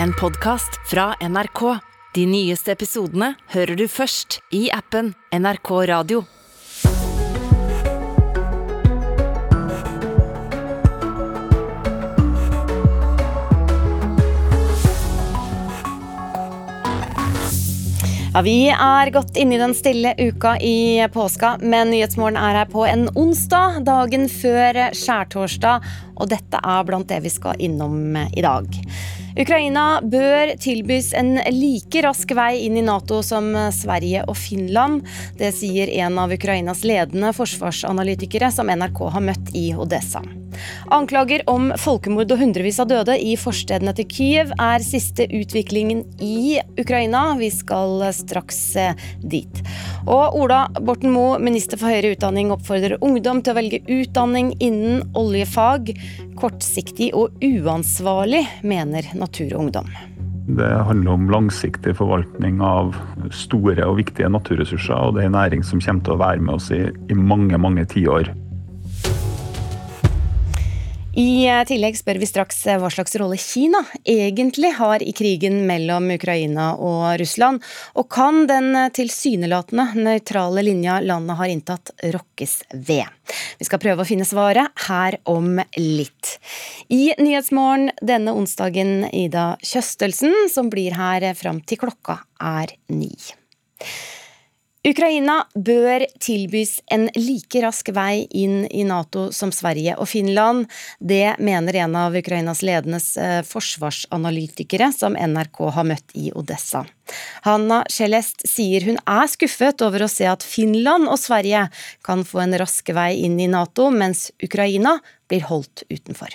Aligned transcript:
en 0.00 0.12
podkast 0.12 0.90
fra 0.90 1.14
NRK. 1.20 1.78
De 2.14 2.26
nyeste 2.26 2.72
episodene 2.72 3.34
hører 3.54 3.76
du 3.76 3.88
først 3.88 4.40
i 4.52 4.68
appen 4.72 5.14
NRK 5.32 5.70
Radio. 5.88 6.24
Ja, 18.32 18.40
Vi 18.40 18.70
er 18.72 19.10
godt 19.12 19.36
inne 19.36 19.58
i 19.58 19.60
den 19.60 19.74
stille 19.76 20.14
uka 20.16 20.54
i 20.56 21.04
påska, 21.12 21.58
men 21.60 21.90
Nyhetsmorgen 21.92 22.38
er 22.40 22.62
her 22.62 22.70
på 22.72 22.86
en 22.88 23.10
onsdag, 23.12 23.82
dagen 23.84 24.24
før 24.32 24.86
skjærtorsdag. 24.96 25.84
Og 26.16 26.30
dette 26.32 26.60
er 26.64 26.86
blant 26.88 27.10
det 27.12 27.20
vi 27.26 27.32
skal 27.32 27.60
innom 27.60 28.16
i 28.16 28.44
dag. 28.44 28.80
Ukraina 29.38 30.00
bør 30.04 30.54
tilbys 30.60 31.12
en 31.16 31.38
like 31.54 32.02
rask 32.04 32.34
vei 32.36 32.66
inn 32.66 32.76
i 32.76 32.84
Nato 32.84 33.22
som 33.24 33.52
Sverige 33.72 34.26
og 34.28 34.36
Finland. 34.36 35.06
Det 35.38 35.54
sier 35.56 35.90
en 36.04 36.20
av 36.20 36.34
Ukrainas 36.34 36.84
ledende 36.84 37.32
forsvarsanalytikere 37.36 38.52
som 38.52 38.72
NRK 38.72 39.02
har 39.16 39.28
møtt 39.32 39.52
i 39.56 39.70
Odessa. 39.72 40.24
Anklager 40.92 41.42
om 41.50 41.70
folkemord 41.80 42.32
og 42.34 42.40
hundrevis 42.42 42.80
av 42.82 42.90
døde 42.90 43.16
i 43.16 43.34
forstedene 43.40 43.94
til 43.96 44.08
Kyiv 44.10 44.52
er 44.60 44.84
siste 44.84 45.26
utviklingen 45.32 46.04
i 46.22 46.60
Ukraina. 46.80 47.24
Vi 47.40 47.48
skal 47.54 48.04
straks 48.16 48.60
eh, 48.76 48.98
dit. 49.22 49.62
Og 50.04 50.36
Ola 50.42 50.64
Borten 50.80 51.12
Moe, 51.14 51.38
minister 51.42 51.80
for 51.80 51.92
høyere 51.92 52.12
utdanning, 52.16 52.52
oppfordrer 52.54 53.00
ungdom 53.04 53.42
til 53.42 53.54
å 53.54 53.58
velge 53.60 53.82
utdanning 53.88 54.52
innen 54.60 55.06
oljefag. 55.18 55.94
Kortsiktig 56.42 57.12
og 57.14 57.36
uansvarlig, 57.38 58.42
mener 58.66 59.06
Natur 59.14 59.52
og 59.52 59.60
Ungdom. 59.68 59.92
Det 60.58 60.70
handler 60.88 61.12
om 61.14 61.28
langsiktig 61.30 61.94
forvaltning 61.94 62.58
av 62.66 62.96
store 63.30 63.76
og 63.86 64.00
viktige 64.00 64.26
naturressurser, 64.32 64.96
og 64.98 65.14
det 65.14 65.22
er 65.22 65.30
en 65.30 65.36
næring 65.38 65.62
som 65.62 65.78
kommer 65.78 66.02
til 66.02 66.16
å 66.16 66.22
være 66.24 66.42
med 66.42 66.56
oss 66.56 66.66
i, 66.74 66.80
i 66.90 67.14
mange, 67.14 67.60
mange 67.62 67.86
tiår. 67.92 68.32
I 71.12 71.44
tillegg 71.68 71.98
spør 71.98 72.16
vi 72.22 72.24
straks 72.24 72.62
hva 72.80 72.88
slags 72.88 73.12
rolle 73.20 73.36
Kina 73.36 73.82
egentlig 74.08 74.70
har 74.78 75.02
i 75.04 75.12
krigen 75.12 75.58
mellom 75.68 76.06
Ukraina 76.14 76.70
og 76.80 77.18
Russland, 77.20 77.60
og 78.00 78.08
kan 78.08 78.46
den 78.48 78.70
tilsynelatende 78.96 79.90
nøytrale 80.06 80.64
linja 80.64 81.02
landet 81.04 81.36
har 81.36 81.52
inntatt, 81.52 81.92
rokkes 82.14 82.62
ved? 82.72 83.04
Vi 83.60 83.68
skal 83.68 83.82
prøve 83.82 84.06
å 84.06 84.08
finne 84.08 84.24
svaret 84.24 84.72
her 84.86 85.18
om 85.28 85.60
litt. 85.76 86.38
I 86.88 87.12
Nyhetsmorgen 87.20 87.92
denne 88.00 88.32
onsdagen 88.32 89.04
Ida 89.12 89.58
Kjøstelsen, 89.60 90.48
som 90.48 90.72
blir 90.72 90.96
her 90.96 91.28
fram 91.36 91.60
til 91.60 91.82
klokka 91.84 92.22
er 92.40 92.72
ni. 92.88 93.12
Ukraina 94.82 95.44
bør 95.54 96.02
tilbys 96.18 96.80
en 96.90 97.04
like 97.14 97.60
rask 97.62 97.86
vei 97.94 98.24
inn 98.34 98.64
i 98.66 98.82
Nato 98.82 99.28
som 99.30 99.52
Sverige 99.54 99.94
og 99.94 100.08
Finland. 100.10 100.66
Det 100.98 101.36
mener 101.38 101.76
en 101.84 101.94
av 102.00 102.16
Ukrainas 102.18 102.64
ledende 102.66 102.98
forsvarsanalytikere 103.46 104.88
som 104.90 105.14
NRK 105.14 105.60
har 105.76 105.86
møtt 105.86 106.16
i 106.18 106.32
Odessa. 106.34 106.82
Hanna 107.46 107.84
Celest 107.94 108.42
sier 108.50 108.82
hun 108.88 108.98
er 109.06 109.30
skuffet 109.30 109.86
over 109.86 110.02
å 110.02 110.10
se 110.10 110.26
at 110.26 110.42
Finland 110.42 111.06
og 111.06 111.20
Sverige 111.22 111.68
kan 112.02 112.26
få 112.26 112.42
en 112.42 112.58
rask 112.58 112.90
vei 112.90 113.12
inn 113.22 113.38
i 113.38 113.46
Nato, 113.46 113.86
mens 113.94 114.32
Ukraina 114.42 114.96
blir 115.30 115.46
holdt 115.46 115.86
utenfor. 115.94 116.34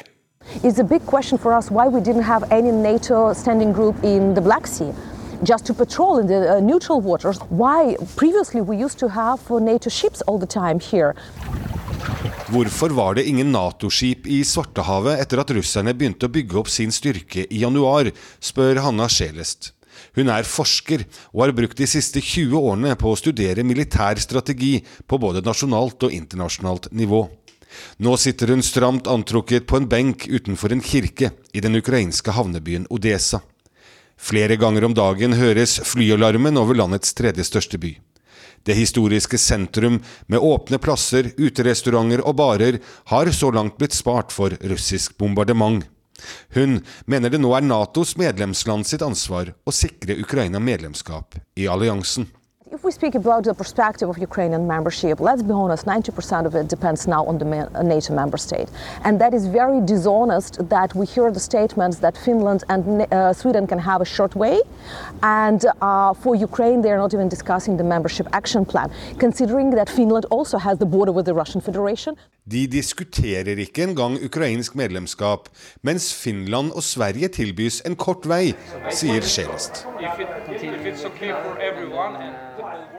It's 0.63 0.79
a 0.79 0.87
big 0.87 1.03
question 1.03 1.37
for 1.37 1.51
us 1.51 1.67
why 1.67 1.91
we 1.91 1.99
didn't 1.99 2.23
have 2.23 2.47
any 2.49 2.71
NATO 2.71 3.33
standing 3.33 3.73
group 3.75 4.01
in 4.05 4.35
the 4.35 4.41
Black 4.41 4.67
Sea. 4.67 4.95
Just 5.43 5.65
to 5.65 5.73
patrol 5.73 6.19
in 6.19 6.27
the 6.27 6.57
uh, 6.57 6.59
neutral 6.59 7.01
waters. 7.01 7.39
Why 7.49 7.95
previously 8.15 8.61
we 8.61 8.77
used 8.77 8.99
to 8.99 9.07
have 9.09 9.39
NATO 9.49 9.89
ships 9.89 10.21
all 10.27 10.39
the 10.39 10.47
time 10.47 10.79
here. 10.79 11.13
Hvorfor 12.47 12.89
var 12.89 13.15
det 13.15 13.27
ingen 13.27 13.51
Nato-skip 13.51 14.27
i 14.27 14.43
Svartehavet 14.43 15.19
etter 15.19 15.41
at 15.41 15.49
russerne 15.51 15.91
begynte 15.93 16.29
å 16.29 16.31
bygge 16.31 16.61
opp 16.61 16.69
sin 16.71 16.93
styrke 16.95 17.43
i 17.43 17.59
januar, 17.59 18.07
spør 18.39 18.79
Hanna 18.85 19.09
Sjelest. 19.11 19.73
Hun 20.15 20.31
er 20.31 20.47
forsker 20.47 21.03
og 21.33 21.41
har 21.43 21.53
brukt 21.57 21.77
de 21.77 21.87
siste 21.89 22.21
20 22.23 22.55
årene 22.55 22.95
på 22.95 23.11
å 23.11 23.19
studere 23.19 23.65
militær 23.67 24.21
strategi 24.23 24.77
på 24.79 25.19
både 25.19 25.43
nasjonalt 25.43 26.07
og 26.07 26.15
internasjonalt 26.15 26.87
nivå. 26.95 27.25
Nå 27.99 28.15
sitter 28.17 28.53
hun 28.53 28.63
stramt 28.63 29.09
antrukket 29.11 29.67
på 29.67 29.81
en 29.81 29.89
benk 29.91 30.29
utenfor 30.31 30.71
en 30.71 30.81
kirke 30.81 31.33
i 31.51 31.61
den 31.63 31.75
ukrainske 31.75 32.31
havnebyen 32.31 32.87
Odesa. 32.89 33.43
Flere 34.17 34.57
ganger 34.57 34.87
om 34.87 34.95
dagen 34.97 35.37
høres 35.37 35.77
flyalarmen 35.85 36.57
over 36.57 36.75
landets 36.75 37.13
tredje 37.17 37.45
største 37.47 37.79
by. 37.81 37.93
Det 38.67 38.75
historiske 38.75 39.37
sentrum 39.39 40.01
med 40.27 40.43
åpne 40.43 40.79
plasser, 40.83 41.29
uterestauranter 41.37 42.23
og 42.25 42.35
barer 42.41 42.79
har 43.13 43.31
så 43.31 43.51
langt 43.55 43.77
blitt 43.79 43.95
spart 43.95 44.33
for 44.35 44.57
russisk 44.67 45.15
bombardement. 45.21 45.85
Hun 46.57 46.81
mener 47.05 47.31
det 47.31 47.39
nå 47.39 47.53
er 47.55 47.63
Natos 47.63 48.15
medlemsland 48.17 48.89
sitt 48.89 49.05
ansvar 49.05 49.53
å 49.63 49.75
sikre 49.75 50.17
Ukraina 50.19 50.59
medlemskap 50.59 51.37
i 51.55 51.69
alliansen. 51.69 52.25
If 52.69 52.83
we 52.83 52.91
speak 52.91 53.15
about 53.15 53.45
the 53.45 53.53
perspective 53.53 54.09
of 54.09 54.17
Ukrainian 54.17 54.67
membership, 54.67 55.21
let's 55.21 55.41
be 55.41 55.51
honest, 55.51 55.85
90% 55.85 56.45
of 56.45 56.53
it 56.53 56.67
depends 56.67 57.07
now 57.07 57.25
on 57.25 57.37
the 57.37 57.45
NATO 57.81 58.13
member 58.13 58.37
state. 58.37 58.67
And 59.05 59.21
that 59.21 59.33
is 59.33 59.47
very 59.47 59.79
dishonest 59.79 60.67
that 60.67 60.93
we 60.93 61.05
hear 61.05 61.31
the 61.31 61.39
statements 61.39 61.99
that 61.99 62.17
Finland 62.17 62.65
and 62.67 62.83
uh, 63.01 63.31
Sweden 63.31 63.67
can 63.67 63.79
have 63.79 64.01
a 64.01 64.05
short 64.05 64.35
way. 64.35 64.59
And 65.23 65.65
uh, 65.81 66.13
for 66.13 66.35
Ukraine, 66.35 66.81
they're 66.81 66.97
not 66.97 67.13
even 67.13 67.29
discussing 67.29 67.77
the 67.77 67.85
membership 67.85 68.27
action 68.33 68.65
plan, 68.65 68.91
considering 69.17 69.69
that 69.71 69.89
Finland 69.89 70.25
also 70.25 70.57
has 70.57 70.77
the 70.77 70.85
border 70.85 71.13
with 71.13 71.25
the 71.25 71.33
Russian 71.33 71.61
Federation. 71.61 72.17
De 72.47 72.67
diskuterer 72.67 73.57
ikke 73.59 73.83
engang 73.83 74.23
ukrainsk 74.23 74.75
medlemskap, 74.75 75.49
mens 75.81 76.13
Finland 76.15 76.71
og 76.71 76.83
Sverige 76.83 77.27
tilbys 77.27 77.81
en 77.85 77.95
kort 77.95 78.23
vei, 78.29 78.55
sier 78.89 79.21
Skjelest. 79.21 79.83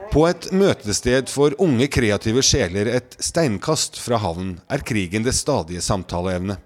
På 0.09 0.23
et 0.25 0.47
møtested 0.49 1.29
for 1.29 1.53
unge 1.61 1.85
kreative 1.93 2.41
sjeler 2.41 2.87
et 2.89 3.13
steinkast 3.21 3.99
fra 4.01 4.17
havnen 4.17 4.55
er 4.65 4.81
krigen 4.81 5.21
det 5.25 5.35
stadige 5.37 5.83
samtaleevnet. 5.85 6.57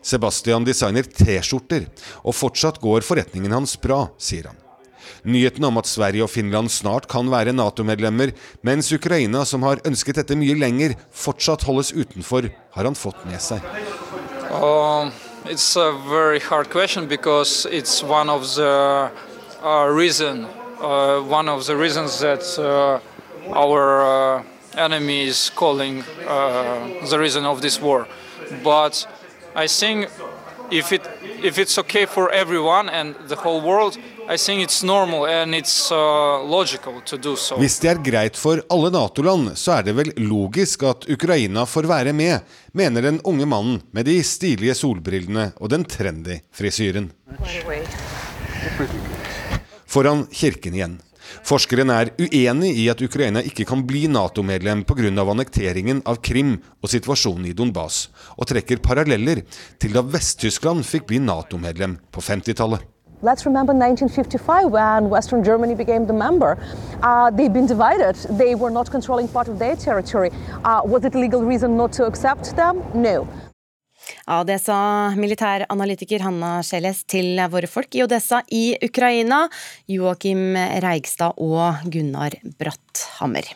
Sebastian 0.00 0.64
designer 0.64 1.04
T-skjorter, 1.04 1.84
og 2.24 2.32
fortsatt 2.38 2.80
går 2.80 3.04
forretningen 3.04 3.52
hans 3.52 3.76
bra, 3.82 4.06
sier 4.16 4.48
han. 4.48 4.56
Nyheten 5.28 5.68
om 5.68 5.76
at 5.76 5.90
Sverige 5.90 6.24
og 6.24 6.32
Finland 6.32 6.72
snart 6.72 7.04
kan 7.12 7.28
være 7.28 7.52
Nato-medlemmer, 7.52 8.32
mens 8.64 8.88
Ukraina, 8.96 9.44
som 9.44 9.66
har 9.68 9.82
ønsket 9.84 10.22
dette 10.22 10.38
mye 10.38 10.56
lenger, 10.56 10.96
fortsatt 11.12 11.66
holdes 11.68 11.92
utenfor, 11.92 12.48
har 12.48 12.88
han 12.88 12.96
fått 12.96 13.20
med 13.28 13.42
seg. 13.44 13.60
Uh, 14.48 15.12
it's 15.44 15.76
a 15.76 15.92
very 16.08 16.40
hard 16.40 16.70
question 16.70 17.06
because 17.06 17.66
it's 17.70 18.02
one 18.02 18.30
of 18.30 18.46
the 18.56 19.10
uh, 19.60 20.55
uh, 20.80 21.20
one 21.20 21.48
of 21.48 21.66
the 21.66 21.76
reasons 21.76 22.20
that 22.20 22.44
uh, 22.58 23.00
our 23.54 24.02
uh, 24.02 24.42
enemy 24.76 25.24
is 25.24 25.50
calling 25.50 26.02
uh, 26.26 27.08
the 27.10 27.18
reason 27.18 27.44
of 27.44 27.60
this 27.60 27.80
war. 27.80 28.06
But 28.62 29.06
I 29.54 29.66
think 29.68 30.08
if 30.70 30.92
it 30.92 31.02
if 31.42 31.58
it's 31.58 31.78
okay 31.78 32.06
for 32.06 32.30
everyone 32.32 32.88
and 32.88 33.14
the 33.28 33.36
whole 33.36 33.60
world, 33.60 33.98
I 34.28 34.36
think 34.36 34.62
it's 34.62 34.82
normal 34.82 35.26
and 35.26 35.54
it's 35.54 35.90
uh, 35.92 36.42
logical 36.42 37.00
to 37.04 37.16
do 37.16 37.36
so. 37.36 37.56
Hvis 37.56 37.78
det 37.80 37.90
er 37.90 38.02
greit 38.02 38.36
for 38.36 38.62
alle 38.70 38.90
Nato-land, 38.90 39.52
så 39.58 39.78
er 39.78 39.86
det 39.86 39.96
vel 39.96 40.12
logisk 40.16 40.82
at 40.82 41.08
Ukraina 41.10 41.66
får 41.66 41.88
være 41.90 42.12
med, 42.12 42.40
mener 42.72 43.02
den 43.02 43.20
unge 43.24 43.46
mannen 43.46 43.82
med 43.90 44.08
de 44.08 44.18
stilige 44.24 44.74
solbrillene 44.74 45.52
og 45.60 45.70
den 45.70 45.84
trendy 45.84 46.40
frisyren 46.52 47.12
foran 49.96 50.26
kirken 50.28 50.74
igjen. 50.76 50.96
Forskeren 51.46 51.90
er 51.90 52.12
uenig 52.20 52.74
i 52.78 52.84
at 52.92 53.00
Ukraina 53.02 53.40
ikke 53.42 53.64
kan 53.66 53.80
bli 53.88 54.04
Nato-medlem 54.12 54.84
pga. 54.86 55.08
annekteringen 55.22 56.02
av 56.04 56.20
Krim 56.22 56.58
og 56.82 56.90
situasjonen 56.90 57.46
i 57.46 57.54
Donbas, 57.56 58.08
og 58.36 58.46
trekker 58.46 58.82
paralleller 58.82 59.42
til 59.80 59.92
da 59.92 60.02
Vest-Tyskland 60.02 60.84
fikk 60.84 61.08
bli 61.08 61.18
Nato-medlem 61.18 61.98
på 62.12 62.20
50-tallet. 62.20 62.84
Let's 63.22 63.46
remember 63.46 63.72
1955 63.72 64.70
when 64.70 65.08
Western 65.08 65.42
Germany 65.42 65.74
became 65.74 66.06
the 66.06 66.12
member. 66.12 66.58
Uh, 67.02 67.30
they've 67.30 67.52
been 67.52 67.66
divided. 67.66 68.14
They 68.36 68.54
were 68.54 68.70
not 68.70 68.90
controlling 68.90 69.26
part 69.26 69.48
of 69.48 69.58
their 69.58 69.74
territory. 69.74 70.30
Uh, 70.62 70.82
was 70.84 71.04
it 71.04 71.14
legal 71.14 71.42
reason 71.42 71.76
not 71.78 71.92
to 71.94 72.04
accept 72.04 72.54
them? 72.54 72.82
No. 72.94 73.26
Ja, 74.26 74.44
Det 74.44 74.58
sa 74.62 75.10
militæranalytiker 75.16 76.22
Hanna 76.26 76.58
Skjelles 76.66 77.04
til 77.10 77.38
våre 77.50 77.70
folk 77.70 77.94
i 77.94 78.04
Odessa 78.06 78.42
i 78.50 78.76
Ukraina, 78.82 79.46
Joakim 79.90 80.56
Reigstad 80.84 81.38
og 81.38 81.86
Gunnar 81.90 82.38
Bratthammer. 82.58 83.54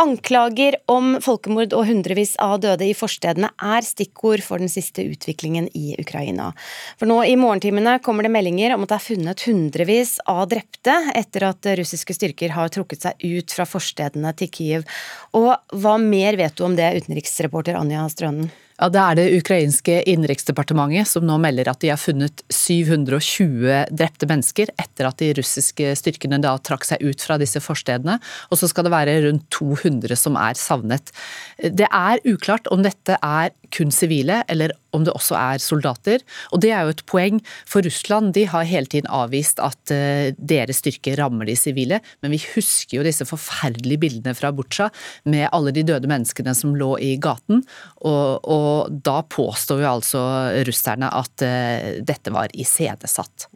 Anklager 0.00 0.78
om 0.88 1.18
folkemord 1.20 1.74
og 1.76 1.84
hundrevis 1.84 2.32
av 2.40 2.54
døde 2.62 2.86
i 2.88 2.94
forstedene 2.96 3.50
er 3.60 3.84
stikkord 3.84 4.40
for 4.40 4.62
den 4.62 4.72
siste 4.72 5.04
utviklingen 5.04 5.66
i 5.76 5.92
Ukraina. 6.00 6.48
For 6.96 7.10
nå 7.10 7.18
i 7.28 7.36
morgentimene 7.36 7.98
kommer 8.04 8.24
det 8.24 8.32
meldinger 8.32 8.72
om 8.72 8.86
at 8.86 8.94
det 8.94 8.98
er 8.98 9.04
funnet 9.10 9.44
hundrevis 9.44 10.14
av 10.32 10.46
drepte 10.48 10.96
etter 11.12 11.44
at 11.50 11.70
russiske 11.82 12.16
styrker 12.16 12.56
har 12.56 12.72
trukket 12.72 13.04
seg 13.04 13.20
ut 13.20 13.52
fra 13.52 13.68
forstedene 13.68 14.32
til 14.40 14.52
Kiev. 14.56 14.88
Og 15.36 15.52
hva 15.76 15.98
mer 16.00 16.40
vet 16.40 16.56
du 16.56 16.64
om 16.64 16.78
det, 16.78 16.88
utenriksreporter 17.02 17.76
Anja 17.76 18.08
Strønen? 18.08 18.48
Ja, 18.82 18.88
Det 18.90 18.98
er 18.98 19.14
det 19.14 19.34
ukrainske 19.38 20.00
innenriksdepartementet 20.10 21.06
som 21.06 21.22
nå 21.22 21.36
melder 21.38 21.68
at 21.70 21.78
de 21.84 21.92
har 21.92 22.00
funnet 22.02 22.42
720 22.50 23.94
drepte 23.94 24.26
mennesker 24.26 24.72
etter 24.74 25.06
at 25.06 25.22
de 25.22 25.28
russiske 25.38 25.92
styrkene 26.00 26.40
da 26.42 26.56
trakk 26.58 26.88
seg 26.88 27.04
ut 27.06 27.22
fra 27.22 27.36
disse 27.38 27.62
forstedene. 27.62 28.16
Og 28.50 28.58
så 28.58 28.66
skal 28.66 28.88
det 28.88 28.94
være 28.96 29.14
rundt 29.28 29.46
200 29.54 30.18
som 30.18 30.34
er 30.34 30.58
savnet. 30.58 31.14
Det 31.62 31.86
er 31.86 32.26
uklart 32.26 32.66
om 32.74 32.82
dette 32.82 33.20
er 33.22 33.54
kun 33.72 33.92
sivile 33.94 34.42
eller 34.52 34.74
om 34.92 35.06
det 35.06 35.14
også 35.16 35.36
er 35.38 35.62
soldater. 35.62 36.22
Og 36.52 36.62
det 36.64 36.72
er 36.74 36.84
jo 36.84 36.92
et 36.92 37.04
poeng, 37.08 37.40
for 37.68 37.84
Russland 37.84 38.34
de 38.36 38.44
har 38.50 38.68
hele 38.68 38.90
tiden 38.90 39.08
avvist 39.12 39.62
at 39.62 39.94
uh, 39.94 40.28
deres 40.36 40.82
styrker 40.82 41.16
rammer 41.20 41.48
de 41.48 41.56
sivile, 41.58 42.02
men 42.22 42.34
vi 42.34 42.42
husker 42.52 42.98
jo 42.98 43.06
disse 43.06 43.26
forferdelige 43.28 44.02
bildene 44.02 44.36
fra 44.36 44.52
Butsja 44.54 44.90
med 45.32 45.48
alle 45.52 45.74
de 45.74 45.86
døde 45.88 46.10
menneskene 46.10 46.54
som 46.56 46.76
lå 46.76 46.94
i 47.02 47.14
gaten, 47.22 47.64
og, 48.04 48.44
og 48.44 49.02
da 49.04 49.20
påstår 49.32 49.82
jo 49.84 49.90
altså 49.96 50.22
russerne 50.68 51.10
at 51.22 51.46
uh, 51.46 51.90
dette 52.04 52.34
var 52.34 52.52
iscenesatt. 52.52 53.48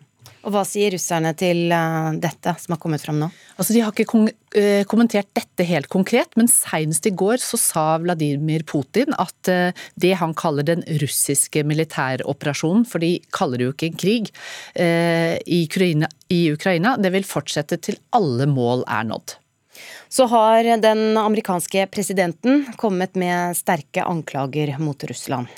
Og 0.46 0.52
Hva 0.54 0.62
sier 0.62 0.94
russerne 0.94 1.32
til 1.34 1.72
uh, 1.74 2.14
dette 2.22 2.52
som 2.62 2.76
har 2.76 2.80
kommet 2.82 3.02
fram 3.02 3.18
nå? 3.18 3.28
Altså, 3.56 3.74
De 3.74 3.82
har 3.82 3.90
ikke 3.90 4.06
uh, 4.22 4.84
kommentert 4.86 5.26
dette 5.34 5.66
helt 5.66 5.90
konkret, 5.90 6.36
men 6.38 6.46
senest 6.50 7.08
i 7.10 7.14
går 7.18 7.42
så 7.42 7.58
sa 7.58 7.86
Vladimir 8.02 8.62
Putin 8.68 9.16
at 9.18 9.50
uh, 9.50 9.86
det 9.98 10.12
han 10.20 10.36
kaller 10.38 10.68
den 10.68 10.84
russiske 11.02 11.64
militæroperasjonen, 11.66 12.86
for 12.86 13.02
de 13.02 13.16
kaller 13.34 13.58
det 13.58 13.66
jo 13.66 13.74
ikke 13.74 13.90
en 13.90 13.98
krig, 14.06 14.30
i 14.76 15.58
Ukraina, 16.52 16.94
det 17.00 17.10
vil 17.14 17.26
fortsette 17.26 17.78
til 17.82 17.98
alle 18.14 18.46
mål 18.50 18.84
er 18.90 19.06
nådd. 19.08 19.36
Så 20.08 20.28
har 20.30 20.68
den 20.82 21.16
amerikanske 21.18 21.86
presidenten 21.92 22.64
kommet 22.76 23.16
med 23.18 23.56
sterke 23.58 24.04
anklager 24.06 24.76
mot 24.78 25.04
Russland. 25.04 25.50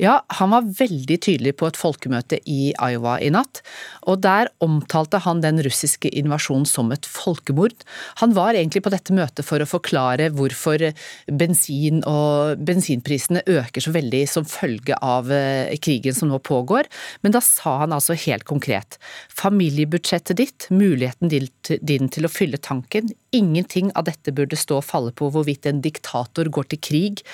Ja, 0.00 0.16
han 0.34 0.50
var 0.50 0.66
veldig 0.66 1.18
tydelig 1.22 1.52
på 1.60 1.68
et 1.68 1.78
folkemøte 1.78 2.38
i 2.48 2.72
Iowa 2.72 3.18
i 3.22 3.28
natt, 3.30 3.60
og 4.08 4.22
der 4.24 4.48
omtalte 4.64 5.20
han 5.22 5.42
den 5.44 5.60
russiske 5.62 6.10
invasjonen 6.18 6.66
som 6.66 6.90
et 6.94 7.06
folkemord. 7.06 7.84
Han 8.22 8.32
var 8.34 8.56
egentlig 8.56 8.82
på 8.82 8.90
dette 8.90 9.14
møtet 9.14 9.46
for 9.46 9.62
å 9.62 9.68
forklare 9.68 10.30
hvorfor 10.34 10.88
bensin 11.30 12.02
og 12.08 12.64
bensinprisene 12.66 13.44
øker 13.46 13.84
så 13.84 13.94
veldig 13.94 14.24
som 14.30 14.48
følge 14.48 14.96
av 14.98 15.30
eh, 15.30 15.70
krigen 15.78 16.16
som 16.16 16.32
nå 16.32 16.40
pågår, 16.42 16.88
men 17.22 17.36
da 17.36 17.42
sa 17.44 17.78
han 17.84 17.94
altså 17.94 18.16
helt 18.24 18.48
konkret 18.48 18.98
familiebudsjettet 19.30 20.40
ditt, 20.40 20.68
muligheten 20.74 21.30
din 21.30 22.10
til 22.10 22.26
å 22.26 22.32
fylle 22.32 22.58
tanken, 22.58 23.12
ingenting 23.32 23.91
av 23.98 24.06
dette 24.08 24.34
burde 24.34 24.58
stå 24.58 24.80
og 24.80 24.86
falle 24.86 25.12
på 25.16 25.30
hvorvidt 25.32 25.68
en 25.70 25.82
diktator 25.84 26.50
går 26.52 26.70
til 26.72 26.82
krig 26.82 27.24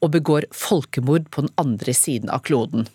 og 0.00 0.12
begår 0.16 0.48
folkemord 0.54 1.30
på 1.30 1.46
den 1.46 1.54
andre 1.60 1.96
siden 1.96 2.32
av 2.32 2.44
kloden. 2.46 2.88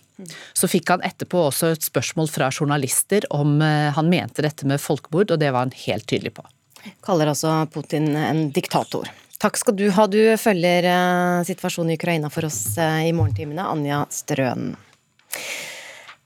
Så 0.53 0.69
fikk 0.69 0.91
han 0.93 1.03
etterpå 1.05 1.47
også 1.47 1.71
et 1.73 1.85
spørsmål 1.85 2.29
fra 2.29 2.51
journalister 2.53 3.25
om 3.33 3.57
eh, 3.65 3.89
han 3.95 4.11
mente 4.11 4.45
dette 4.45 4.67
med 4.69 4.81
folkemord, 4.81 5.33
og 5.33 5.41
det 5.41 5.49
var 5.49 5.65
han 5.65 5.73
helt 5.85 6.05
tydelig 6.09 6.35
på. 6.37 6.45
Kaller 7.05 7.31
altså 7.31 7.55
Putin 7.73 8.13
en 8.17 8.47
diktator. 8.53 9.09
Takk 9.41 9.57
skal 9.57 9.77
du 9.77 9.87
ha, 9.95 10.05
du 10.05 10.21
følger 10.37 10.85
eh, 10.91 11.41
situasjonen 11.47 11.95
i 11.95 11.97
Ukraina 11.97 12.29
for 12.33 12.45
oss 12.45 12.77
eh, 12.77 13.07
i 13.09 13.13
morgentimene, 13.17 13.65
Anja 13.65 14.03
Strøen. 14.13 14.75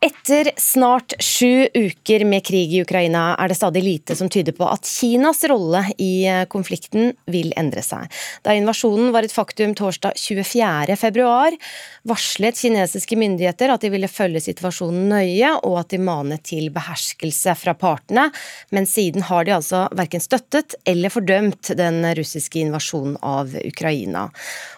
Etter 0.06 0.52
snart 0.58 1.14
sju 1.20 1.68
uker 1.74 2.26
med 2.26 2.44
krig 2.46 2.74
i 2.74 2.82
Ukraina 2.84 3.32
er 3.42 3.50
det 3.50 3.56
stadig 3.58 3.82
lite 3.82 4.14
som 4.16 4.30
tyder 4.30 4.54
på 4.54 4.68
at 4.70 4.86
Kinas 4.86 5.40
rolle 5.50 5.80
i 5.98 6.28
eh, 6.30 6.44
konflikten 6.52 7.16
vil 7.32 7.50
endre 7.58 7.82
seg. 7.82 8.12
Da 8.46 8.54
invasjonen 8.54 9.10
var 9.16 9.26
et 9.26 9.34
faktum 9.34 9.74
torsdag 9.74 10.14
24.2, 10.22 11.58
varslet 12.06 12.62
kinesiske 12.62 13.18
myndigheter 13.18 13.74
at 13.74 13.82
de 13.82 13.90
ville 13.96 14.12
følge 14.12 14.44
situasjonen 14.46 15.08
nøye, 15.10 15.56
og 15.66 15.80
at 15.82 15.96
de 15.96 16.02
manet 16.06 16.46
til 16.52 16.70
beherskelse 16.76 17.58
fra 17.64 17.74
partene, 17.74 18.28
men 18.70 18.86
siden 18.86 19.26
har 19.26 19.50
de 19.50 19.56
altså 19.58 19.88
verken 19.98 20.22
støttet 20.22 20.78
eller 20.86 21.10
fordømt 21.10 21.74
den 21.82 22.04
russiske 22.20 22.62
invasjonen 22.62 23.18
av 23.26 23.58
Ukraina. 23.64 24.28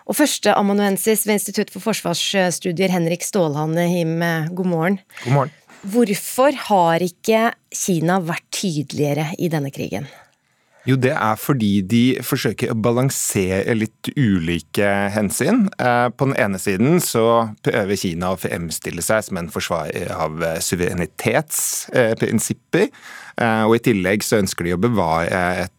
Og 0.08 0.16
førsteamanuensis 0.22 1.28
ved 1.28 1.42
Institutt 1.42 1.76
for 1.76 1.84
forsvarsstudier, 1.84 2.96
Henrik 2.96 3.28
Stålhanne 3.28 3.90
Him, 3.92 4.22
god 4.56 4.72
morgen. 4.72 5.02
God 5.24 5.34
morgen. 5.34 5.52
Hvorfor 5.88 6.52
har 6.68 7.04
ikke 7.06 7.52
Kina 7.74 8.20
vært 8.26 8.48
tydeligere 8.56 9.26
i 9.40 9.48
denne 9.52 9.72
krigen? 9.72 10.08
Jo, 10.88 10.96
det 10.96 11.12
er 11.12 11.36
fordi 11.36 11.82
de 11.84 12.16
forsøker 12.24 12.72
å 12.72 12.78
balansere 12.80 13.74
litt 13.76 14.08
ulike 14.16 15.12
hensyn. 15.12 15.68
Eh, 15.84 16.08
på 16.16 16.26
den 16.30 16.38
ene 16.40 16.56
siden 16.64 17.02
så 17.04 17.52
prøver 17.66 17.96
Kina 18.00 18.32
å 18.32 18.40
fremstille 18.40 19.04
seg 19.04 19.24
som 19.28 19.36
en 19.42 19.50
forsvarer 19.52 20.08
av 20.16 20.40
suverenitetsprinsipper. 20.64 22.88
Eh, 22.88 23.64
og 23.68 23.76
i 23.76 23.84
tillegg 23.90 24.24
så 24.24 24.40
ønsker 24.40 24.64
de 24.64 24.72
å 24.78 24.84
bevare 24.88 25.36
et 25.66 25.77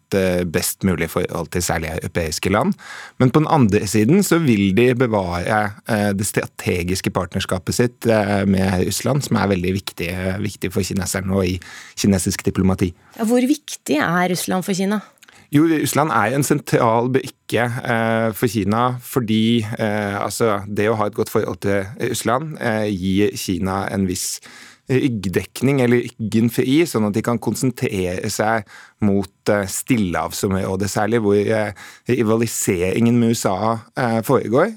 best 0.53 0.85
mulig 0.87 1.11
forhold 1.11 1.51
til 1.53 1.63
særlig 1.65 1.91
europeiske 1.97 2.53
land. 2.53 2.75
Men 3.19 3.31
på 3.31 3.43
den 3.43 3.51
andre 3.51 3.87
siden 3.87 4.23
så 4.23 4.39
vil 4.43 4.73
de 4.77 4.95
bevare 4.95 5.61
eh, 5.89 6.11
det 6.17 6.27
strategiske 6.27 7.11
partnerskapet 7.11 7.75
sitt 7.75 8.07
eh, 8.07 8.45
med 8.49 8.87
Russland, 8.87 9.23
som 9.27 9.37
er 9.37 9.53
veldig 9.55 9.75
viktig, 9.81 10.11
viktig 10.45 10.73
for 10.73 10.87
kineserne 10.87 11.35
og 11.35 11.47
i 11.47 11.59
kinesisk 11.99 12.45
diplomati. 12.47 12.93
Hvor 13.19 13.49
viktig 13.55 14.01
er 14.01 14.33
Russland 14.33 14.67
for 14.67 14.77
Kina? 14.77 15.01
Jo, 15.49 15.65
Russland 15.65 16.13
er 16.13 16.35
en 16.37 16.45
sentral 16.45 17.07
brikke 17.09 17.63
eh, 17.65 18.29
for 18.37 18.53
Kina, 18.53 18.99
fordi 19.01 19.63
eh, 19.65 20.17
altså, 20.21 20.59
det 20.69 20.91
å 20.91 20.97
ha 21.01 21.07
et 21.09 21.17
godt 21.17 21.33
forhold 21.33 21.63
til 21.65 21.87
Russland 22.03 22.59
eh, 22.61 22.85
gir 22.93 23.33
Kina 23.41 23.87
en 23.89 24.05
viss 24.11 24.43
ryggdekning 24.89 25.83
eller 25.85 26.05
ryggen 26.07 26.49
fri, 26.53 26.81
sånn 26.89 27.09
at 27.09 27.17
de 27.17 27.23
kan 27.25 27.41
konsentrere 27.43 28.31
seg 28.33 28.69
mot 29.05 29.53
eh, 29.53 29.67
stillehavsområdet 29.69 30.91
særlig, 30.91 31.21
hvor 31.25 31.39
eh, 31.39 31.87
rivaliseringen 32.09 33.21
med 33.21 33.37
USA 33.37 33.59
eh, 33.99 34.21
foregår. 34.27 34.73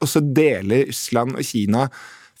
Og 0.00 0.10
så 0.10 0.22
deler 0.24 0.88
Russland 0.90 1.38
og 1.38 1.46
Kina 1.46 1.88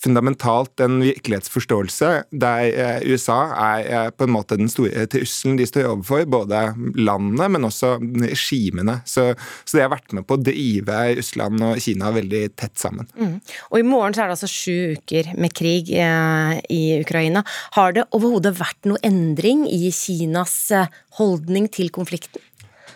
fundamentalt 0.04 0.82
en 0.84 1.00
virkelighetsforståelse 1.02 2.10
der 2.44 2.64
eh, 2.68 3.06
USA 3.08 3.38
er 3.54 3.88
eh, 3.88 4.08
på 4.14 4.26
en 4.26 4.34
måte 4.34 4.58
den 4.60 4.70
store 4.72 5.06
trusselen 5.10 5.58
de 5.58 5.66
står 5.68 5.88
overfor, 5.90 6.24
både 6.30 6.62
landene, 6.98 7.48
men 7.56 7.68
også 7.68 7.96
regimene. 8.24 9.00
Så, 9.08 9.30
så 9.64 9.78
det 9.78 9.84
har 9.86 9.92
vært 9.94 10.14
med 10.16 10.26
på 10.28 10.38
å 10.38 10.44
drive 10.44 11.00
Russland 11.18 11.64
og 11.64 11.80
Kina 11.82 12.12
veldig 12.14 12.44
tett 12.58 12.76
sammen. 12.80 13.08
Mm. 13.18 13.36
Og 13.70 13.78
I 13.80 13.86
morgen 13.86 14.16
så 14.16 14.24
er 14.24 14.30
det 14.30 14.38
altså 14.38 14.50
sju 14.50 14.96
uker 14.98 15.34
med 15.40 15.54
krig 15.56 15.92
eh, 15.96 16.56
i 16.72 16.82
Ukraina. 17.00 17.44
Har 17.78 17.96
det 17.96 18.08
overhodet 18.14 18.54
vært 18.58 18.88
noe 18.88 19.00
endring 19.06 19.64
i 19.70 19.92
Kinas 19.94 20.56
eh, 20.74 20.90
holdning 21.20 21.70
til 21.72 21.92
konflikten? 21.94 22.42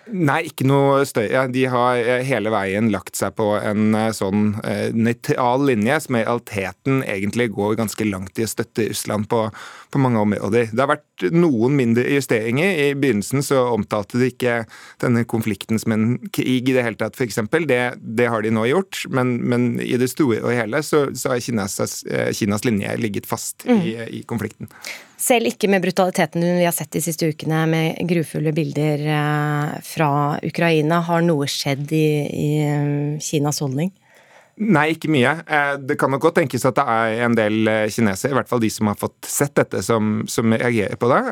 Nei, 0.09 0.41
ikke 0.49 0.67
noe 0.69 1.03
støye. 1.09 1.43
De 1.53 1.65
har 1.69 1.99
eh, 2.00 2.25
hele 2.27 2.53
veien 2.53 2.88
lagt 2.93 3.19
seg 3.19 3.35
på 3.38 3.50
en 3.59 3.95
eh, 3.97 4.11
sånn 4.17 4.55
eh, 4.65 4.88
nøytral 4.97 5.67
linje, 5.69 5.99
som 6.05 6.17
i 6.17 6.23
realiteten 6.23 7.03
egentlig 7.05 7.50
går 7.57 7.77
ganske 7.81 8.07
langt 8.09 8.41
i 8.41 8.47
å 8.47 8.50
støtte 8.50 8.88
Russland 8.88 9.29
på, 9.31 9.45
på 9.93 10.03
mange 10.03 10.23
områder. 10.23 10.71
Det 10.73 10.85
har 10.85 10.93
vært 10.95 11.27
noen 11.35 11.77
mindre 11.79 12.07
justeringer. 12.15 12.81
I 12.88 12.97
begynnelsen 12.99 13.45
så 13.45 13.67
omtalte 13.75 14.21
de 14.21 14.31
ikke 14.33 14.62
denne 15.03 15.27
konflikten 15.29 15.81
som 15.81 15.95
en 15.97 16.07
krig 16.33 16.71
i 16.71 16.77
det 16.77 16.87
hele 16.87 17.00
tatt, 17.00 17.19
f.eks. 17.19 17.43
Det, 17.69 17.83
det 17.99 18.31
har 18.33 18.45
de 18.45 18.55
nå 18.55 18.65
gjort, 18.71 19.03
men, 19.12 19.37
men, 19.45 19.69
i 19.85 19.99
det 20.00 20.11
store 20.12 20.41
og 20.41 20.55
hele 20.55 20.81
så, 20.87 21.07
så 21.17 21.35
har 21.35 21.45
Kinas, 21.45 21.77
Kinas 22.38 22.65
linje 22.65 22.97
ligget 23.00 23.29
fast 23.29 23.67
mm. 23.69 23.85
i, 23.85 23.95
i 24.21 24.25
konflikten. 24.29 24.73
Selv 25.18 25.50
ikke 25.50 25.66
med 25.66 25.82
brutaliteten 25.82 26.44
vi 26.44 26.66
har 26.66 26.75
sett 26.75 26.92
de 26.94 27.00
siste 27.02 27.26
ukene, 27.26 27.64
med 27.66 28.02
grufulle 28.06 28.52
bilder 28.54 29.00
eh, 29.02 29.72
fra 29.82 30.10
Ukraina. 30.46 31.00
Har 31.08 31.25
noe 31.26 31.48
skjedd 31.50 31.90
i, 31.90 32.06
i 32.30 32.50
eh, 32.62 33.16
Kinas 33.22 33.58
holdning? 33.64 33.90
Nei, 34.58 34.92
ikke 34.94 35.10
mye. 35.10 35.32
Eh, 35.42 35.72
det 35.82 35.98
kan 35.98 36.14
nok 36.14 36.22
godt 36.28 36.38
tenkes 36.38 36.66
at 36.70 36.78
det 36.78 36.87
er 36.94 37.25
en 37.26 37.34
del 37.38 37.72
kinesere, 37.90 38.30
i 38.30 38.38
hvert 38.38 38.50
fall 38.50 38.62
de 38.62 38.70
som 38.70 38.92
har 38.92 38.98
fått 39.00 39.26
sett 39.26 39.56
dette, 39.58 39.82
som, 39.82 40.22
som 40.30 40.54
reagerer 40.54 40.94
på 40.98 41.10
det. 41.10 41.25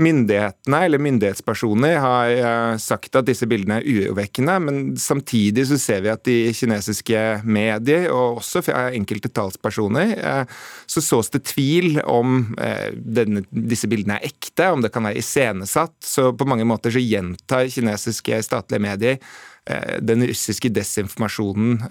Myndighetene 0.00 0.78
eller 0.86 1.02
myndighetspersoner 1.02 1.98
har 2.00 2.30
eh, 2.32 2.76
sagt 2.80 3.18
at 3.18 3.26
disse 3.28 3.46
bildene 3.50 3.80
er 3.80 3.88
urovekkende, 3.88 4.54
men 4.64 4.78
samtidig 5.00 5.66
så 5.68 5.78
ser 5.80 6.04
vi 6.06 6.12
at 6.12 6.24
de 6.24 6.36
kinesiske 6.56 7.24
medier, 7.44 8.08
og 8.14 8.40
også 8.40 8.62
fra 8.64 8.86
enkelte 8.96 9.32
talspersoner, 9.36 10.14
eh, 10.16 10.56
så 10.90 11.04
sås 11.04 11.32
det 11.34 11.44
tvil 11.52 12.00
om 12.08 12.54
eh, 12.56 12.88
denne, 12.96 13.44
disse 13.50 13.90
bildene 13.90 14.18
er 14.18 14.32
ekte, 14.32 14.70
om 14.72 14.84
det 14.84 14.92
kan 14.94 15.04
være 15.04 15.20
iscenesatt. 15.20 15.98
Så 16.04 16.30
på 16.32 16.48
mange 16.48 16.66
måter 16.68 16.94
så 16.94 17.02
gjentar 17.04 17.68
kinesiske 17.70 18.40
statlige 18.46 18.86
medier 18.88 19.20
den 20.00 20.26
russiske 20.26 20.70
desinformasjonen 20.72 21.82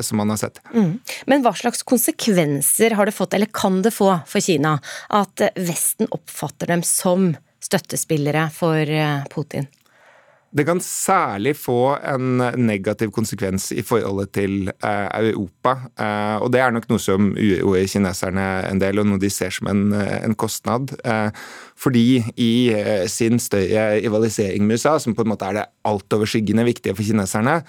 som 0.00 0.20
man 0.20 0.32
har 0.32 0.40
sett. 0.40 0.60
Mm. 0.74 0.98
Men 1.26 1.44
hva 1.44 1.54
slags 1.56 1.82
konsekvenser 1.86 2.96
har 2.98 3.08
det 3.08 3.16
fått, 3.16 3.34
eller 3.34 3.50
kan 3.52 3.82
det 3.84 3.94
få, 3.94 4.10
for 4.28 4.44
Kina 4.44 4.78
at 5.12 5.44
Vesten 5.56 6.10
oppfatter 6.10 6.72
dem 6.74 6.82
som 6.86 7.32
støttespillere 7.62 8.48
for 8.54 8.96
Putin? 9.32 9.68
Det 10.52 10.66
kan 10.68 10.80
særlig 10.84 11.54
få 11.56 11.94
en 11.96 12.42
negativ 12.60 13.08
konsekvens 13.16 13.70
i 13.72 13.80
forholdet 13.80 14.34
til 14.36 14.68
eh, 14.68 15.08
Europa. 15.30 15.72
Eh, 15.96 16.42
og 16.44 16.50
det 16.52 16.60
er 16.60 16.74
nok 16.74 16.90
noe 16.90 17.00
som 17.00 17.30
uroer 17.32 17.88
kineserne 17.88 18.44
en 18.68 18.82
del, 18.82 19.00
og 19.00 19.08
noe 19.08 19.22
de 19.22 19.30
ser 19.32 19.54
som 19.56 19.70
en, 19.72 19.94
en 19.96 20.36
kostnad. 20.36 20.92
Eh, 21.08 21.30
fordi 21.80 22.20
i 22.36 22.52
eh, 22.76 23.06
sin 23.08 23.40
større 23.40 24.02
rivalisering 24.04 24.68
med 24.68 24.76
USA, 24.76 24.98
som 25.00 25.16
på 25.16 25.24
en 25.24 25.32
måte 25.32 25.48
er 25.48 25.56
det 25.56 25.64
altoverskyggende 25.88 26.68
viktige 26.68 26.98
for 26.98 27.08
kineserne, 27.08 27.62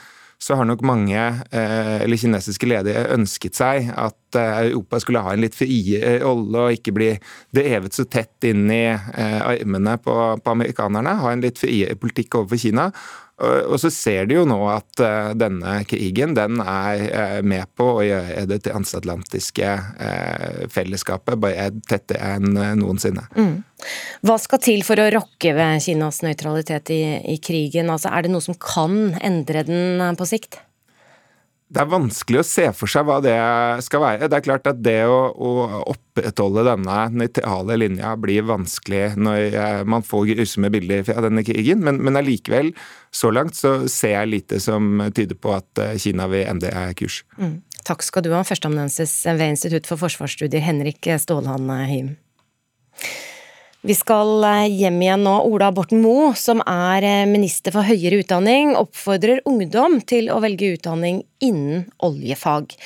så 0.43 0.57
har 0.59 0.67
nok 0.67 0.81
mange 0.83 1.19
eh, 1.55 2.01
eller 2.03 2.19
kinesiske 2.19 2.67
ledere 2.67 3.05
ønsket 3.15 3.55
seg 3.55 3.87
at 3.95 4.39
eh, 4.39 4.57
Europa 4.67 4.99
skulle 4.99 5.21
ha 5.23 5.31
en 5.33 5.43
litt 5.43 5.55
friere 5.55 6.17
rolle 6.25 6.65
og 6.65 6.77
ikke 6.77 6.95
bli 6.97 7.09
drevet 7.55 7.95
så 7.95 8.03
tett 8.11 8.49
inn 8.49 8.65
i 8.73 8.85
eh, 8.91 9.39
armene 9.39 9.95
på, 10.03 10.15
på 10.43 10.55
amerikanerne. 10.55 11.15
Ha 11.21 11.31
en 11.31 11.45
litt 11.45 11.61
friere 11.61 11.95
politikk 11.99 12.41
overfor 12.41 12.59
Kina. 12.59 12.89
Og 13.43 13.79
så 13.81 13.91
ser 13.93 14.27
de 14.29 14.37
jo 14.37 14.45
nå 14.47 14.57
at 14.71 15.03
uh, 15.03 15.31
denne 15.37 15.79
krigen 15.89 16.35
den 16.37 16.61
er 16.63 17.03
uh, 17.03 17.39
med 17.45 17.69
på 17.77 17.87
å 17.97 18.05
gjøre 18.05 18.45
det 18.49 18.61
transatlantiske 18.67 19.69
uh, 19.69 20.63
fellesskapet 20.73 21.39
bare 21.41 21.69
tettere 21.89 22.35
enn 22.37 22.57
noensinne. 22.79 23.25
Mm. 23.35 23.55
Hva 24.23 24.37
skal 24.39 24.61
til 24.63 24.85
for 24.87 25.01
å 25.01 25.09
rokke 25.11 25.55
ved 25.57 25.83
Kinas 25.83 26.21
nøytralitet 26.23 26.93
i, 26.95 27.01
i 27.35 27.39
krigen? 27.43 27.91
Altså, 27.91 28.13
er 28.13 28.25
det 28.25 28.33
noe 28.33 28.43
som 28.43 28.57
kan 28.59 29.17
endre 29.19 29.65
den 29.67 30.15
på 30.19 30.29
sikt? 30.29 30.61
Det 31.73 31.81
er 31.81 31.89
vanskelig 31.89 32.41
å 32.41 32.45
se 32.45 32.67
for 32.77 32.91
seg 32.91 33.07
hva 33.07 33.15
det 33.23 33.33
skal 33.85 34.03
være. 34.03 34.27
Det 34.29 34.37
er 34.37 34.45
klart 34.45 34.67
at 34.69 34.81
det 34.85 34.99
å, 35.09 35.17
å 35.33 35.81
opprettholde 35.89 36.65
denne 36.67 36.97
nøytrale 37.17 37.79
linja 37.81 38.11
blir 38.21 38.45
vanskelig 38.45 39.15
når 39.17 39.57
eh, 39.57 39.81
man 39.89 40.05
får 40.05 40.27
grusomme 40.35 40.69
bilder 40.73 41.01
fra 41.07 41.23
denne 41.25 41.41
krigen, 41.45 41.81
men, 41.85 41.97
men 42.05 42.19
allikevel, 42.19 42.69
så 43.13 43.33
langt 43.33 43.57
så 43.57 43.87
ser 43.89 44.19
jeg 44.19 44.31
lite 44.35 44.61
som 44.61 45.01
tyder 45.17 45.39
på 45.39 45.55
at 45.57 45.81
eh, 45.81 45.97
Kina 46.01 46.29
vil 46.29 46.45
endre 46.45 46.85
kurs. 46.99 47.23
Mm. 47.41 47.63
Takk 47.83 48.05
skal 48.05 48.27
du 48.27 48.31
ha, 48.35 48.45
førsteamanuensis 48.45 49.23
ved 49.25 49.47
Institutt 49.55 49.89
for 49.89 49.99
forsvarsstudier, 50.05 50.61
Henrik 50.63 51.09
Stålhan 51.25 51.73
Him. 51.89 52.13
Vi 53.83 53.95
skal 53.99 54.43
eh, 54.47 54.69
hjem 54.71 55.01
igjen 55.03 55.25
nå. 55.27 55.31
Ola 55.43 55.67
Borten 55.75 55.99
Moe, 55.99 56.29
som 56.39 56.61
er 56.63 57.03
eh, 57.03 57.25
minister 57.27 57.73
for 57.75 57.83
høyere 57.83 58.21
utdanning, 58.21 58.77
oppfordrer 58.79 59.41
ungdom 59.49 59.97
til 60.07 60.29
å 60.31 60.37
velge 60.39 60.69
utdanning 60.77 61.17
innen 61.43 61.81
oljefag. 62.07 62.77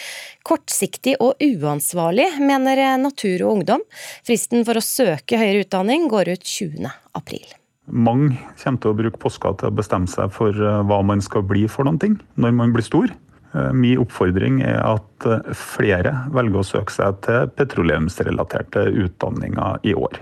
Kortsiktig 0.42 1.14
og 1.22 1.38
uansvarlig, 1.38 2.26
mener 2.42 2.82
eh, 2.82 2.96
Natur 2.98 3.44
og 3.46 3.52
Ungdom. 3.60 3.84
Fristen 4.26 4.66
for 4.66 4.80
å 4.80 4.82
søke 4.82 5.38
høyere 5.38 5.68
utdanning 5.68 6.08
går 6.10 6.32
ut 6.34 6.50
20. 6.50 6.90
april. 7.20 7.46
Mange 7.94 8.32
kommer 8.58 8.82
til 8.82 8.90
å 8.90 8.98
bruke 8.98 9.22
påska 9.22 9.52
til 9.60 9.70
å 9.70 9.76
bestemme 9.78 10.10
seg 10.10 10.34
for 10.34 10.50
hva 10.58 10.98
man 11.06 11.22
skal 11.22 11.46
bli 11.46 11.68
for 11.70 11.86
noen 11.86 12.00
ting 12.02 12.16
når 12.42 12.56
man 12.58 12.74
blir 12.74 12.88
stor. 12.88 13.14
Min 13.54 14.02
oppfordring 14.02 14.64
er 14.66 14.82
at 14.82 15.30
flere 15.56 16.16
velger 16.34 16.64
å 16.64 16.66
søke 16.74 16.98
seg 16.98 17.22
til 17.30 17.54
petroleumsrelaterte 17.54 18.88
utdanninger 19.06 19.86
i 19.94 19.94
år. 19.94 20.18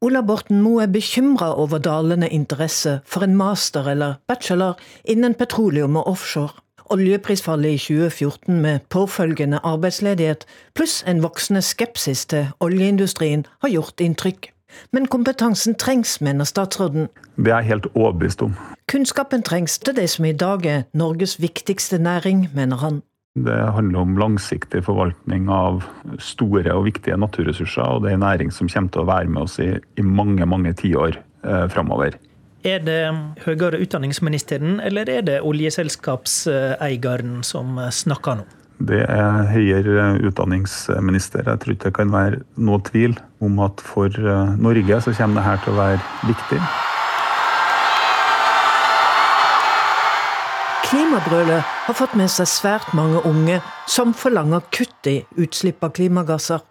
Ola 0.00 0.22
Borten 0.24 0.62
Moe 0.64 0.80
er 0.82 0.88
bekymra 0.88 1.50
over 1.60 1.78
dalende 1.78 2.28
interesse 2.32 3.02
for 3.04 3.20
en 3.20 3.34
master 3.36 3.84
eller 3.92 4.14
bachelor 4.28 4.78
innen 5.04 5.34
petroleum 5.36 5.98
og 6.00 6.06
offshore. 6.08 6.62
Oljeprisfallet 6.90 7.74
i 7.76 7.78
2014 7.78 8.62
med 8.62 8.78
påfølgende 8.88 9.60
arbeidsledighet, 9.62 10.46
pluss 10.74 11.02
en 11.06 11.20
voksende 11.22 11.60
skepsis 11.62 12.24
til 12.32 12.48
oljeindustrien, 12.60 13.44
har 13.60 13.68
gjort 13.68 14.00
inntrykk. 14.00 14.48
Men 14.92 15.06
kompetansen 15.06 15.76
trengs, 15.76 16.20
mener 16.20 16.48
statsråden. 16.48 17.08
Det 17.36 17.52
er 17.52 17.60
jeg 17.60 17.68
helt 17.74 17.92
overbevist 17.94 18.42
om. 18.42 18.56
Kunnskapen 18.88 19.42
trengs 19.42 19.78
til 19.78 19.96
det 19.96 20.08
som 20.10 20.24
i 20.24 20.32
dag 20.32 20.66
er 20.66 20.82
Norges 20.94 21.36
viktigste 21.42 21.98
næring, 21.98 22.48
mener 22.54 22.76
han. 22.76 23.02
Det 23.38 23.72
handler 23.76 23.98
om 24.00 24.16
langsiktig 24.18 24.82
forvaltning 24.82 25.46
av 25.54 25.84
store 26.18 26.72
og 26.74 26.88
viktige 26.88 27.14
naturressurser. 27.20 27.86
Og 27.86 28.02
det 28.02 28.10
er 28.10 28.18
en 28.18 28.24
næring 28.26 28.50
som 28.50 28.68
kommer 28.68 28.90
til 28.90 29.04
å 29.04 29.10
være 29.10 29.30
med 29.30 29.42
oss 29.44 29.58
i, 29.62 29.70
i 29.78 30.02
mange 30.02 30.48
mange 30.50 30.74
tiår 30.74 31.14
eh, 31.14 31.66
framover. 31.70 32.18
Er 32.66 32.82
det 32.84 32.98
høyere 33.46 33.78
utdanningsministeren 33.80 34.80
eller 34.84 35.08
er 35.08 35.22
det 35.24 35.38
oljeselskapseieren 35.46 37.38
som 37.46 37.78
snakker 37.94 38.42
nå? 38.42 38.48
Det 38.80 39.04
er 39.06 39.46
høyere 39.52 40.18
utdanningsminister. 40.26 41.46
Jeg 41.46 41.60
tror 41.62 41.74
ikke 41.76 41.86
det 41.86 41.96
kan 42.00 42.12
være 42.12 42.42
noe 42.58 42.82
tvil 42.82 43.14
om 43.44 43.60
at 43.62 43.80
for 43.84 44.10
eh, 44.10 44.54
Norge 44.58 45.02
så 45.06 45.14
kommer 45.14 45.44
dette 45.44 45.68
til 45.68 45.76
å 45.76 45.82
være 45.84 46.00
viktig. 46.26 46.64
Klimabrølet 50.90 51.62
har 51.62 51.94
fått 51.94 52.16
med 52.18 52.26
seg 52.34 52.48
svært 52.50 52.88
mange 52.98 53.20
unge 53.28 53.60
som 53.86 54.10
forlanger 54.10 54.64
kutt 54.74 55.06
i 55.06 55.20
utslipp 55.38 55.84
av 55.86 55.92
klimagasser. 55.94 56.64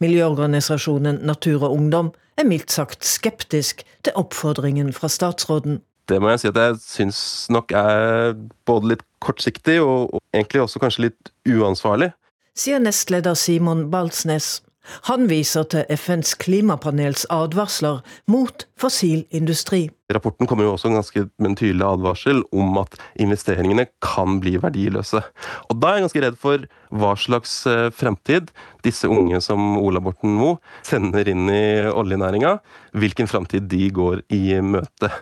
Miljøorganisasjonen 0.00 1.18
Natur 1.28 1.66
og 1.66 1.74
Ungdom 1.76 2.08
er 2.40 2.48
mildt 2.48 2.72
sagt 2.72 3.04
skeptisk 3.04 3.82
til 4.08 4.16
oppfordringen 4.16 4.88
fra 4.96 5.10
statsråden. 5.12 5.82
Det 6.08 6.16
må 6.16 6.32
jeg 6.32 6.40
si 6.40 6.48
at 6.48 6.62
jeg 6.62 6.80
syns 6.80 7.20
nok 7.52 7.76
er 7.76 8.32
både 8.64 8.94
litt 8.94 9.04
kortsiktig 9.20 9.76
og, 9.84 10.16
egentlig 10.32 10.64
også 10.64 10.80
kanskje 10.80 11.10
litt 11.10 11.32
uansvarlig. 11.44 12.08
Sier 12.56 12.80
nestleder 12.80 13.36
Simon 13.36 13.90
Balsnes. 13.92 14.62
Han 15.08 15.28
viser 15.30 15.66
til 15.70 15.86
FNs 15.90 16.34
klimapanels 16.42 17.24
advarsler 17.32 18.00
mot 18.30 18.66
fossil 18.78 19.24
industri. 19.30 19.86
Rapporten 20.12 20.48
kommer 20.50 20.66
jo 20.66 20.74
også 20.74 20.92
ganske 20.92 21.24
med 21.40 21.52
en 21.52 21.58
tydelig 21.58 21.86
advarsel 21.86 22.42
om 22.52 22.76
at 22.82 22.98
investeringene 23.22 23.86
kan 24.04 24.40
bli 24.42 24.56
verdiløse. 24.60 25.22
Og 25.70 25.80
Da 25.80 25.92
er 25.92 26.00
jeg 26.00 26.06
ganske 26.08 26.24
redd 26.26 26.40
for 26.42 26.66
hva 26.92 27.12
slags 27.16 27.54
eh, 27.66 27.88
fremtid 27.94 28.50
disse 28.84 29.08
unge 29.08 29.40
som 29.40 29.78
Ola 29.80 30.02
Borten 30.04 30.34
Moe 30.36 30.58
sender 30.86 31.28
inn 31.30 31.48
i 31.48 31.64
oljenæringa, 31.88 32.58
hvilken 32.92 33.30
fremtid 33.30 33.70
de 33.72 33.88
går 33.94 34.26
i 34.34 34.58
møte. 34.60 35.12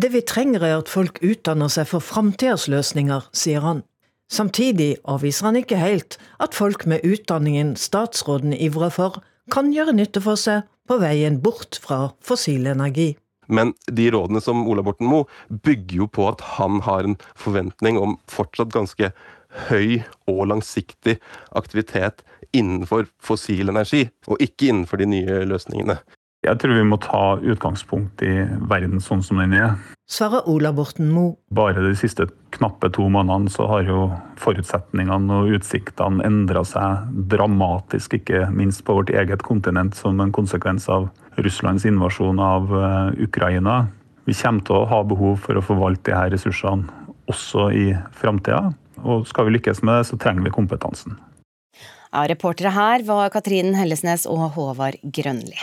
Det 0.00 0.12
vi 0.14 0.22
trenger 0.22 0.62
er 0.64 0.78
at 0.78 0.90
folk 0.90 1.18
utdanner 1.26 1.70
seg 1.72 1.88
for 1.90 2.04
framtidas 2.04 2.68
løsninger, 2.70 3.26
sier 3.34 3.64
han. 3.64 3.82
Samtidig 4.30 4.94
avviser 5.10 5.48
han 5.48 5.58
ikke 5.58 5.78
helt 5.80 6.16
at 6.42 6.54
folk 6.54 6.86
med 6.86 7.02
utdanningen 7.06 7.74
statsråden 7.78 8.54
ivrer 8.54 8.92
for, 8.94 9.18
kan 9.50 9.72
gjøre 9.74 9.96
nytte 9.96 10.22
for 10.22 10.38
seg 10.38 10.68
på 10.86 11.00
veien 11.02 11.40
bort 11.42 11.80
fra 11.82 12.12
fossil 12.22 12.70
energi. 12.70 13.16
Men 13.50 13.72
de 13.90 14.06
rådene 14.14 14.38
som 14.42 14.62
Ola 14.70 14.84
Borten 14.86 15.08
Moe 15.10 15.26
bygger 15.50 16.04
jo 16.04 16.06
på 16.06 16.28
at 16.30 16.44
han 16.54 16.78
har 16.86 17.06
en 17.06 17.18
forventning 17.34 17.98
om 17.98 18.14
fortsatt 18.30 18.70
ganske 18.74 19.10
høy 19.66 20.04
og 20.30 20.44
langsiktig 20.52 21.16
aktivitet 21.58 22.22
innenfor 22.54 23.08
fossil 23.22 23.70
energi, 23.72 24.06
og 24.30 24.38
ikke 24.42 24.70
innenfor 24.70 25.02
de 25.02 25.10
nye 25.10 25.42
løsningene. 25.50 25.98
Jeg 26.40 26.56
tror 26.56 26.72
vi 26.72 26.84
må 26.88 26.96
ta 26.96 27.36
utgangspunkt 27.36 28.22
i 28.24 28.32
verden 28.70 29.02
sånn 29.04 29.20
som 29.20 29.40
den 29.42 29.52
er. 29.58 29.74
Svarer 30.10 30.46
Ola 30.48 30.70
Borten 30.72 31.10
Moe. 31.12 31.34
Bare 31.52 31.82
de 31.84 31.92
siste 31.98 32.24
knappe 32.56 32.88
to 32.96 33.04
månedene 33.12 33.52
så 33.52 33.66
har 33.68 33.84
jo 33.84 34.06
forutsetningene 34.40 35.36
og 35.36 35.52
utsiktene 35.58 36.24
endra 36.24 36.62
seg 36.66 37.10
dramatisk, 37.30 38.16
ikke 38.16 38.46
minst 38.56 38.82
på 38.86 38.96
vårt 38.96 39.12
eget 39.12 39.44
kontinent 39.44 39.98
som 39.98 40.22
en 40.24 40.32
konsekvens 40.32 40.88
av 40.88 41.10
Russlands 41.44 41.84
invasjon 41.86 42.40
av 42.42 42.72
eh, 42.72 43.24
Ukraina. 43.28 43.82
Vi 44.24 44.34
kommer 44.40 44.64
til 44.64 44.78
å 44.80 44.88
ha 44.88 45.00
behov 45.04 45.42
for 45.44 45.60
å 45.60 45.64
forvalte 45.64 46.08
disse 46.08 46.30
ressursene 46.34 47.10
også 47.30 47.66
i 47.76 47.90
framtida. 48.16 48.72
Og 49.04 49.28
skal 49.28 49.46
vi 49.46 49.58
lykkes 49.58 49.84
med 49.84 50.00
det, 50.00 50.08
så 50.08 50.18
trenger 50.20 50.48
vi 50.48 50.54
kompetansen. 50.56 51.20
Ja, 52.10 52.24
reportere 52.26 52.72
her 52.74 53.04
var 53.06 53.28
Katrin 53.30 53.76
Hellesnes 53.78 54.24
og 54.26 54.56
Håvard 54.56 54.98
Grønli. 55.04 55.60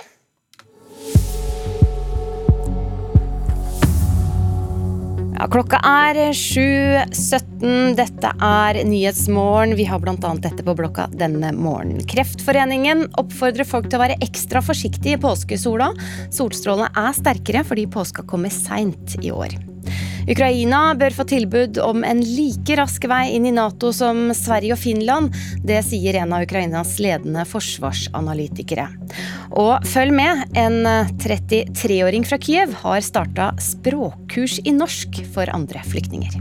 Klokka 5.51 5.80
er 5.86 6.18
7.17. 6.36 7.96
Dette 7.98 8.32
er 8.44 8.80
Nyhetsmorgen. 8.88 9.75
Vi 9.80 9.86
har 9.88 10.01
bl.a. 10.04 10.16
dette 10.44 10.66
på 10.66 10.75
blokka 10.77 11.08
denne 11.16 11.54
morgenen. 11.56 12.04
Kreftforeningen 12.10 13.06
oppfordrer 13.22 13.68
folk 13.68 13.89
til 13.89 14.00
å 14.00 14.04
være 14.04 14.20
ekstra 14.25 14.63
forsiktige 14.66 15.18
i 15.18 15.22
påskesola. 15.24 15.94
Solstrålene 16.34 16.92
er 16.98 17.18
sterkere 17.18 17.63
fordi 17.68 17.88
påska 17.92 18.27
kommer 18.27 18.54
seint 18.54 19.18
i 19.24 19.32
år. 19.34 19.56
Ukraina 20.27 20.91
bør 21.00 21.13
få 21.15 21.24
tilbud 21.29 21.77
om 21.79 22.03
en 22.03 22.19
like 22.19 22.75
rask 22.75 23.05
vei 23.07 23.29
inn 23.38 23.46
i 23.48 23.53
Nato 23.55 23.93
som 23.96 24.27
Sverige 24.36 24.75
og 24.75 24.81
Finland. 24.81 25.31
Det 25.63 25.79
sier 25.88 26.19
en 26.19 26.36
av 26.36 26.43
Ukrainas 26.43 26.98
ledende 27.00 27.46
forsvarsanalytikere. 27.48 28.89
Og 29.55 29.88
følg 29.88 30.12
med, 30.17 30.43
en 30.60 30.84
33-åring 31.24 32.27
fra 32.27 32.41
Kiev 32.43 32.75
har 32.84 33.00
starta 33.07 33.53
språkkurs 33.63 34.60
i 34.67 34.75
norsk 34.75 35.24
for 35.31 35.48
andre 35.55 35.84
flyktninger. 35.88 36.36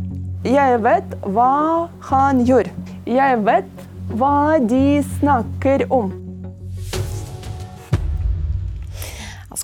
Jeg 0.47 0.83
vet 0.83 1.17
hva 1.23 1.87
han 2.11 2.43
gjør. 2.47 2.67
Jeg 3.07 3.43
vet 3.47 3.87
hva 4.19 4.59
de 4.67 5.03
snakker 5.17 5.87
om. 5.95 6.26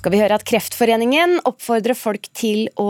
Skal 0.03 0.11
vi 0.11 0.19
høre 0.19 0.35
at 0.35 0.43
Kreftforeningen 0.43 1.37
oppfordrer 1.47 1.95
folk 1.95 2.25
til 2.35 2.65
å 2.75 2.89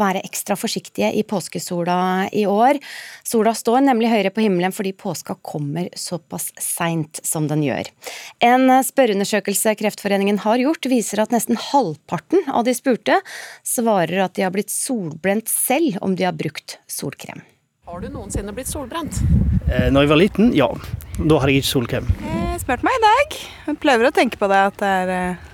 være 0.00 0.22
ekstra 0.24 0.56
forsiktige 0.56 1.10
i 1.12 1.20
påskesola 1.28 2.30
i 2.32 2.46
år. 2.48 2.78
Sola 3.20 3.52
står 3.52 3.82
nemlig 3.84 4.08
høyere 4.08 4.32
på 4.32 4.46
himmelen 4.46 4.72
fordi 4.72 4.94
påska 4.96 5.36
kommer 5.44 5.90
såpass 5.92 6.54
seint 6.56 7.20
som 7.20 7.50
den 7.52 7.66
gjør. 7.66 7.92
En 8.40 8.72
spørreundersøkelse 8.80 9.76
Kreftforeningen 9.82 10.40
har 10.46 10.64
gjort, 10.64 10.88
viser 10.88 11.20
at 11.26 11.36
nesten 11.36 11.60
halvparten 11.60 12.48
av 12.48 12.64
de 12.64 12.72
spurte 12.72 13.20
svarer 13.60 14.24
at 14.24 14.38
de 14.40 14.48
har 14.48 14.56
blitt 14.56 14.72
solbrent 14.72 15.52
selv 15.52 16.00
om 16.00 16.16
de 16.16 16.24
har 16.24 16.32
brukt 16.32 16.78
solkrem. 16.88 17.44
Har 17.84 18.00
du 18.00 18.08
noensinne 18.08 18.56
blitt 18.56 18.72
solbrent? 18.72 19.20
Eh, 19.68 19.90
når 19.92 20.06
jeg 20.06 20.16
var 20.16 20.24
liten, 20.24 20.54
ja. 20.56 20.72
Da 21.20 21.42
hadde 21.42 21.58
jeg 21.58 21.66
ikke 21.66 21.74
solkrem. 21.76 22.14
Jeg 22.24 22.62
spurte 22.64 22.88
meg 22.88 22.96
i 22.96 23.08
dag. 23.10 23.42
Jeg 23.66 23.84
prøver 23.84 24.08
å 24.08 24.16
tenke 24.16 24.40
på 24.40 24.48
det 24.48 24.68
at 24.72 24.80
det 24.80 25.00
er 25.02 25.12
eh, 25.12 25.50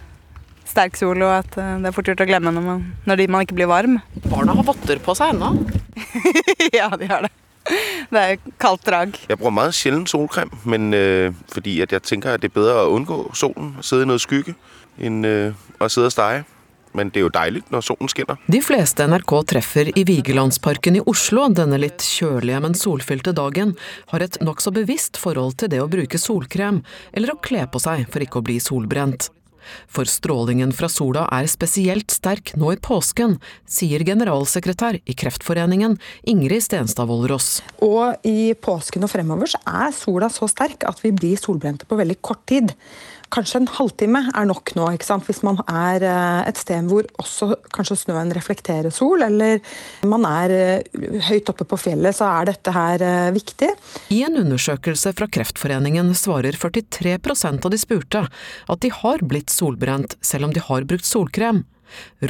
sterk 0.71 0.97
sol, 0.99 1.21
og 1.27 1.35
at 1.41 1.59
eh, 1.61 1.77
det 1.83 1.91
er 1.91 1.97
fort 1.97 2.09
gjort 2.11 2.25
å 2.25 2.29
glemme 2.31 2.55
når 2.55 2.67
man, 2.67 2.87
når 3.11 3.27
man 3.29 3.47
ikke 3.47 3.59
blir 3.59 3.71
varm. 3.71 3.99
Barna 4.31 4.57
har 4.57 4.67
votter 4.67 5.03
på 5.03 5.17
seg 5.19 5.35
ennå. 5.35 5.53
ja, 6.79 6.91
de 6.97 7.11
har 7.11 7.27
det. 7.27 7.35
Det 8.11 8.21
er 8.21 8.39
kaldt 8.59 8.87
drag. 8.87 9.19
Jeg 9.29 9.39
bruker 9.39 9.55
meget 9.55 9.77
sjelden 9.77 10.07
solkrem, 10.11 10.51
men 10.65 10.95
øh, 10.95 11.35
fordi 11.53 11.81
at 11.85 11.93
jeg 11.93 12.03
tenker 12.03 12.35
at 12.35 12.43
det 12.43 12.51
er 12.51 12.57
bedre 12.57 12.87
å 12.87 12.95
unngå 12.97 13.21
solen, 13.37 13.77
sidde 13.85 14.07
i 14.07 14.11
noe 14.11 14.23
skygge, 14.23 14.57
enn 14.99 15.21
øh, 15.27 15.61
å 15.79 15.91
sidde 15.91 16.11
og 16.11 16.17
steie. 16.17 16.49
Men 16.97 17.13
det 17.15 17.21
er 17.21 17.27
jo 17.29 17.31
deilig 17.31 17.61
når 17.71 17.85
solen 17.87 18.11
skinner. 18.11 18.39
De 18.51 18.59
fleste 18.65 19.05
NRK 19.07 19.35
treffer 19.53 19.93
i 19.95 20.03
Vigelandsparken 20.09 20.99
i 20.99 21.03
Oslo 21.07 21.45
denne 21.55 21.79
litt 21.79 22.03
kjølige, 22.03 22.63
men 22.65 22.75
solfylte 22.75 23.35
dagen, 23.37 23.77
har 24.11 24.25
et 24.27 24.41
nokså 24.43 24.73
bevisst 24.75 25.21
forhold 25.21 25.61
til 25.63 25.71
det 25.71 25.79
å 25.83 25.91
bruke 25.91 26.19
solkrem, 26.19 26.83
eller 27.15 27.37
å 27.37 27.39
kle 27.39 27.69
på 27.71 27.83
seg 27.83 28.09
for 28.11 28.27
ikke 28.27 28.43
å 28.43 28.49
bli 28.49 28.59
solbrent. 28.63 29.31
For 29.91 30.09
strålingen 30.09 30.75
fra 30.77 30.91
sola 30.93 31.27
er 31.35 31.49
spesielt 31.51 32.13
sterk 32.15 32.55
nå 32.61 32.75
i 32.75 32.81
påsken, 32.81 33.39
sier 33.69 34.05
generalsekretær 34.07 35.01
i 35.05 35.17
Kreftforeningen 35.17 35.99
Ingrid 36.31 36.67
Stenstad 36.67 37.11
Vollrås. 37.11 37.61
Og 37.85 38.21
i 38.27 38.53
påsken 38.55 39.07
og 39.07 39.13
fremover 39.13 39.51
så 39.51 39.63
er 39.67 39.95
sola 39.97 40.31
så 40.33 40.49
sterk 40.51 40.87
at 40.89 41.01
vi 41.05 41.15
blir 41.17 41.41
solbrente 41.41 41.89
på 41.89 41.99
veldig 42.01 42.21
kort 42.25 42.45
tid 42.51 42.75
kanskje 43.35 43.61
en 43.61 43.71
halvtime 43.71 44.23
er 44.37 44.47
nok 44.49 44.73
nå. 44.77 44.87
Hvis 45.27 45.43
man 45.47 45.61
er 45.65 46.05
eh, 46.07 46.49
et 46.51 46.61
sted 46.61 46.89
hvor 46.91 47.07
også 47.21 47.53
kanskje 47.75 47.99
snøen 48.03 48.33
reflekterer 48.37 48.93
sol, 48.95 49.23
eller 49.27 49.61
man 50.09 50.27
er 50.29 50.55
eh, 50.55 51.01
høyt 51.29 51.51
oppe 51.53 51.67
på 51.69 51.79
fjellet, 51.81 52.17
så 52.17 52.29
er 52.41 52.51
dette 52.51 52.75
her 52.75 53.05
eh, 53.07 53.33
viktig. 53.37 53.73
I 54.15 54.23
en 54.29 54.41
undersøkelse 54.43 55.15
fra 55.19 55.31
Kreftforeningen 55.31 56.13
svarer 56.19 56.59
43% 56.59 57.67
av 57.67 57.75
de 57.75 57.81
spurte 57.81 58.25
at 58.31 58.83
de 58.85 58.93
har 59.01 59.27
blitt 59.27 59.53
solbrent 59.55 60.17
selv 60.25 60.49
om 60.49 60.57
de 60.57 60.65
har 60.65 60.89
brukt 60.89 61.09
solkrem. 61.09 61.65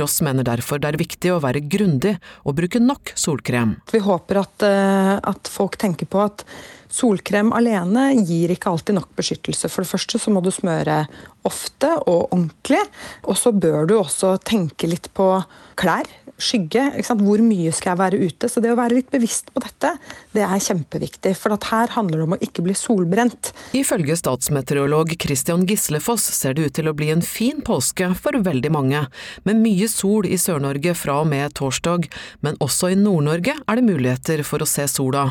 Ross 0.01 0.23
mener 0.25 0.47
derfor 0.47 0.81
det 0.81 0.89
er 0.89 0.97
viktig 0.97 1.35
å 1.35 1.41
være 1.45 1.61
grundig 1.69 2.15
og 2.49 2.57
bruke 2.57 2.81
nok 2.81 3.13
solkrem. 3.13 3.75
Vi 3.93 4.01
håper 4.01 4.41
at, 4.41 4.65
at 4.65 5.51
folk 5.53 5.77
tenker 5.81 6.09
på 6.09 6.23
at 6.25 6.47
Solkrem 6.91 7.53
alene 7.55 8.11
gir 8.27 8.51
ikke 8.51 8.73
alltid 8.73 8.97
nok 8.99 9.13
beskyttelse. 9.19 9.71
For 9.71 9.85
det 9.85 9.93
første 9.93 10.19
så 10.19 10.33
må 10.35 10.43
du 10.43 10.51
smøre 10.55 11.05
ofte 11.47 11.93
og 12.03 12.33
ordentlig. 12.33 12.83
Og 13.31 13.39
så 13.39 13.53
bør 13.55 13.87
du 13.87 13.97
også 14.01 14.35
tenke 14.43 14.91
litt 14.91 15.07
på 15.15 15.33
klær 15.81 16.09
skygge. 16.43 16.87
Hvor 17.21 17.43
mye 17.45 17.73
skal 17.75 17.93
jeg 17.93 18.01
være 18.01 18.21
ute? 18.21 18.51
Så 18.51 18.63
det 18.63 18.73
å 18.73 18.79
være 18.79 18.99
litt 18.99 19.11
bevisst 19.13 19.53
på 19.55 19.63
dette, 19.65 19.95
det 20.35 20.45
er 20.47 20.65
kjempeviktig. 20.65 21.35
For 21.39 21.55
her 21.71 21.93
handler 21.95 22.21
det 22.21 22.27
om 22.27 22.37
å 22.37 22.41
ikke 22.43 22.65
bli 22.67 22.75
solbrent. 22.79 23.53
Ifølge 23.77 24.17
statsmeteorolog 24.19 25.15
Christian 25.21 25.67
Gislefoss 25.69 26.25
ser 26.37 26.57
det 26.57 26.69
ut 26.69 26.77
til 26.79 26.91
å 26.91 26.97
bli 26.97 27.11
en 27.15 27.25
fin 27.25 27.61
påske 27.65 28.11
for 28.19 28.39
veldig 28.41 28.73
mange, 28.75 29.05
med 29.47 29.61
mye 29.61 29.89
sol 29.91 30.29
i 30.29 30.39
Sør-Norge 30.41 30.95
fra 30.99 31.21
og 31.23 31.31
med 31.31 31.55
torsdag, 31.59 32.09
men 32.45 32.59
også 32.65 32.93
i 32.95 32.99
Nord-Norge 32.99 33.57
er 33.61 33.79
det 33.79 33.87
muligheter 33.87 34.45
for 34.47 34.63
å 34.65 34.69
se 34.69 34.87
sola. 34.91 35.31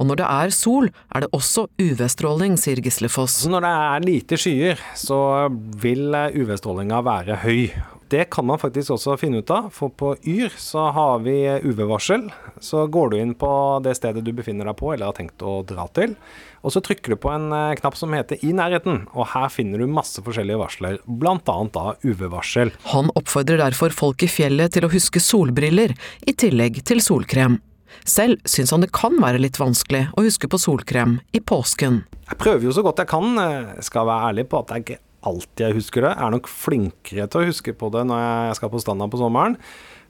Og 0.00 0.08
når 0.08 0.22
det 0.22 0.28
er 0.28 0.54
sol, 0.54 0.90
er 1.14 1.24
det 1.24 1.30
også 1.36 1.68
UV-stråling, 1.80 2.58
sier 2.60 2.82
Gislefoss. 2.82 3.44
Når 3.50 3.66
det 3.66 3.72
er 3.86 4.04
lite 4.08 4.40
skyer, 4.40 4.84
så 4.98 5.20
vil 5.82 6.10
UV-strålinga 6.10 7.02
være 7.06 7.40
høy. 7.44 7.64
Det 8.10 8.24
kan 8.24 8.46
man 8.46 8.58
faktisk 8.58 8.90
også 8.96 9.14
finne 9.20 9.38
ut 9.38 9.50
av, 9.54 9.68
for 9.70 9.92
på 9.94 10.16
Yr 10.26 10.50
så 10.58 10.88
har 10.90 11.20
vi 11.22 11.36
UV-varsel. 11.62 12.24
Så 12.58 12.88
går 12.90 13.12
du 13.12 13.16
inn 13.20 13.34
på 13.38 13.50
det 13.84 13.92
stedet 14.00 14.24
du 14.26 14.32
befinner 14.34 14.66
deg 14.66 14.74
på 14.80 14.88
eller 14.90 15.12
har 15.12 15.14
tenkt 15.14 15.44
å 15.46 15.60
dra 15.66 15.84
til, 15.94 16.16
og 16.66 16.74
så 16.74 16.82
trykker 16.82 17.14
du 17.14 17.20
på 17.22 17.30
en 17.30 17.52
eh, 17.54 17.76
knapp 17.78 17.94
som 17.96 18.10
heter 18.16 18.42
'I 18.42 18.50
nærheten', 18.58 19.04
og 19.14 19.30
her 19.30 19.46
finner 19.54 19.78
du 19.78 19.86
masse 19.86 20.18
forskjellige 20.26 20.58
varsler, 20.58 20.98
bl.a. 21.06 21.38
da 21.38 21.84
UV-varsel. 22.02 22.72
Han 22.90 23.12
oppfordrer 23.14 23.62
derfor 23.62 23.94
folk 23.94 24.24
i 24.26 24.30
fjellet 24.30 24.74
til 24.74 24.88
å 24.88 24.90
huske 24.90 25.22
solbriller, 25.22 25.94
i 26.26 26.34
tillegg 26.34 26.82
til 26.82 26.98
solkrem. 27.04 27.60
Selv 28.02 28.42
syns 28.42 28.74
han 28.74 28.82
det 28.82 28.90
kan 28.90 29.14
være 29.22 29.38
litt 29.38 29.60
vanskelig 29.60 30.08
å 30.18 30.26
huske 30.26 30.50
på 30.50 30.58
solkrem 30.58 31.20
i 31.30 31.38
påsken. 31.38 32.02
Jeg 32.26 32.42
prøver 32.42 32.66
jo 32.66 32.74
så 32.74 32.82
godt 32.82 33.04
jeg 33.04 33.10
kan, 33.10 33.38
skal 33.82 34.10
være 34.10 34.32
ærlig 34.32 34.46
på 34.50 34.58
at 34.58 34.66
det 34.66 34.74
er 34.74 34.84
ikke 34.84 35.00
alltid 35.26 35.66
jeg 35.66 35.78
husker 35.78 36.06
det. 36.06 36.14
Jeg 36.16 36.26
er 36.26 36.34
nok 36.36 36.50
flinkere 36.50 37.28
til 37.30 37.40
å 37.40 37.48
huske 37.50 37.74
på 37.76 37.90
det 37.94 38.04
når 38.08 38.20
jeg 38.24 38.58
skal 38.60 38.72
på 38.72 38.82
stranda 38.82 39.08
på 39.10 39.20
sommeren. 39.20 39.56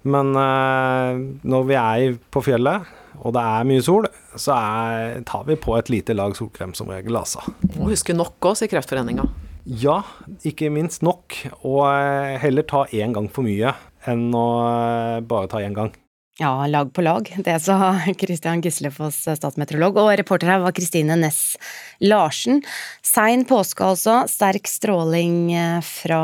Men 0.08 0.32
uh, 0.32 1.18
når 1.44 1.68
vi 1.68 1.76
er 1.76 2.16
på 2.32 2.42
fjellet, 2.44 2.88
og 3.20 3.34
det 3.36 3.42
er 3.42 3.68
mye 3.68 3.84
sol, 3.84 4.08
så 4.38 4.56
er, 4.56 5.20
tar 5.28 5.44
vi 5.48 5.58
på 5.60 5.76
et 5.76 5.90
lite 5.92 6.16
lag 6.16 6.32
solkrem 6.38 6.72
som 6.78 6.88
regel, 6.92 7.18
altså. 7.20 7.42
Må 7.76 7.90
huske 7.90 8.16
nok 8.16 8.38
òg, 8.40 8.56
sier 8.56 8.70
Kreftforeninga. 8.72 9.26
Ja, 9.68 10.00
ikke 10.46 10.70
minst 10.72 11.04
nok. 11.04 11.36
Og 11.68 11.82
eh, 11.90 12.38
heller 12.40 12.64
ta 12.66 12.86
én 12.96 13.12
gang 13.16 13.28
for 13.32 13.44
mye 13.44 13.74
enn 14.08 14.30
å 14.32 14.46
eh, 14.64 15.18
bare 15.28 15.50
ta 15.52 15.60
én 15.60 15.76
gang. 15.76 15.92
Ja, 16.40 16.66
lag 16.66 16.92
på 16.92 17.02
lag. 17.02 17.36
Det 17.44 17.58
sa 17.60 18.00
Christian 18.20 18.62
Gislefoss, 18.64 19.18
statsmeteorolog. 19.36 19.98
Og 20.00 20.14
reporter 20.16 20.48
her 20.48 20.62
var 20.62 20.72
Kristine 20.72 21.12
Næss 21.20 21.58
Larsen. 22.00 22.62
Sein 23.04 23.44
påske 23.44 23.84
altså, 23.84 24.14
sterk 24.24 24.70
stråling 24.70 25.52
eh, 25.52 25.84
fra 25.84 26.22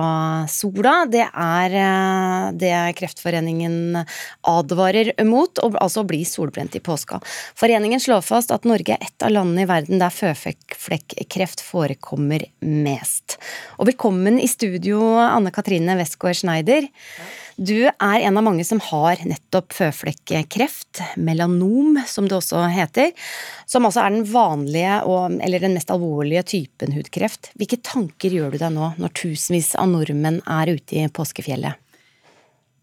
sola. 0.49 0.95
Det 1.13 1.27
er 1.27 1.77
eh, 1.83 2.49
det 2.57 2.73
Kreftforeningen 2.97 4.01
advarer 4.49 5.13
mot, 5.29 5.61
altså 5.69 6.01
å 6.01 6.09
bli 6.09 6.25
solbrent 6.25 6.81
i 6.81 6.85
påska. 6.89 7.21
Foreningen 7.61 8.01
slår 8.01 8.25
fast 8.25 8.57
at 8.57 8.65
Norge 8.65 8.97
er 8.97 9.05
et 9.05 9.27
av 9.29 9.37
landene 9.37 9.67
i 9.67 9.69
verden 9.69 10.01
der 10.01 10.17
føflekkreft 10.17 11.61
forekommer 11.61 12.49
mest. 12.65 13.37
Og 13.77 13.93
velkommen 13.93 14.41
i 14.41 14.49
studio, 14.49 15.19
Anne 15.29 15.53
Katrine 15.53 16.01
Westgård 16.01 16.41
Schneider. 16.41 16.89
Du 17.57 17.87
er 17.89 18.21
en 18.21 18.37
av 18.37 18.45
mange 18.45 18.65
som 18.69 18.83
har 18.85 19.23
nettopp 19.25 19.73
føflekkreft, 19.73 21.01
melanom 21.17 21.97
som 22.05 22.27
det 22.29 22.37
også 22.37 22.67
heter, 22.69 23.15
som 23.65 23.89
altså 23.89 24.03
er 24.03 24.13
den 24.13 24.27
vanlige 24.29 24.99
og, 25.09 25.39
eller 25.41 25.65
den 25.65 25.73
mest 25.79 25.89
alvorlige 25.95 26.45
typen 26.53 26.93
hudkreft. 26.93 27.49
Hvilke 27.57 27.81
tanker 27.81 28.37
gjør 28.37 28.53
du 28.53 28.61
deg 28.61 28.77
nå 28.77 28.91
når 29.01 29.17
tusenvis 29.17 29.73
av 29.81 29.89
nordmenn 29.89 30.43
er 30.45 30.75
ute 30.77 31.01
i 31.01 31.09
påskefjellet? 31.09 31.81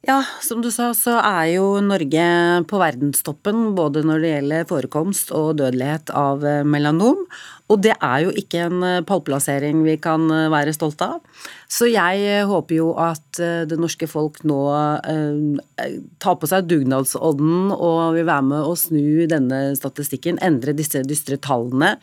Ja, 0.03 0.17
som 0.43 0.59
du 0.59 0.67
sa, 0.73 0.89
så 0.97 1.13
er 1.21 1.53
jo 1.53 1.77
Norge 1.79 2.23
på 2.67 2.79
verdenstoppen 2.81 3.69
både 3.77 4.01
når 4.03 4.19
det 4.19 4.31
gjelder 4.33 4.65
forekomst 4.67 5.29
og 5.31 5.61
dødelighet 5.61 6.09
av 6.17 6.43
melanom. 6.67 7.21
Og 7.71 7.85
det 7.85 7.93
er 7.95 8.25
jo 8.25 8.33
ikke 8.41 8.65
en 8.65 8.83
pallplassering 9.07 9.85
vi 9.85 9.95
kan 10.03 10.27
være 10.51 10.73
stolte 10.75 11.07
av. 11.13 11.45
Så 11.71 11.87
jeg 11.89 12.23
eh, 12.27 12.45
håper 12.47 12.77
jo 12.77 12.89
at 12.99 13.39
eh, 13.41 13.63
det 13.69 13.77
norske 13.81 14.07
folk 14.09 14.41
nå 14.47 14.59
eh, 15.09 15.87
tar 16.23 16.37
på 16.39 16.49
seg 16.49 16.67
dugnadsånden 16.69 17.71
og 17.73 18.17
vil 18.17 18.27
være 18.27 18.45
med 18.49 18.67
å 18.67 18.75
snu 18.77 19.25
denne 19.31 19.61
statistikken, 19.77 20.39
endre 20.43 20.75
disse 20.77 21.03
dystre 21.07 21.39
tallene. 21.41 21.95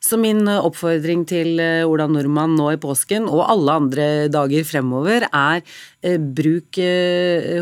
Så 0.00 0.20
min 0.20 0.46
oppfordring 0.48 1.26
til 1.28 1.60
Ola 1.60 2.08
Nordmann 2.10 2.56
nå 2.58 2.72
i 2.74 2.80
påsken 2.80 3.28
og 3.28 3.44
alle 3.46 3.78
andre 3.82 4.08
dager 4.32 4.66
fremover 4.66 5.26
er 5.28 5.62
bruk 6.18 6.78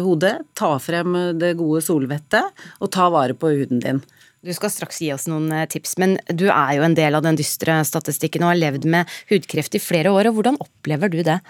hodet, 0.05 0.35
ta 0.59 0.75
frem 0.83 1.17
det 1.41 1.55
gode 1.59 1.81
solvettet 1.85 2.67
og 2.85 2.93
ta 2.93 3.09
vare 3.13 3.37
på 3.39 3.55
huden 3.55 3.81
din. 3.83 4.03
Du 4.47 4.53
skal 4.55 4.71
straks 4.71 5.01
gi 5.03 5.09
oss 5.11 5.27
noen 5.27 5.51
tips, 5.73 5.97
men 5.99 6.17
du 6.31 6.47
er 6.47 6.77
jo 6.77 6.85
en 6.87 6.95
del 6.95 7.19
av 7.19 7.25
den 7.27 7.39
dystre 7.39 7.81
statistikken 7.89 8.45
og 8.47 8.53
har 8.53 8.61
levd 8.61 8.87
med 8.87 9.17
hudkreft 9.31 9.75
i 9.75 9.83
flere 9.83 10.13
år. 10.15 10.31
og 10.31 10.39
Hvordan 10.39 10.61
opplever 10.63 11.11
du 11.11 11.19
det? 11.27 11.41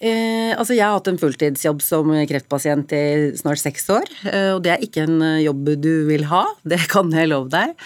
Eh, 0.00 0.50
altså 0.56 0.72
jeg 0.72 0.86
har 0.88 0.96
hatt 0.96 1.10
en 1.10 1.20
fulltidsjobb 1.20 1.82
som 1.84 2.10
kreftpasient 2.26 2.94
i 2.96 3.02
snart 3.38 3.60
seks 3.62 3.84
år. 3.92 4.10
Eh, 4.26 4.50
og 4.56 4.62
det 4.64 4.72
er 4.74 4.86
ikke 4.86 5.04
en 5.04 5.22
jobb 5.44 5.74
du 5.78 5.92
vil 6.08 6.24
ha, 6.32 6.46
det 6.72 6.80
kan 6.90 7.12
jeg 7.14 7.30
love 7.30 7.52
deg. 7.52 7.76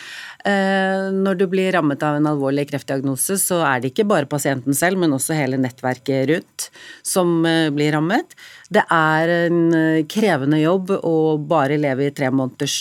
Eh, 0.44 1.06
når 1.24 1.38
du 1.40 1.44
blir 1.48 1.70
rammet 1.72 2.02
av 2.04 2.18
en 2.18 2.26
alvorlig 2.28 2.66
kreftdiagnose, 2.68 3.38
så 3.40 3.62
er 3.64 3.80
det 3.80 3.94
ikke 3.94 4.04
bare 4.10 4.28
pasienten 4.28 4.76
selv, 4.76 5.00
men 5.00 5.14
også 5.16 5.36
hele 5.38 5.56
nettverket 5.60 6.28
rundt 6.28 6.66
som 7.00 7.38
eh, 7.48 7.70
blir 7.72 7.94
rammet. 7.96 8.36
Det 8.68 8.84
er 8.92 9.32
en 9.46 9.62
eh, 9.72 10.02
krevende 10.10 10.60
jobb 10.60 10.92
å 11.00 11.16
bare 11.40 11.80
leve 11.80 12.10
i 12.10 12.12
tre 12.12 12.28
måneders 12.28 12.76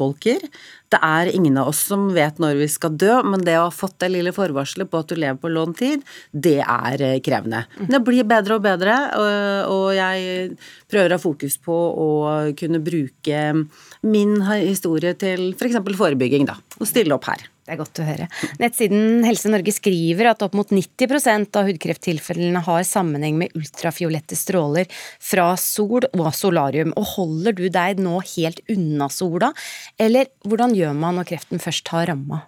bolker. 0.00 0.42
Det 0.90 0.98
er 1.06 1.30
ingen 1.30 1.58
av 1.60 1.70
oss 1.70 1.84
som 1.86 2.08
vet 2.14 2.40
når 2.42 2.58
vi 2.58 2.68
skal 2.70 2.96
dø, 2.98 3.20
men 3.22 3.44
det 3.46 3.56
å 3.58 3.68
ha 3.68 3.74
fått 3.74 3.98
det 4.02 4.10
lille 4.10 4.32
forvarselet 4.34 4.90
på 4.90 5.02
at 5.02 5.12
du 5.12 5.18
lever 5.18 5.38
på 5.38 5.52
lånt 5.52 5.78
tid, 5.78 6.02
det 6.32 6.58
er 6.64 7.04
krevende. 7.24 7.62
Men 7.78 7.94
det 7.94 8.02
blir 8.08 8.26
bedre 8.28 8.58
og 8.58 8.64
bedre, 8.66 8.96
og 9.70 9.86
jeg 9.94 10.56
prøver 10.90 11.14
å 11.14 11.20
ha 11.20 11.22
fokus 11.22 11.60
på 11.62 11.76
å 11.76 12.10
kunne 12.58 12.82
bruke 12.82 13.44
min 14.02 14.36
historie 14.50 15.14
til 15.18 15.52
f.eks. 15.54 15.78
For 15.80 16.02
forebygging, 16.06 16.50
da 16.50 16.58
og 16.80 16.88
stille 16.88 17.16
opp 17.16 17.28
her. 17.28 17.46
Det 17.70 17.76
er 17.76 17.84
godt 17.84 17.98
å 18.02 18.04
høre. 18.08 18.24
Nettsiden 18.58 19.22
Helse 19.22 19.50
Norge 19.52 19.70
skriver 19.70 20.32
at 20.32 20.40
opp 20.42 20.56
mot 20.58 20.72
90% 20.74 21.54
av 21.54 21.68
hudkrefttilfellene 21.70 22.64
har 22.66 22.82
sammenheng 22.82 23.36
med 23.38 23.54
ultrafiolette 23.54 24.34
stråler 24.34 24.90
fra 25.22 25.52
sol 25.54 26.08
og 26.10 26.32
solarium. 26.34 26.90
Og 26.98 27.12
holder 27.12 27.54
du 27.54 27.68
deg 27.70 28.02
nå 28.02 28.16
helt 28.32 28.58
unna 28.74 29.06
sola, 29.06 29.52
eller 30.02 30.32
hvordan 30.42 30.74
gjør 30.74 30.98
man 30.98 31.20
når 31.20 31.30
kreften 31.30 31.62
først 31.62 31.94
har 31.94 32.10
ramma? 32.10 32.42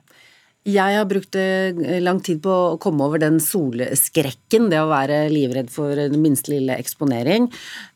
Jeg 0.66 0.94
har 0.98 1.06
brukt 1.10 1.38
eh, 1.38 2.02
lang 2.02 2.20
tid 2.22 2.42
på 2.42 2.50
å 2.50 2.76
komme 2.82 3.06
over 3.06 3.22
den 3.22 3.40
solskrekken, 3.42 4.68
det 4.70 4.78
å 4.82 4.90
være 4.90 5.24
livredd 5.30 5.70
for 5.74 5.94
den 5.98 6.18
minste 6.22 6.52
lille 6.52 6.76
eksponering. 6.78 7.48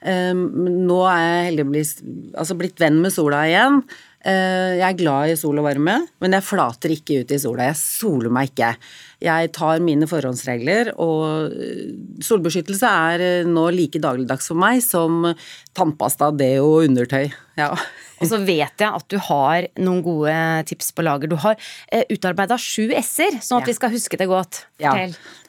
Ehm, 0.06 0.46
nå 0.86 1.02
er 1.10 1.20
jeg 1.26 1.44
heldigvis 1.50 1.92
altså 2.34 2.58
blitt 2.58 2.82
venn 2.82 2.98
med 3.02 3.14
sola 3.14 3.44
igjen. 3.50 3.82
Eh, 4.26 4.72
jeg 4.80 4.86
er 4.88 4.98
glad 4.98 5.30
i 5.30 5.36
sol 5.38 5.60
og 5.60 5.68
varme, 5.68 6.00
men 6.22 6.34
jeg 6.34 6.42
flater 6.42 6.94
ikke 6.96 7.20
ut 7.22 7.34
i 7.34 7.38
sola. 7.38 7.68
Jeg 7.68 7.78
soler 7.78 8.32
meg 8.34 8.50
ikke. 8.50 8.72
Jeg 9.22 9.52
tar 9.54 9.84
mine 9.84 10.08
forhåndsregler, 10.10 10.90
og 10.98 11.54
eh, 11.54 11.92
solbeskyttelse 12.26 12.90
er 13.12 13.22
eh, 13.22 13.46
nå 13.46 13.68
like 13.76 14.02
dagligdags 14.02 14.50
for 14.50 14.58
meg 14.58 14.82
som 14.84 15.28
tannpasta, 15.78 16.32
deo 16.34 16.72
og 16.72 16.88
undertøy. 16.88 17.30
Ja. 17.60 17.70
Og 18.20 18.30
så 18.30 18.38
vet 18.40 18.80
jeg 18.80 18.88
at 18.88 19.06
du 19.12 19.16
har 19.28 19.66
noen 19.76 20.00
gode 20.04 20.34
tips 20.70 20.92
på 20.96 21.04
lager. 21.04 21.28
Du 21.28 21.36
har 21.42 21.58
eh, 21.92 22.06
utarbeida 22.12 22.56
sju 22.60 22.88
s-er, 23.02 23.36
sånn 23.44 23.60
at 23.60 23.66
ja. 23.66 23.70
vi 23.70 23.76
skal 23.76 23.92
huske 23.92 24.20
det 24.20 24.28
godt. 24.30 24.62
Ja, 24.80 24.94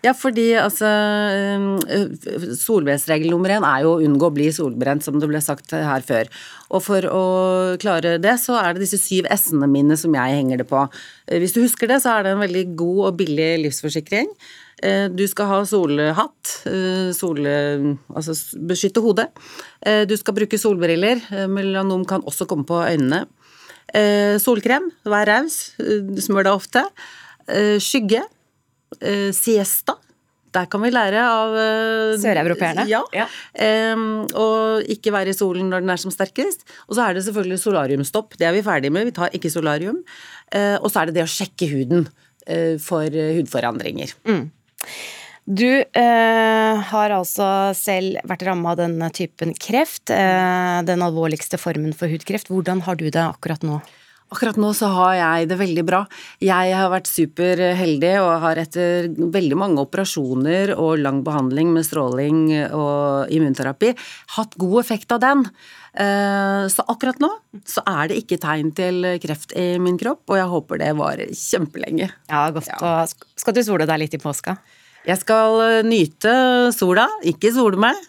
ja 0.03 0.13
fordi 0.17 0.49
altså 0.60 0.88
eh, 0.88 2.51
Solvesregel 2.60 3.32
nummer 3.32 3.56
én 3.56 3.67
er 3.67 3.86
jo 3.86 3.95
å 3.95 4.03
unngå 4.03 4.30
å 4.30 4.36
bli 4.36 4.49
solbrent, 4.56 5.06
som 5.06 5.19
det 5.21 5.32
ble 5.32 5.41
sagt 5.43 5.75
her 5.75 6.03
før. 6.06 6.32
Og 6.67 6.84
for 6.84 7.08
å 7.08 7.25
klare 7.80 8.17
det, 8.23 8.36
så 8.43 8.60
er 8.60 8.75
det 8.75 8.84
disse 8.84 8.99
syv 8.99 9.30
s-ene 9.32 9.69
mine 9.71 9.95
som 9.99 10.15
jeg 10.17 10.39
henger 10.41 10.63
det 10.63 10.69
på. 10.69 10.84
Eh, 11.27 11.39
hvis 11.43 11.56
du 11.56 11.63
husker 11.63 11.91
det, 11.91 12.01
så 12.03 12.17
er 12.17 12.27
det 12.27 12.36
en 12.36 12.43
veldig 12.43 12.69
god 12.80 13.03
og 13.12 13.19
billig 13.23 13.51
livsforsikring. 13.63 14.32
Eh, 14.83 15.07
du 15.09 15.23
skal 15.27 15.49
ha 15.49 15.59
solhatt, 15.65 16.51
eh, 16.69 17.09
sole, 17.17 17.97
altså 18.13 18.35
beskytte 18.69 19.01
hodet. 19.01 19.31
Eh, 19.81 20.05
du 20.05 20.15
skal 20.17 20.35
bruke 20.37 20.57
solbriller. 20.57 21.21
Melanom 21.49 22.05
kan 22.05 22.21
også 22.21 22.47
komme 22.47 22.65
på 22.65 22.81
øynene. 22.85 23.25
Solkrem, 24.43 24.91
vær 25.07 25.25
raus, 25.25 25.71
smør 26.19 26.43
deg 26.43 26.51
ofte. 26.51 26.81
Skygge. 27.79 28.19
Siesta. 29.31 29.95
Der 30.51 30.65
kan 30.65 30.81
vi 30.81 30.91
lære 30.91 31.21
av 31.23 31.55
Søreuropeerne? 32.19 32.83
Ja. 32.89 32.99
ja. 33.13 33.27
og 34.35 34.83
ikke 34.91 35.13
være 35.13 35.31
i 35.31 35.37
solen 35.37 35.71
når 35.71 35.85
den 35.85 35.89
er 35.89 36.03
som 36.03 36.11
sterkest. 36.11 36.67
Og 36.89 36.97
så 36.97 37.05
er 37.05 37.15
det 37.15 37.23
selvfølgelig 37.23 37.61
solariumstopp. 37.63 38.35
Det 38.35 38.43
er 38.43 38.51
vi 38.51 38.61
ferdig 38.61 38.91
med. 38.91 39.07
Vi 39.07 39.15
tar 39.15 39.31
ikke 39.31 39.49
solarium. 39.49 40.03
og 40.81 40.91
så 40.91 40.99
er 40.99 41.05
det 41.05 41.15
det 41.15 41.23
å 41.23 41.31
sjekke 41.31 41.71
huden 41.71 42.09
for 42.83 43.07
hudforandringer. 43.07 44.11
Mm. 44.27 44.51
Du 45.47 45.69
eh, 45.80 46.80
har 46.89 47.13
altså 47.15 47.71
selv 47.78 48.19
vært 48.28 48.43
ramma 48.43 48.73
av 48.73 48.82
denne 48.82 49.08
typen 49.15 49.54
kreft, 49.56 50.12
eh, 50.12 50.80
den 50.84 51.06
alvorligste 51.06 51.56
formen 51.62 51.95
for 51.95 52.12
hudkreft. 52.12 52.52
Hvordan 52.52 52.84
har 52.84 53.00
du 53.00 53.08
det 53.08 53.23
akkurat 53.23 53.63
nå? 53.63 53.80
Akkurat 54.28 54.58
nå 54.60 54.73
så 54.76 54.89
har 54.91 55.13
jeg 55.15 55.47
det 55.47 55.56
veldig 55.56 55.84
bra. 55.88 56.02
Jeg 56.43 56.73
har 56.76 56.89
vært 56.91 57.08
superheldig 57.08 58.12
og 58.19 58.32
har 58.43 58.60
etter 58.60 59.08
veldig 59.08 59.56
mange 59.56 59.86
operasjoner 59.86 60.73
og 60.76 61.00
lang 61.00 61.21
behandling 61.23 61.71
med 61.71 61.88
stråling 61.88 62.41
og 62.76 63.32
immunterapi 63.32 63.93
hatt 64.36 64.58
god 64.60 64.82
effekt 64.82 65.15
av 65.15 65.21
den. 65.23 65.45
Eh, 65.95 66.65
så 66.67 66.84
akkurat 66.91 67.23
nå 67.23 67.30
så 67.63 67.86
er 67.88 68.12
det 68.12 68.19
ikke 68.26 68.41
tegn 68.43 68.73
til 68.76 69.13
kreft 69.23 69.56
i 69.56 69.78
min 69.80 69.95
kropp, 70.02 70.26
og 70.28 70.41
jeg 70.41 70.52
håper 70.52 70.84
det 70.84 70.91
varer 71.00 71.32
kjempelenge. 71.32 72.12
Ja, 72.28 72.50
godt. 72.52 72.67
Ja. 72.67 73.06
skal 73.08 73.56
du 73.56 73.63
sole 73.63 73.88
deg 73.88 74.04
litt 74.04 74.19
i 74.19 74.19
påska? 74.19 74.58
Jeg 75.08 75.22
skal 75.22 75.62
eh, 75.63 75.86
nyte 75.88 76.34
sola, 76.76 77.08
ikke 77.28 77.54
sole 77.56 77.80
meg. 77.80 78.00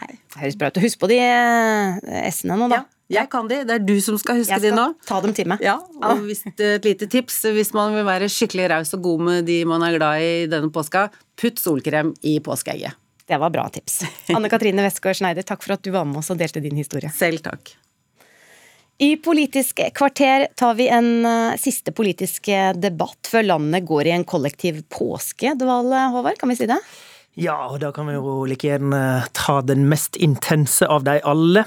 Nei. 0.00 0.16
det 0.16 0.40
Høres 0.40 0.58
bra 0.58 0.72
ut. 0.72 0.80
Husk 0.82 0.98
på 1.02 1.10
de 1.12 1.20
eh, 1.22 2.26
s-ene 2.32 2.58
nå, 2.58 2.66
da. 2.72 2.82
Ja. 2.82 2.88
Jeg 3.12 3.28
kan 3.28 3.48
de, 3.50 3.58
det 3.68 3.74
er 3.76 3.82
du 3.84 3.98
som 4.00 4.16
skal 4.16 4.38
huske 4.40 4.56
de 4.62 4.70
nå. 4.72 4.86
Jeg 4.88 5.04
skal 5.04 5.08
ta 5.10 5.18
dem 5.26 5.34
til 5.36 5.50
meg. 5.52 5.60
Ja, 5.62 5.74
og 6.00 6.22
hvis, 6.24 6.46
et 6.48 6.86
lite 6.86 7.08
tips 7.12 7.42
hvis 7.52 7.74
man 7.76 7.92
vil 7.92 8.06
være 8.08 8.30
skikkelig 8.32 8.70
raus 8.72 8.94
og 8.96 9.02
god 9.04 9.24
med 9.26 9.44
de 9.50 9.58
man 9.68 9.84
er 9.84 9.98
glad 9.98 10.24
i 10.24 10.32
denne 10.48 10.72
påska, 10.72 11.10
putt 11.36 11.60
solkrem 11.60 12.14
i 12.24 12.38
påskeegget. 12.44 12.96
Det 13.28 13.38
var 13.38 13.52
bra 13.52 13.66
tips. 13.74 14.00
Anne 14.36 14.48
Katrine 14.50 14.86
Westgård 14.86 15.20
Schneider, 15.20 15.44
takk 15.46 15.62
for 15.64 15.76
at 15.76 15.84
du 15.84 15.92
var 15.94 16.08
med 16.08 16.22
oss 16.22 16.32
og 16.32 16.40
delte 16.40 16.64
din 16.64 16.78
historie. 16.80 17.12
Selv 17.14 17.44
takk. 17.44 17.74
I 19.02 19.16
Politisk 19.18 19.80
kvarter 19.98 20.46
tar 20.54 20.76
vi 20.78 20.86
en 20.92 21.24
uh, 21.26 21.56
siste 21.58 21.90
politisk 21.90 22.46
debatt 22.78 23.26
før 23.26 23.48
landet 23.48 23.88
går 23.88 24.06
i 24.06 24.12
en 24.14 24.26
kollektiv 24.28 24.84
påskedvale, 24.94 26.04
Håvard, 26.14 26.38
kan 26.38 26.52
vi 26.52 26.60
si 26.60 26.68
det? 26.70 26.78
Ja, 27.40 27.56
og 27.72 27.78
da 27.80 27.88
kan 27.96 28.10
vi 28.10 28.14
jo 28.14 28.42
like 28.44 28.68
gjerne 28.68 29.24
ta 29.32 29.56
den 29.64 29.86
mest 29.88 30.18
intense 30.20 30.84
av 30.84 31.06
de 31.06 31.14
alle. 31.24 31.64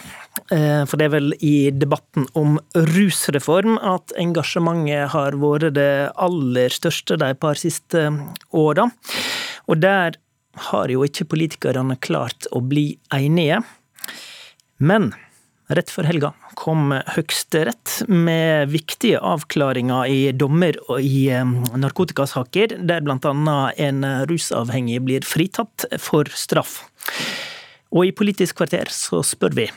Eh, 0.54 0.84
for 0.86 1.02
det 1.02 1.08
er 1.08 1.14
vel 1.16 1.34
i 1.42 1.72
debatten 1.74 2.28
om 2.38 2.60
rusreform 2.94 3.80
at 3.82 4.14
engasjementet 4.22 5.10
har 5.16 5.40
vært 5.42 5.74
det 5.80 6.12
aller 6.22 6.70
største 6.70 7.18
de 7.18 7.32
par 7.42 7.58
siste 7.58 8.12
åra. 8.54 8.92
Og 9.66 9.82
der 9.82 10.20
har 10.70 10.94
jo 10.94 11.02
ikke 11.04 11.32
politikerne 11.34 11.98
klart 11.98 12.46
å 12.54 12.62
bli 12.62 12.92
enige. 13.10 13.64
Men 14.78 15.16
Rett 15.66 15.90
før 15.90 16.06
helga 16.06 16.30
kom 16.54 16.92
Høyesterett 17.16 18.04
med 18.06 18.70
viktige 18.70 19.18
avklaringer 19.18 20.12
i 20.14 20.20
dommer 20.38 20.78
og 20.86 21.02
i 21.02 21.32
narkotikasaker, 21.34 22.76
der 22.86 23.02
bl.a. 23.02 23.56
en 23.74 24.06
rusavhengig 24.30 25.00
blir 25.08 25.26
fritatt 25.26 25.88
for 25.98 26.30
straff. 26.38 26.84
Og 27.90 28.12
i 28.12 28.14
Politisk 28.14 28.60
kvarter 28.62 28.94
så 28.94 29.24
spør 29.26 29.58
vi 29.58 29.68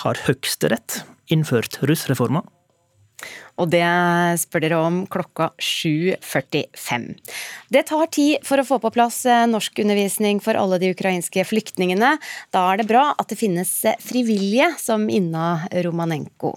har 0.00 0.24
Høyesterett 0.24 1.02
innført 1.28 1.76
rusreforma? 1.84 2.46
Og 3.58 3.66
det 3.72 3.84
spør 4.38 4.62
dere 4.62 4.78
om 4.78 4.98
klokka 5.10 5.48
7.45. 5.58 7.06
Det 7.74 7.82
tar 7.90 8.10
tid 8.14 8.44
for 8.46 8.62
å 8.62 8.66
få 8.68 8.78
på 8.82 8.92
plass 8.94 9.24
eh, 9.26 9.46
norskundervisning 9.50 10.38
for 10.44 10.58
alle 10.58 10.78
de 10.78 10.92
ukrainske 10.94 11.42
flyktningene. 11.48 12.14
Da 12.54 12.64
er 12.70 12.80
det 12.80 12.88
bra 12.90 13.08
at 13.18 13.32
det 13.32 13.40
finnes 13.40 13.72
eh, 13.88 13.98
frivillige, 14.02 14.70
som 14.78 15.08
Inna 15.10 15.64
Romanenko. 15.86 16.54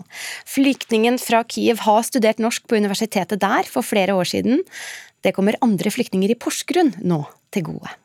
Flyktningen 0.50 1.18
fra 1.22 1.42
Kiev 1.50 1.82
har 1.88 2.06
studert 2.06 2.44
norsk 2.44 2.70
på 2.70 2.78
universitetet 2.78 3.42
der 3.42 3.70
for 3.70 3.86
flere 3.86 4.14
år 4.18 4.30
siden. 4.30 4.62
Det 5.26 5.34
kommer 5.34 5.58
andre 5.66 5.90
flyktninger 5.94 6.34
i 6.34 6.38
Porsgrunn 6.38 6.94
nå 7.02 7.24
til 7.54 7.72
gode. 7.74 7.98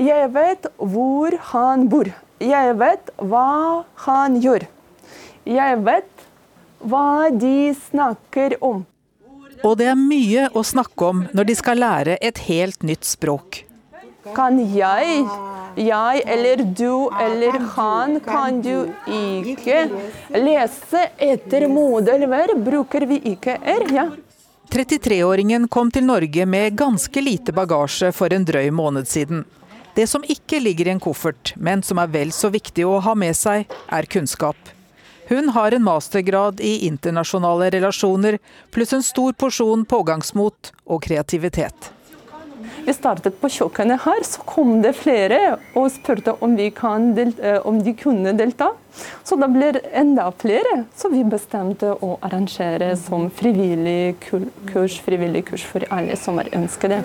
Jeg 0.00 0.28
vet 0.32 0.68
hvor 0.76 1.34
han 1.52 1.88
bor. 1.92 2.08
Jeg 2.42 2.76
vet 2.80 3.12
hva 3.20 3.84
han 4.06 4.38
gjør. 4.42 4.64
Jeg 5.48 5.80
vet 5.82 6.11
hva 6.82 7.30
de 7.30 7.72
snakker 7.88 8.56
om. 8.64 8.84
Og 9.62 9.76
det 9.78 9.86
er 9.92 9.98
mye 9.98 10.48
å 10.58 10.64
snakke 10.66 11.10
om 11.12 11.26
når 11.32 11.50
de 11.50 11.54
skal 11.58 11.78
lære 11.82 12.16
et 12.20 12.40
helt 12.48 12.82
nytt 12.86 13.06
språk. 13.06 13.62
Kan 14.34 14.58
jeg, 14.70 15.22
jeg 15.78 16.22
eller 16.34 16.62
du 16.78 17.10
eller 17.18 17.58
han, 17.76 18.18
kan 18.22 18.60
du 18.62 18.90
ikke 19.06 19.84
lese 20.38 21.08
etter 21.18 21.66
modelverb? 21.70 22.60
Bruker 22.66 23.06
vi 23.10 23.18
ikke 23.34 23.58
r, 23.58 23.86
ja. 23.94 24.06
33-åringen 24.72 25.66
kom 25.68 25.90
til 25.92 26.06
Norge 26.08 26.46
med 26.48 26.78
ganske 26.78 27.20
lite 27.20 27.52
bagasje 27.52 28.08
for 28.16 28.32
en 28.32 28.46
drøy 28.48 28.70
måned 28.72 29.10
siden. 29.10 29.42
Det 29.92 30.06
som 30.08 30.22
ikke 30.24 30.62
ligger 30.62 30.88
i 30.88 30.94
en 30.94 31.02
koffert, 31.02 31.52
men 31.60 31.82
som 31.84 32.00
er 32.00 32.08
vel 32.14 32.32
så 32.32 32.48
viktig 32.48 32.86
å 32.88 33.00
ha 33.04 33.12
med 33.18 33.36
seg, 33.36 33.66
er 33.92 34.08
kunnskap. 34.08 34.56
Hun 35.32 35.48
har 35.48 35.72
en 35.72 35.82
mastergrad 35.82 36.60
i 36.60 36.86
internasjonale 36.86 37.70
relasjoner, 37.70 38.38
pluss 38.70 38.92
en 38.92 39.02
stor 39.02 39.32
porsjon 39.32 39.86
pågangsmot 39.88 40.72
og 40.84 41.00
kreativitet. 41.06 41.88
Vi 42.84 42.92
startet 42.92 43.38
på 43.40 43.48
kjøkkenet 43.54 44.04
her, 44.04 44.20
så 44.28 44.44
kom 44.44 44.82
det 44.84 44.92
flere 44.98 45.38
og 45.72 45.88
spurte 45.94 46.36
om, 46.44 46.52
delta, 46.60 47.54
om 47.64 47.80
de 47.80 47.96
kunne 47.96 48.36
delta. 48.36 48.74
Så 49.24 49.40
da 49.40 49.48
ble 49.48 49.72
enda 49.96 50.28
flere, 50.36 50.82
så 50.92 51.08
vi 51.08 51.24
bestemte 51.24 51.94
å 51.96 52.18
arrangere 52.20 52.92
som 53.00 53.30
frivillig 53.32 54.18
kurs, 54.28 55.00
frivillig 55.00 55.46
kurs 55.48 55.64
for 55.64 55.88
alle 55.88 56.20
som 56.20 56.44
har 56.44 56.52
ønsket 56.60 56.98
det. 56.98 57.04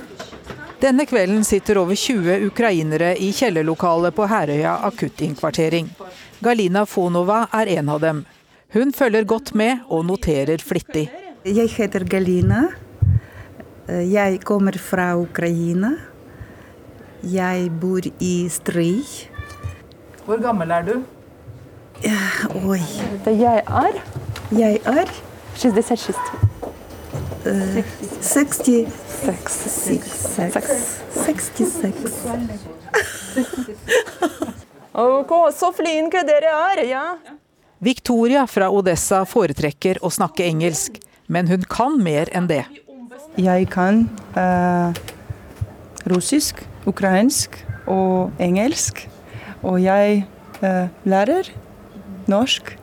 Denne 0.77 1.05
kvelden 1.09 1.43
sitter 1.43 1.77
over 1.81 1.95
20 1.95 2.45
ukrainere 2.45 3.15
i 3.17 3.31
kjellerlokalet 3.33 4.13
på 4.15 4.27
Herøya 4.29 4.75
akuttinnkvartering. 4.85 5.87
Galina 6.39 6.83
Fonova 6.85 7.47
er 7.51 7.71
en 7.79 7.89
av 7.89 8.03
dem. 8.03 8.19
Hun 8.75 8.93
følger 8.93 9.25
godt 9.25 9.55
med 9.57 9.79
og 9.89 10.05
noterer 10.05 10.61
flittig. 10.61 11.07
Jeg 11.45 11.71
heter 11.73 12.05
Galina. 12.05 12.67
Jeg 13.87 14.41
kommer 14.45 14.77
fra 14.77 15.15
Ukraina. 15.17 15.95
Jeg 17.25 17.71
bor 17.81 18.05
i 18.21 18.33
Stry. 18.53 18.91
Hvor 20.27 20.37
gammel 20.43 20.71
er 20.71 20.85
du? 20.85 20.99
Ja, 22.05 22.21
oi. 22.67 22.83
Jeg 23.25 23.63
er 23.65 24.03
Jeg 24.51 24.79
er 24.85 25.09
66. 25.55 26.46
Uh, 27.45 27.83
66. 28.21 28.89
66. 31.13 32.67
Ok, 34.97 35.31
så 35.53 35.69
flinke 35.77 36.23
dere 36.25 36.49
er, 36.71 36.83
ja. 36.89 37.03
Victoria 37.77 38.47
fra 38.49 38.71
Odessa 38.73 39.21
foretrekker 39.29 39.99
å 40.01 40.09
snakke 40.09 40.47
engelsk, 40.47 40.97
men 41.29 41.45
hun 41.51 41.61
kan 41.69 41.99
mer 42.01 42.31
enn 42.33 42.47
det. 42.49 42.63
Jeg 43.37 43.67
kan 43.69 44.07
uh, 44.33 44.89
russisk, 46.09 46.63
ukrainsk 46.89 47.59
og 47.85 48.33
engelsk. 48.41 49.03
Og 49.61 49.77
jeg 49.83 50.23
uh, 50.63 50.89
lærer 51.05 51.51
norsk. 52.25 52.73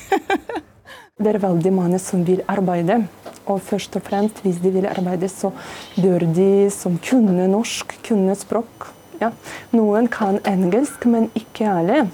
det 1.22 1.34
er 1.34 1.42
veldig 1.44 1.72
mange 1.76 2.00
som 2.00 2.24
vil 2.24 2.40
arbeide. 2.48 3.02
Og 3.50 3.60
først 3.62 3.96
og 3.98 4.04
fremst, 4.06 4.40
hvis 4.44 4.60
de 4.62 4.72
vil 4.72 4.88
arbeide, 4.88 5.28
så 5.28 5.52
bør 6.00 6.24
de 6.36 6.70
som 6.72 6.96
kunne 7.04 7.48
norsk, 7.50 7.96
kunne 8.06 8.36
språk. 8.38 8.88
Ja. 9.20 9.30
Noen 9.76 10.08
kan 10.12 10.40
engelsk, 10.48 11.04
men 11.10 11.28
ikke 11.38 11.68
alle. 11.70 12.06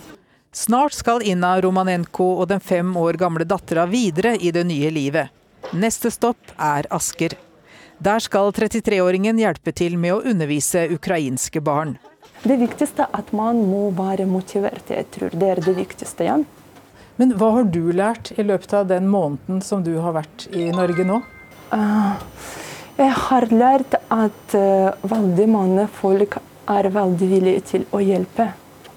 Snart 0.53 0.97
skal 0.99 1.23
Inna 1.23 1.55
Romanenko 1.63 2.33
og 2.43 2.49
den 2.51 2.61
fem 2.61 2.91
år 2.99 3.19
gamle 3.21 3.47
dattera 3.47 3.87
videre 3.87 4.35
i 4.35 4.51
det 4.51 4.65
nye 4.67 4.91
livet. 4.91 5.31
Neste 5.71 6.11
stopp 6.11 6.55
er 6.59 6.89
Asker. 6.91 7.37
Der 8.03 8.23
skal 8.25 8.51
33-åringen 8.57 9.39
hjelpe 9.39 9.75
til 9.77 9.99
med 10.01 10.17
å 10.17 10.23
undervise 10.27 10.89
ukrainske 10.91 11.61
barn. 11.63 11.99
Det 12.43 12.57
viktigste 12.57 13.05
er 13.05 13.19
at 13.21 13.31
man 13.37 13.61
må 13.69 13.91
være 13.95 14.25
motivert. 14.27 14.89
Jeg 14.89 15.07
tror 15.15 15.37
det 15.37 15.51
er 15.53 15.61
det 15.63 15.77
viktigste. 15.77 16.25
Ja. 16.25 16.39
Men 17.21 17.35
hva 17.37 17.51
har 17.59 17.67
du 17.69 17.91
lært 17.93 18.33
i 18.39 18.45
løpet 18.47 18.73
av 18.79 18.87
den 18.89 19.11
måneden 19.13 19.61
som 19.65 19.83
du 19.85 19.93
har 20.01 20.17
vært 20.17 20.47
i 20.57 20.71
Norge 20.73 21.05
nå? 21.05 21.19
Uh, 21.69 22.17
jeg 22.97 23.13
har 23.27 23.47
lært 23.53 23.99
at 24.09 24.55
uh, 24.57 24.97
veldig 25.05 25.49
mange 25.53 25.85
folk 26.01 26.39
er 26.71 26.89
veldig 26.95 27.29
villige 27.29 27.67
til 27.75 27.85
å 27.93 28.01
hjelpe 28.01 28.49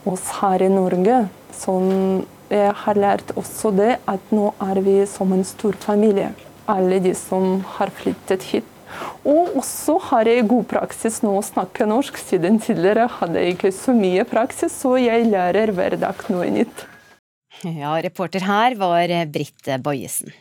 oss 0.07 0.29
her 0.39 0.63
i 0.63 0.71
Norge. 0.71 1.25
Sånn, 1.51 2.23
jeg 2.47 2.71
har 2.85 3.03
lært 3.03 3.35
også 3.39 3.73
det 3.75 3.97
at 4.07 4.31
nå 4.31 4.53
er 4.71 4.79
vi 4.85 5.01
som 5.09 5.35
en 5.35 5.43
stor 5.47 5.75
familie 5.83 6.31
alle 6.65 6.99
de 6.99 7.11
som 7.15 7.63
har 7.75 7.91
flyttet 7.91 8.43
hit. 8.51 8.69
Og 9.25 9.55
også 9.57 9.97
har 10.09 10.29
jeg 10.29 10.47
god 10.47 10.67
praksis 10.69 11.21
nå 11.25 11.33
å 11.39 11.45
snakke 11.45 11.87
norsk, 11.89 12.17
siden 12.21 12.59
tidligere 12.61 13.09
hadde 13.17 13.41
jeg 13.41 13.55
ikke 13.55 13.73
så 13.75 13.95
mye 13.97 14.25
praksis, 14.29 14.75
så 14.83 14.95
jeg 15.01 15.29
lærer 15.31 15.73
hver 15.73 15.97
dag 15.99 16.27
noe 16.29 16.49
nytt. 16.53 16.85
Ja, 17.63 17.95
reporter 18.03 18.43
her 18.43 18.75
var 18.75 19.07
Britt 19.25 19.69
Bojesen. 19.83 20.31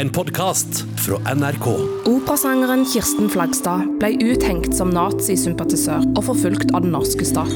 En 0.00 0.08
podkast 0.12 0.84
fra 1.04 1.18
NRK. 1.34 1.66
Operasangeren 2.08 2.86
Kirsten 2.88 3.28
Flagstad 3.28 3.84
ble 4.00 4.14
uthengt 4.24 4.72
som 4.72 4.94
nazisympatisør 4.96 6.06
og 6.14 6.22
forfulgt 6.30 6.72
av 6.72 6.86
den 6.86 6.94
norske 6.96 7.26
stat. 7.28 7.52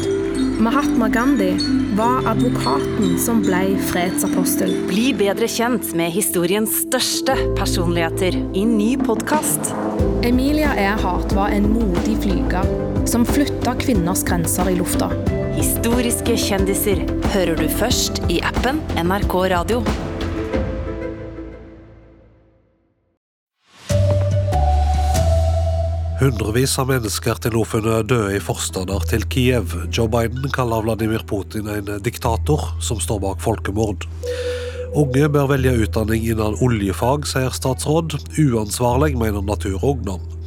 Mahatma 0.61 1.09
Gandhi 1.09 1.55
var 1.97 2.29
advokaten 2.29 3.17
som 3.23 3.41
ble 3.47 3.79
fredsapostel. 3.89 4.77
Bli 4.91 5.15
bedre 5.17 5.49
kjent 5.49 5.95
med 5.97 6.13
historiens 6.13 6.83
største 6.85 7.39
personligheter 7.57 8.37
i 8.37 8.67
ny 8.69 8.93
podkast. 9.09 9.73
Emilia 10.29 10.77
Earhart 10.77 11.33
var 11.39 11.57
en 11.57 11.73
modig 11.73 12.19
flyger 12.27 12.77
som 13.09 13.25
flytta 13.25 13.79
kvinners 13.81 14.27
grenser 14.29 14.69
i 14.69 14.77
lufta. 14.77 15.09
Historiske 15.59 16.37
kjendiser 16.39 17.01
hører 17.33 17.59
du 17.59 17.65
først 17.81 18.21
i 18.31 18.37
appen 18.47 18.77
NRK 18.95 19.33
Radio. 19.51 19.81
Hundrevis 26.21 26.77
av 26.79 26.93
mennesker 26.93 27.43
til 27.43 27.59
nå 27.59 27.65
funnet 27.67 28.07
døde 28.07 28.37
i 28.37 28.45
forstander 28.45 29.03
til 29.11 29.27
Kiev. 29.35 29.75
Joe 29.91 30.07
Biden 30.15 30.47
kaller 30.55 30.87
Vladimir 30.87 31.27
Putin 31.27 31.67
en 31.75 31.91
diktator 32.07 32.71
som 32.79 33.03
står 33.03 33.25
bak 33.27 33.43
folkemord. 33.43 34.07
Unge 34.95 35.27
bør 35.27 35.57
velge 35.57 35.75
utdanning 35.89 36.23
innen 36.23 36.55
oljefag, 36.63 37.27
sier 37.27 37.51
statsråd. 37.51 38.21
Uansvarlig, 38.39 39.17
mener 39.19 39.43
Natur 39.43 39.81
og 39.83 39.97
Ungdom. 39.97 40.38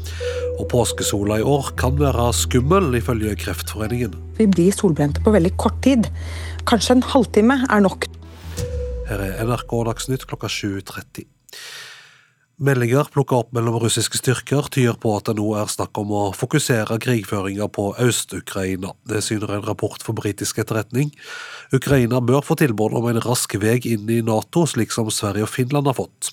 Og 0.62 0.68
påskesola 0.70 1.40
i 1.42 1.46
år 1.48 1.72
kan 1.80 1.96
være 1.98 2.28
skummel, 2.38 2.92
ifølge 3.00 3.34
Kreftforeningen. 3.42 4.14
Vi 4.38 4.46
blir 4.46 4.76
solbrente 4.76 5.24
på 5.26 5.34
veldig 5.34 5.56
kort 5.58 5.80
tid. 5.82 6.06
Kanskje 6.70 7.00
en 7.00 7.08
halvtime 7.14 7.64
er 7.66 7.82
nok. 7.82 8.06
Her 9.10 9.24
er 9.26 9.40
NRK 9.42 9.74
Dagsnytt 9.90 10.28
klokka 10.30 10.52
7.30. 10.54 11.26
Meldinger 12.62 13.08
plukka 13.10 13.40
opp 13.42 13.56
mellom 13.58 13.80
russiske 13.82 14.20
styrker 14.20 14.68
tyder 14.70 14.94
på 15.02 15.16
at 15.18 15.26
det 15.26 15.34
nå 15.40 15.48
er 15.58 15.70
snakk 15.72 15.98
om 15.98 16.12
å 16.14 16.20
fokusere 16.38 17.00
krigføringa 17.02 17.66
på 17.74 17.88
Øst-Ukraina. 18.06 18.92
Det 19.10 19.24
syner 19.26 19.56
en 19.56 19.64
rapport 19.66 20.04
for 20.06 20.14
britisk 20.14 20.60
etterretning. 20.62 21.10
Ukraina 21.74 22.20
bør 22.22 22.44
få 22.46 22.60
tilbud 22.62 22.94
om 23.00 23.08
en 23.10 23.18
rask 23.26 23.56
vei 23.58 23.80
inn 23.90 24.06
i 24.14 24.20
Nato, 24.22 24.68
slik 24.70 24.94
som 24.94 25.10
Sverige 25.10 25.48
og 25.48 25.50
Finland 25.50 25.90
har 25.90 25.98
fått. 25.98 26.30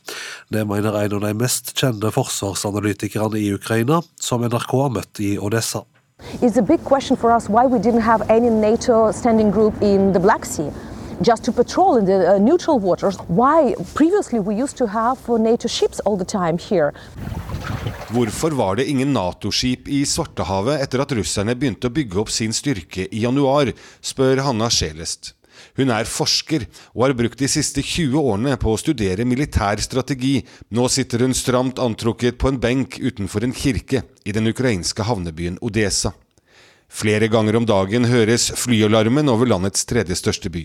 Det 0.52 0.66
mener 0.68 1.00
en 1.00 1.16
av 1.16 1.24
de 1.24 1.32
mest 1.32 1.72
kjente 1.72 2.12
forsvarsanalytikerne 2.12 3.40
i 3.40 3.48
Ukraina, 3.56 4.02
som 4.20 4.44
NRK 4.44 4.76
har 4.82 4.92
møtt 4.98 5.24
i 5.24 5.38
Odessa. 5.40 5.86
It's 6.42 6.60
a 6.60 6.66
big 6.74 6.84
question 6.84 7.16
for 7.16 7.32
us 7.32 7.48
why 7.48 7.64
we 7.64 7.78
didn't 7.80 8.04
have 8.04 8.28
any 8.28 8.50
NATO 8.50 9.12
standing 9.12 9.50
group 9.50 9.80
in 9.80 10.12
the 10.12 10.20
Black 10.20 10.44
Sea. 10.44 10.68
Just 11.22 11.44
to 11.44 11.52
patrol 11.52 11.96
in 11.96 12.04
the 12.04 12.34
uh, 12.34 12.38
neutral 12.38 12.78
waters. 12.78 13.16
Why 13.28 13.74
previously 13.94 14.40
we 14.40 14.54
used 14.62 14.76
to 14.78 14.86
have 14.86 15.18
NATO 15.28 15.68
ships 15.68 16.00
all 16.00 16.16
the 16.16 16.24
time 16.24 16.58
here. 16.58 16.92
Hvorfor 18.08 18.50
var 18.50 18.76
det 18.76 18.84
ingen 18.88 19.12
Nato-skip 19.12 19.88
i 19.88 20.04
Svartehavet 20.06 20.80
etter 20.80 21.02
at 21.04 21.12
russerne 21.12 21.52
begynte 21.54 21.90
å 21.90 21.92
bygge 21.92 22.22
opp 22.22 22.30
sin 22.32 22.54
styrke 22.56 23.04
i 23.04 23.24
januar, 23.26 23.74
spør 24.00 24.40
Hanna 24.46 24.70
Sjelest. 24.72 25.34
Hun 25.76 25.92
er 25.92 26.08
forsker 26.08 26.64
og 26.94 27.04
har 27.04 27.14
brukt 27.18 27.40
de 27.42 27.50
siste 27.50 27.82
20 27.84 28.16
årene 28.16 28.56
på 28.60 28.72
å 28.72 28.80
studere 28.80 29.26
militær 29.28 29.82
strategi. 29.84 30.38
Nå 30.72 30.88
sitter 30.88 31.26
hun 31.26 31.36
stramt 31.36 31.82
antrukket 31.82 32.38
på 32.40 32.48
en 32.48 32.62
benk 32.62 32.96
utenfor 33.02 33.44
en 33.44 33.52
kirke 33.52 34.04
i 34.24 34.32
den 34.32 34.48
ukrainske 34.48 35.04
havnebyen 35.04 35.60
Odesa. 35.60 36.14
Flere 36.88 37.28
ganger 37.28 37.60
om 37.60 37.68
dagen 37.68 38.08
høres 38.08 38.48
flyalarmen 38.56 39.28
over 39.28 39.50
landets 39.50 39.84
tredje 39.84 40.16
største 40.16 40.48
by. 40.48 40.64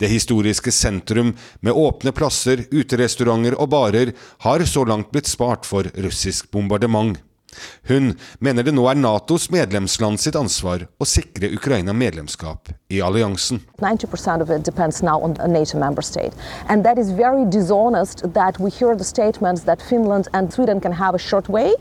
Det 0.00 0.08
historiske 0.08 0.72
sentrum 0.72 1.34
med 1.60 1.72
åpne 1.76 2.12
plasser, 2.16 2.64
uterestauranter 2.72 3.58
og 3.60 3.68
barer 3.74 4.14
har 4.46 4.64
så 4.64 4.86
langt 4.88 5.10
blitt 5.12 5.28
spart 5.28 5.68
for 5.68 5.92
russisk 6.00 6.48
bombardement. 6.50 7.18
Hun 7.88 8.14
mener 8.38 8.62
det 8.62 8.72
nå 8.76 8.84
er 8.90 8.98
Natos 8.98 9.48
medlemsland 9.50 10.20
sitt 10.22 10.36
ansvar 10.38 10.86
å 11.02 11.06
sikre 11.08 11.50
Ukraina 11.56 11.92
medlemskap 11.92 12.70
i 12.88 13.00
alliansen. 13.02 13.60
90% 13.82 14.44
of 14.44 14.50
it 14.54 14.64
depends 14.64 15.02
now 15.02 15.18
NATO 15.48 15.78
member 15.78 16.02
state. 16.02 16.32
And 16.68 16.84
that 16.84 16.98
is 16.98 17.10
very 17.10 17.44
dishonest 17.44 18.22
that 18.34 18.60
we 18.60 18.70
hear 18.70 18.94
Finland 19.82 20.28
and 20.32 20.52
Sweden 20.52 20.80
can 20.80 20.92
have 20.92 21.14
a 21.14 21.18
short 21.18 21.48
way. 21.48 21.74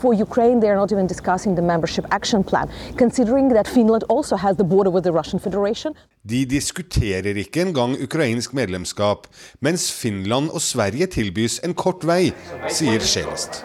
For 0.00 0.14
Ukraine, 0.14 0.60
they 0.60 0.70
are 0.70 0.76
not 0.76 0.92
even 0.92 1.06
discussing 1.06 1.56
the 1.56 1.62
membership 1.62 2.06
action 2.10 2.44
Finland 3.68 4.04
also 4.08 4.36
has 4.36 4.56
the 4.56 4.64
border 4.64 4.90
with 4.90 5.04
the 5.04 5.12
Russian. 5.12 5.40
De 6.20 6.42
diskuterer 6.44 7.38
ikke 7.40 7.62
engang 7.64 7.94
ukrainsk 7.96 8.52
medlemskap, 8.52 9.24
mens 9.64 9.86
Finland 9.88 10.50
og 10.52 10.60
Sverige 10.60 11.06
tilbys 11.14 11.56
en 11.64 11.72
kort 11.72 12.04
vei, 12.04 12.34
sier 12.68 13.00
Skjelest. 13.00 13.62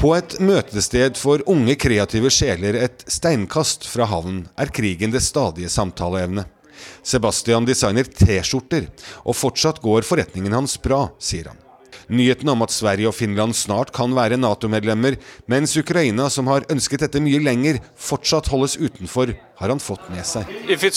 På 0.00 0.10
et 0.16 0.34
møtested 0.42 1.20
for 1.20 1.44
unge 1.46 1.76
kreative 1.78 2.32
sjeler 2.34 2.80
et 2.82 3.06
steinkast 3.06 3.86
fra 3.86 4.08
havnen 4.10 4.48
er 4.58 4.74
krigen 4.74 5.14
det 5.14 5.22
stadige 5.22 5.70
samtaleevne. 5.70 6.48
Sebastian 7.06 7.64
designer 7.68 8.10
T-skjorter, 8.10 8.90
og 9.22 9.38
fortsatt 9.38 9.78
går 9.84 10.02
forretningen 10.08 10.58
hans 10.58 10.74
bra, 10.82 11.06
sier 11.22 11.52
han. 11.52 11.65
Nyheten 12.08 12.48
om 12.48 12.62
at 12.62 12.70
Sverige 12.70 13.08
og 13.10 13.14
Finland 13.16 13.56
snart 13.58 13.90
kan 13.94 14.12
være 14.14 14.38
Nato-medlemmer, 14.38 15.16
mens 15.50 15.74
Ukraina, 15.76 16.28
som 16.30 16.46
har 16.46 16.66
ønsket 16.70 17.02
dette 17.02 17.22
mye 17.22 17.40
lenger, 17.42 17.80
fortsatt 17.98 18.50
holdes 18.52 18.76
utenfor, 18.78 19.32
har 19.56 19.72
han 19.72 19.82
fått 19.82 20.04
med 20.12 20.22
seg. 20.26 20.46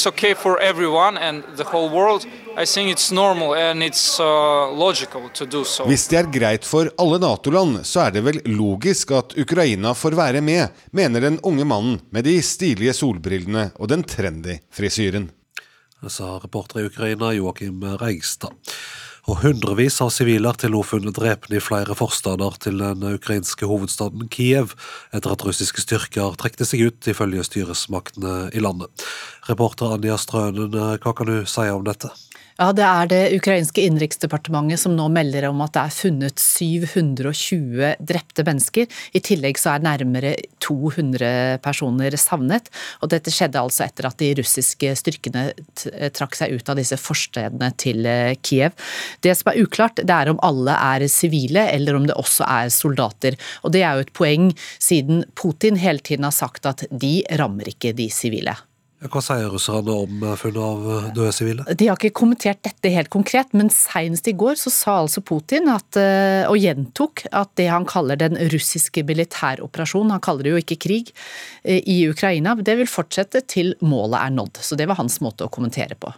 Okay 0.10 0.36
for 0.36 0.60
everyone 0.62 1.18
and 1.18 1.44
the 1.58 1.66
whole 1.66 1.90
world, 1.90 2.28
I 2.58 2.66
think 2.66 2.92
it's 2.92 3.12
normal 3.12 3.56
and 3.56 3.82
it's 3.82 4.20
uh, 4.20 4.70
logical 4.76 5.30
to 5.34 5.46
do 5.46 5.64
so. 5.64 5.88
Hvis 5.90 6.08
det 6.12 6.20
er 6.20 6.30
greit 6.30 6.68
for 6.68 6.92
alle 7.00 7.20
Nato-land, 7.24 7.82
så 7.88 8.06
er 8.06 8.18
det 8.18 8.26
vel 8.28 8.42
logisk 8.46 9.16
at 9.18 9.34
Ukraina 9.40 9.96
får 9.98 10.18
være 10.20 10.44
med, 10.46 10.70
mener 10.92 11.26
den 11.26 11.42
unge 11.42 11.66
mannen 11.66 12.00
med 12.12 12.28
de 12.30 12.38
stilige 12.44 12.94
solbrillene 12.94 13.72
og 13.80 13.90
den 13.90 14.06
trendy 14.06 14.60
frisyren. 14.70 15.32
Sa 16.08 16.38
reporter 16.40 16.80
i 16.80 16.88
Ukraina 16.88 17.34
Joakim 17.36 17.84
Reigstad. 18.00 18.56
Og 19.30 19.44
hundrevis 19.44 20.00
av 20.02 20.10
sivile 20.10 20.50
er 20.50 20.58
til 20.58 20.72
nå 20.74 20.80
funnet 20.82 21.14
drepne 21.14 21.60
i 21.60 21.62
flere 21.62 21.94
forstader 21.94 22.56
til 22.64 22.80
den 22.82 23.04
ukrainske 23.12 23.68
hovedstaden 23.70 24.26
Kiev, 24.34 24.74
etter 25.14 25.36
at 25.36 25.46
russiske 25.46 25.84
styrker 25.84 26.34
trekte 26.42 26.66
seg 26.66 26.82
ut, 26.88 27.10
ifølge 27.12 27.46
styresmaktene 27.46 28.50
i 28.58 28.64
landet. 28.64 29.06
Reporter 29.46 29.94
Anja 30.00 30.18
Strønen, 30.18 30.74
hva 30.74 31.14
kan 31.14 31.30
du 31.30 31.36
si 31.46 31.68
om 31.70 31.86
dette? 31.86 32.10
Ja, 32.60 32.74
Det 32.76 32.84
er 32.84 33.08
det 33.08 33.20
ukrainske 33.38 33.86
innenriksdepartementet 33.88 34.82
som 34.82 34.92
nå 34.92 35.06
melder 35.16 35.46
om 35.48 35.62
at 35.64 35.72
det 35.78 35.80
er 35.86 35.94
funnet 35.96 36.42
720 36.44 37.94
drepte 38.04 38.44
mennesker. 38.44 38.90
I 39.16 39.22
tillegg 39.24 39.56
så 39.62 39.78
er 39.78 39.86
nærmere 39.86 40.34
200 40.60 41.62
personer 41.64 42.18
savnet. 42.20 42.68
og 43.00 43.14
Dette 43.16 43.32
skjedde 43.32 43.64
altså 43.64 43.86
etter 43.86 44.10
at 44.10 44.20
de 44.20 44.34
russiske 44.42 44.92
styrkene 44.92 45.46
trakk 46.12 46.36
seg 46.36 46.52
ut 46.52 46.68
av 46.68 46.76
disse 46.82 47.00
forstedene 47.00 47.72
til 47.80 48.04
eh, 48.04 48.36
Kiev. 48.44 48.76
Det 49.24 49.38
som 49.40 49.54
er 49.54 49.64
uklart, 49.64 50.04
det 50.04 50.12
er 50.20 50.28
om 50.28 50.44
alle 50.44 50.76
er 50.76 51.08
sivile, 51.08 51.64
eller 51.72 51.96
om 51.96 52.12
det 52.12 52.20
også 52.20 52.44
er 52.44 52.76
soldater. 52.76 53.40
Og 53.64 53.72
Det 53.72 53.88
er 53.88 53.96
jo 53.96 54.04
et 54.04 54.18
poeng, 54.20 54.52
siden 54.84 55.24
Putin 55.32 55.80
hele 55.80 56.04
tiden 56.04 56.28
har 56.28 56.36
sagt 56.36 56.68
at 56.68 56.84
de 56.92 57.22
rammer 57.40 57.72
ikke 57.72 57.96
de 57.96 58.12
sivile. 58.12 58.60
Hva 59.00 59.22
sier 59.24 59.48
russerne 59.48 59.94
om 59.96 60.24
eh, 60.28 60.36
funnet 60.36 60.60
av 60.60 60.88
eh, 60.92 61.06
døde 61.16 61.32
sivile? 61.32 61.64
De 61.80 61.88
har 61.88 61.96
ikke 61.96 62.18
kommentert 62.20 62.60
dette 62.68 62.92
helt 62.92 63.12
konkret, 63.14 63.54
men 63.56 63.72
senest 63.72 64.28
i 64.28 64.36
går 64.36 64.60
så 64.60 64.74
sa 64.76 64.98
altså 65.06 65.24
Putin 65.24 65.72
at, 65.72 65.96
eh, 65.96 66.44
og 66.50 66.60
gjentok 66.60 67.24
at 67.32 67.54
det 67.56 67.70
han 67.72 67.88
kaller 67.88 68.20
den 68.20 68.36
russiske 68.52 69.06
militæroperasjonen, 69.08 70.12
han 70.18 70.26
kaller 70.26 70.44
det 70.44 70.52
jo 70.52 70.60
ikke 70.66 70.80
krig, 70.84 71.14
i 71.64 72.02
Ukraina, 72.10 72.58
det 72.60 72.76
vil 72.80 72.90
fortsette 72.90 73.42
til 73.48 73.72
målet 73.86 74.20
er 74.20 74.36
nådd. 74.36 74.60
Så 74.64 74.76
det 74.80 74.88
var 74.90 75.00
hans 75.00 75.20
måte 75.24 75.48
å 75.48 75.52
kommentere 75.54 75.96
på. 76.00 76.12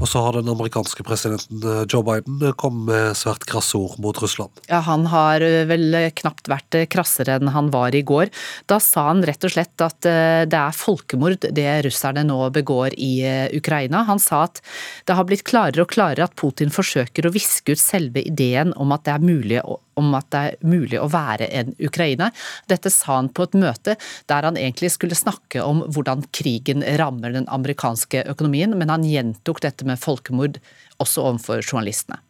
Og 0.00 0.08
så 0.08 0.22
har 0.24 0.34
den 0.34 0.50
amerikanske 0.50 1.04
presidenten 1.06 1.62
eh, 1.62 1.82
Joe 1.90 2.02
Biden 2.06 2.40
eh, 2.42 2.54
kommet 2.58 2.88
med 2.88 3.18
svært 3.18 3.44
krasse 3.48 3.78
ord 3.78 3.98
mot 4.02 4.18
Russland. 4.22 4.62
Ja, 4.70 4.80
Han 4.86 5.06
har 5.12 5.44
eh, 5.44 5.62
vel 5.68 5.94
knapt 6.18 6.50
vært 6.50 6.78
krassere 6.90 7.36
enn 7.38 7.52
han 7.52 7.70
var 7.74 7.94
i 7.94 8.02
går. 8.06 8.32
Da 8.70 8.80
sa 8.82 9.06
han 9.10 9.22
rett 9.26 9.44
og 9.46 9.54
slett 9.54 9.84
at 9.84 10.00
det 10.02 10.58
er 10.58 10.74
folkemord 10.76 11.46
det 11.54 11.68
russerne 11.86 12.24
nå 12.26 12.38
begår 12.54 12.96
i 12.96 13.12
Ukraina. 13.54 14.02
Han 14.08 14.20
sa 14.22 14.44
at 14.48 14.62
det 15.06 15.16
har 15.18 15.26
blitt 15.28 15.44
klarere 15.46 15.84
og 15.84 15.92
klarere 15.92 16.26
at 16.26 16.36
Putin 16.38 16.72
forsøker 16.72 17.28
å 17.28 17.34
viske 17.34 17.76
ut 17.76 17.80
selve 17.80 18.24
ideen 18.24 18.72
om 18.80 18.94
at 18.94 19.04
det 19.06 19.14
er 19.14 19.26
mulig 19.26 19.62
å 19.62 19.78
om 20.00 20.12
at 20.18 20.28
det 20.32 20.42
er 20.42 20.66
mulig 20.66 21.00
å 21.00 21.10
være 21.12 21.48
en 21.52 21.72
ukrainer. 21.82 22.32
Dette 22.70 22.92
sa 22.92 23.18
han 23.18 23.30
på 23.34 23.46
et 23.48 23.56
møte 23.58 23.96
der 24.30 24.48
han 24.48 24.58
egentlig 24.60 24.92
skulle 24.94 25.18
snakke 25.18 25.64
om 25.64 25.84
hvordan 25.92 26.26
krigen 26.34 26.84
rammer 27.00 27.34
den 27.34 27.48
amerikanske 27.52 28.24
økonomien, 28.32 28.76
men 28.78 28.92
han 28.92 29.06
gjentok 29.06 29.62
dette 29.64 29.86
med 29.88 30.00
folkemord 30.00 30.60
også 31.02 31.26
overfor 31.28 31.62
journalistene. 31.64 32.20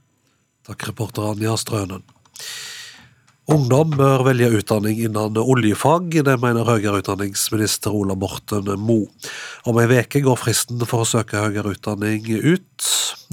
Takk, 0.67 0.89
reporter 0.93 1.33
Anja 1.33 1.57
Strønen. 1.59 2.05
Ungdom 3.53 3.91
bør 3.99 4.23
velge 4.25 4.47
utdanning 4.57 5.03
innen 5.05 5.37
oljefag, 5.37 6.15
det 6.25 6.39
mener 6.41 6.65
høyere 6.65 7.03
utdanningsminister 7.03 7.93
Ola 7.93 8.15
Borten 8.17 8.71
Moe. 8.81 9.11
Om 9.69 9.81
ei 9.83 9.99
uke 9.99 10.23
går 10.25 10.39
fristen 10.41 10.81
for 10.89 11.05
å 11.05 11.09
søke 11.11 11.43
høyere 11.43 11.75
utdanning 11.75 12.25
ut. 12.33 12.87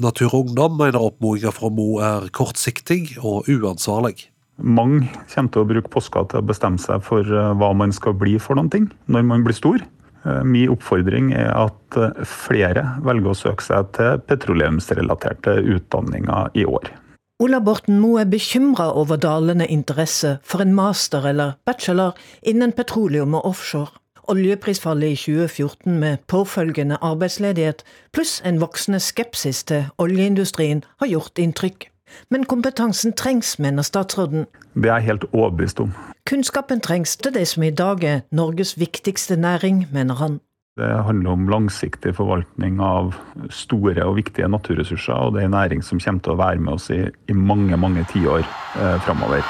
Natur 0.04 0.28
og 0.34 0.50
Ungdom 0.50 0.76
mener 0.76 1.00
oppmodinga 1.00 1.54
fra 1.56 1.72
Moe 1.72 2.04
er 2.04 2.28
kortsiktig 2.36 3.16
og 3.22 3.48
uansvarlig. 3.48 4.26
Mange 4.60 5.08
kommer 5.32 5.54
til 5.54 5.64
å 5.64 5.70
bruke 5.72 5.94
påska 5.96 6.26
til 6.28 6.42
å 6.42 6.48
bestemme 6.52 6.82
seg 6.82 7.00
for 7.06 7.24
eh, 7.24 7.52
hva 7.56 7.72
man 7.72 7.96
skal 7.96 8.12
bli 8.20 8.36
for 8.36 8.60
noen 8.60 8.68
ting 8.68 8.90
når 9.08 9.24
man 9.32 9.46
blir 9.46 9.56
stor. 9.56 9.80
Eh, 9.80 10.42
min 10.44 10.68
oppfordring 10.76 11.32
er 11.32 11.48
at 11.56 11.96
eh, 11.96 12.24
flere 12.28 12.90
velger 13.08 13.32
å 13.32 13.38
søke 13.46 13.64
seg 13.64 13.94
til 13.96 14.20
petroleumsrelaterte 14.28 15.62
utdanninger 15.78 16.60
i 16.60 16.68
år. 16.68 16.92
Ola 17.40 17.58
Borten 17.64 17.96
Moe 18.00 18.20
er 18.20 18.28
bekymra 18.28 18.90
over 18.92 19.16
dalende 19.16 19.64
interesse 19.66 20.34
for 20.44 20.60
en 20.60 20.74
master 20.76 21.24
eller 21.24 21.54
bachelor 21.64 22.12
innen 22.42 22.74
petroleum 22.76 23.32
og 23.34 23.46
offshore. 23.48 23.96
Oljeprisfallet 24.28 25.14
i 25.14 25.16
2014 25.16 25.96
med 25.98 26.18
påfølgende 26.28 26.98
arbeidsledighet, 27.00 27.80
pluss 28.12 28.42
en 28.44 28.60
voksende 28.60 29.00
skepsis 29.00 29.64
til 29.64 29.88
oljeindustrien, 29.98 30.84
har 31.00 31.08
gjort 31.08 31.40
inntrykk. 31.40 31.88
Men 32.28 32.44
kompetansen 32.44 33.16
trengs, 33.16 33.58
mener 33.58 33.82
statsråden. 33.88 34.44
Det 34.74 34.90
er 34.90 35.00
jeg 35.00 35.08
helt 35.08 35.24
overbevist 35.32 35.80
om. 35.80 35.96
Kunnskapen 36.28 36.84
trengs 36.84 37.16
til 37.16 37.32
det 37.34 37.48
som 37.48 37.62
i 37.62 37.70
dag 37.70 38.04
er 38.04 38.20
Norges 38.30 38.76
viktigste 38.78 39.36
næring, 39.36 39.86
mener 39.92 40.14
han. 40.14 40.40
Det 40.78 41.02
handler 41.02 41.30
om 41.30 41.48
langsiktig 41.50 42.12
forvaltning 42.14 42.76
av 42.80 43.16
store 43.50 44.04
og 44.06 44.14
viktige 44.20 44.46
naturressurser, 44.48 45.16
og 45.18 45.34
det 45.34 45.42
er 45.42 45.48
en 45.48 45.56
næring 45.56 45.82
som 45.82 45.98
kommer 45.98 46.22
til 46.22 46.36
å 46.36 46.38
være 46.38 46.62
med 46.62 46.76
oss 46.76 46.86
i, 46.94 47.00
i 47.10 47.34
mange, 47.34 47.74
mange 47.76 48.04
tiår 48.12 48.44
eh, 48.44 48.98
framover. 49.02 49.42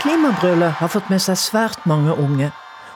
Klimabrølet 0.00 0.80
har 0.80 0.92
fått 0.92 1.12
med 1.12 1.20
seg 1.20 1.36
svært 1.40 1.84
mange 1.88 2.16
unge, 2.16 2.48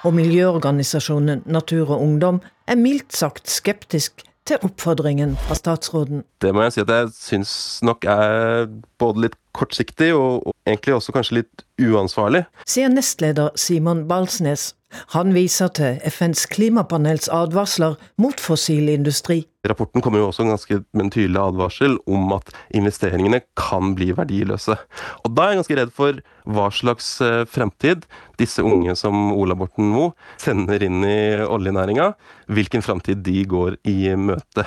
og 0.07 0.16
miljøorganisasjonen 0.16 1.44
Natur 1.44 1.92
og 1.92 2.01
Ungdom 2.01 2.40
er 2.64 2.81
mildt 2.81 3.12
sagt 3.12 3.51
skeptisk 3.53 4.25
til 4.49 4.64
oppfordringen 4.64 5.37
fra 5.44 5.57
statsråden? 5.59 6.25
Det 6.40 6.55
må 6.57 6.64
jeg 6.64 6.79
si 6.79 6.85
at 6.87 6.94
jeg 6.94 7.12
syns 7.16 7.53
nok 7.85 8.09
er 8.09 8.71
både 9.01 9.27
litt 9.27 9.37
kortsiktig 9.57 10.14
og, 10.16 10.49
og 10.49 10.57
egentlig 10.68 10.96
også 10.96 11.14
kanskje 11.16 11.40
litt 11.42 11.64
uansvarlig. 11.81 12.44
Sier 12.68 12.92
nestleder 12.92 13.54
Simon 13.59 14.07
Balsnes. 14.11 14.72
Han 15.12 15.35
viser 15.37 15.68
til 15.76 15.98
FNs 16.09 16.46
klimapanels 16.48 17.28
advarsler 17.33 17.98
mot 18.20 18.40
fossil 18.40 18.88
industri. 18.88 19.42
Rapporten 19.68 20.00
kommer 20.04 20.22
jo 20.22 20.31
også 20.31 20.46
ganske 20.48 20.78
med 20.96 21.04
en 21.04 21.12
tydelig 21.12 21.40
advarsel 21.42 21.98
om 22.09 22.33
at 22.38 22.48
investeringene 22.76 23.42
kan 23.59 23.92
bli 23.98 24.14
verdiløse. 24.16 24.78
Og 25.24 25.35
da 25.37 25.44
er 25.44 25.52
jeg 25.52 25.61
ganske 25.61 25.78
redd 25.83 25.94
for 25.96 26.22
hva 26.48 26.70
slags 26.72 27.11
eh, 27.24 27.44
fremtid 27.44 28.09
disse 28.40 28.64
unge 28.64 28.96
som 28.96 29.28
Ola 29.37 29.59
Borten 29.59 29.92
Moe 29.92 30.14
sender 30.40 30.87
inn 30.87 31.04
i 31.04 31.20
oljenæringa, 31.44 32.14
hvilken 32.48 32.85
fremtid 32.85 33.20
de 33.28 33.44
går 33.50 33.76
i 33.88 34.14
møte. 34.16 34.64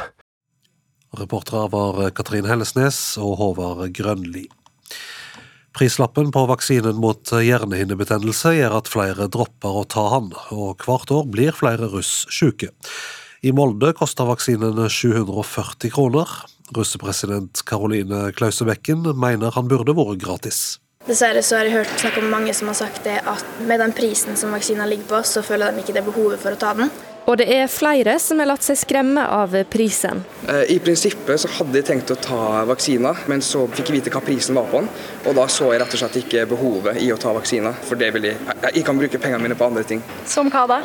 Reportere 1.18 1.66
var 1.74 2.06
Katrin 2.16 2.46
Hellesnes 2.48 3.18
og 3.20 3.40
Håvard 3.42 3.90
Grønli. 3.98 4.46
Prislappen 5.72 6.34
på 6.36 6.44
vaksinen 6.50 6.98
mot 7.00 7.32
hjernehinnebetennelse 7.32 8.52
gjør 8.58 8.78
at 8.82 8.90
flere 8.92 9.30
dropper 9.32 9.78
å 9.82 9.86
ta 9.88 10.04
han, 10.18 10.30
og 10.52 10.84
hvert 10.84 11.14
år 11.16 11.30
blir 11.32 11.56
flere 11.56 11.88
russ 11.94 12.26
syke. 12.34 12.74
I 13.42 13.54
Molde 13.56 13.94
koster 13.98 14.28
vaksinen 14.28 14.78
740 14.92 15.94
kroner. 15.96 16.28
Russepresident 16.76 17.64
Karoline 17.68 18.30
Klausebekken 18.36 19.08
mener 19.16 19.56
han 19.56 19.72
burde 19.72 19.96
vært 19.96 20.20
gratis. 20.22 20.62
Dessverre 21.08 21.42
så 21.42 21.58
har 21.58 21.66
jeg 21.66 21.80
hørt 21.80 22.04
snakk 22.04 22.20
om 22.22 22.28
mange 22.30 22.54
som 22.54 22.70
har 22.70 22.78
sagt 22.78 23.08
det 23.08 23.18
at 23.26 23.48
med 23.66 23.82
den 23.82 23.96
prisen 23.98 24.38
som 24.38 24.54
vaksinen 24.54 24.92
ligger 24.92 25.08
på, 25.10 25.24
så 25.26 25.42
føler 25.42 25.74
de 25.74 25.82
ikke 25.82 25.96
det 25.98 26.06
behovet 26.06 26.44
for 26.44 26.54
å 26.54 26.62
ta 26.62 26.76
den. 26.78 26.92
Og 27.30 27.38
det 27.38 27.48
er 27.54 27.70
flere 27.72 28.18
som 28.20 28.42
har 28.42 28.50
latt 28.50 28.66
seg 28.66 28.80
skremme 28.80 29.24
av 29.30 29.54
prisen. 29.72 30.24
Eh, 30.50 30.74
I 30.76 30.80
prinsippet 30.84 31.44
så 31.44 31.52
hadde 31.60 31.80
jeg 31.80 31.88
tenkt 31.92 32.14
å 32.14 32.18
ta 32.20 32.64
vaksina, 32.70 33.14
men 33.32 33.44
så 33.46 33.68
fikk 33.70 33.92
jeg 33.92 34.00
vite 34.00 34.16
hva 34.16 34.24
prisen 34.26 34.58
var 34.58 34.68
på 34.72 34.82
den. 34.82 34.90
Og 35.28 35.38
da 35.38 35.46
så 35.52 35.70
jeg 35.72 35.84
rett 35.84 35.96
og 35.96 36.04
slett 36.04 36.20
ikke 36.24 36.48
behovet 36.50 37.02
i 37.04 37.12
å 37.14 37.20
ta 37.22 37.34
vaksina, 37.38 37.76
for 37.88 38.00
det 38.00 38.12
vil 38.18 38.32
jeg, 38.32 38.42
jeg 38.68 38.86
kan 38.88 39.00
bruke 39.00 39.22
pengene 39.22 39.46
mine 39.46 39.60
på 39.60 39.70
andre 39.70 39.86
ting. 39.88 40.04
Som 40.30 40.52
hva 40.52 40.68
da? 40.70 40.82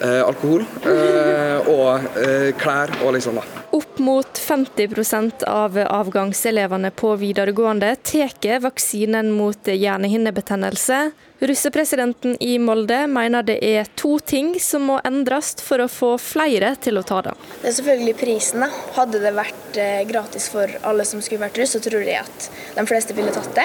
Eh, 0.00 0.20
alkohol 0.24 0.62
eh, 0.88 1.66
og 1.68 2.16
eh, 2.16 2.50
klær 2.56 2.92
og 3.04 3.12
liksom 3.12 3.36
da. 3.36 3.42
Opp 3.76 3.98
mot 4.00 4.38
50% 4.40 5.44
av 5.44 5.76
avgangselevene 5.82 6.88
på 6.96 7.12
videregående 7.20 7.92
tar 8.00 8.62
vaksinen 8.64 9.28
mot 9.36 9.68
hjernehinnebetennelse. 9.68 11.02
Russepresidenten 11.40 12.36
i 12.40 12.58
Molde 12.60 13.06
mener 13.08 13.42
det 13.48 13.56
er 13.64 13.86
to 13.96 14.18
ting 14.20 14.52
som 14.60 14.82
må 14.90 14.98
endres 15.08 15.54
for 15.64 15.80
å 15.80 15.86
få 15.88 16.10
flere 16.20 16.74
til 16.84 17.00
å 17.00 17.04
ta 17.06 17.22
det. 17.24 17.32
Det 17.62 17.70
er 17.70 17.76
selvfølgelig 17.78 18.16
prisen. 18.20 18.66
Hadde 18.96 19.22
det 19.22 19.32
vært 19.32 19.78
eh, 19.80 20.02
gratis 20.08 20.50
for 20.52 20.68
alle 20.84 21.06
som 21.08 21.22
skulle 21.24 21.46
vært 21.46 21.62
russ, 21.62 21.72
så 21.72 21.80
tror 21.80 22.04
jeg 22.04 22.20
at 22.20 22.50
de 22.76 22.84
fleste 22.90 23.16
ville 23.16 23.32
tatt 23.32 23.54
det. 23.56 23.64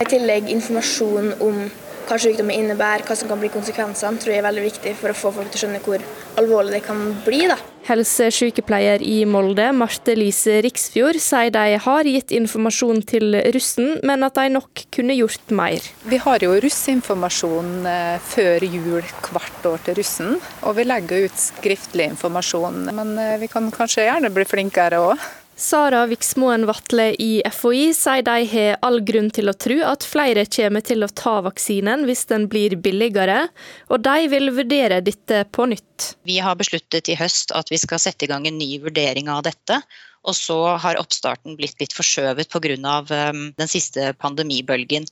I 0.00 0.08
tillegg 0.08 0.48
informasjon 0.56 1.34
om 1.44 1.66
hva 2.08 2.18
sykdommen 2.20 2.56
innebærer, 2.56 3.04
hva 3.06 3.16
som 3.18 3.30
kan 3.30 3.40
bli 3.40 3.50
konsekvensene, 3.52 4.20
tror 4.20 4.34
jeg 4.34 4.42
er 4.42 4.48
veldig 4.48 4.64
viktig 4.68 4.94
for 5.00 5.12
å 5.12 5.18
få 5.18 5.34
folk 5.36 5.52
til 5.52 5.60
å 5.60 5.62
skjønne 5.64 5.82
hvor 5.84 6.04
alvorlig 6.40 6.76
det 6.78 6.82
kan 6.86 7.00
bli. 7.26 7.44
da. 7.50 7.58
Helsesykepleier 7.82 9.02
i 9.02 9.24
Molde, 9.26 9.64
Marte 9.74 10.14
Lise 10.14 10.60
Riksfjord, 10.62 11.18
sier 11.22 11.50
de 11.54 11.78
har 11.82 12.06
gitt 12.06 12.30
informasjon 12.36 13.02
til 13.10 13.34
russen, 13.56 13.96
men 14.06 14.22
at 14.22 14.38
de 14.38 14.52
nok 14.54 14.84
kunne 14.94 15.16
gjort 15.18 15.50
mer. 15.50 15.90
Vi 16.06 16.20
har 16.22 16.46
jo 16.46 16.54
russinformasjon 16.62 17.72
eh, 17.90 18.16
før 18.32 18.68
jul 18.68 19.02
hvert 19.02 19.68
år 19.72 19.82
til 19.86 19.98
russen, 19.98 20.34
og 20.62 20.78
vi 20.78 20.86
legger 20.86 21.26
ut 21.26 21.46
skriftlig 21.48 22.12
informasjon. 22.14 22.84
Men 22.94 23.16
eh, 23.18 23.38
vi 23.42 23.50
kan 23.50 23.70
kanskje 23.74 24.06
gjerne 24.06 24.30
bli 24.34 24.46
flinkere 24.46 25.02
òg. 25.02 25.30
Sara 25.56 26.06
Viksmoen 26.10 26.64
Vatle 26.66 27.12
i 27.22 27.42
FHI 27.46 27.92
sier 27.94 28.24
de 28.26 28.46
har 28.50 28.78
all 28.82 29.00
grunn 29.06 29.28
til 29.30 29.52
å 29.52 29.54
tro 29.54 29.76
at 29.86 30.06
flere 30.08 30.46
kommer 30.48 30.82
til 30.84 31.04
å 31.04 31.10
ta 31.12 31.36
vaksinen 31.44 32.06
hvis 32.08 32.24
den 32.32 32.48
blir 32.50 32.74
billigere, 32.80 33.46
og 33.92 34.02
de 34.06 34.30
vil 34.32 34.50
vurdere 34.56 35.02
dette 35.04 35.44
på 35.52 35.68
nytt. 35.70 36.14
Vi 36.26 36.40
har 36.42 36.56
besluttet 36.58 37.12
i 37.12 37.18
høst 37.20 37.54
at 37.54 37.70
vi 37.70 37.78
skal 37.78 38.00
sette 38.02 38.26
i 38.26 38.32
gang 38.32 38.48
en 38.48 38.58
ny 38.58 38.78
vurdering 38.82 39.30
av 39.32 39.44
dette. 39.46 39.82
Og 40.22 40.36
så 40.38 40.58
har 40.78 41.00
oppstarten 41.00 41.56
blitt 41.58 41.80
litt 41.82 41.94
forskjøvet 41.96 42.50
pga. 42.52 42.76
Um, 43.10 43.50
den 43.58 43.70
siste 43.70 44.12
pandemibølgen. 44.22 45.08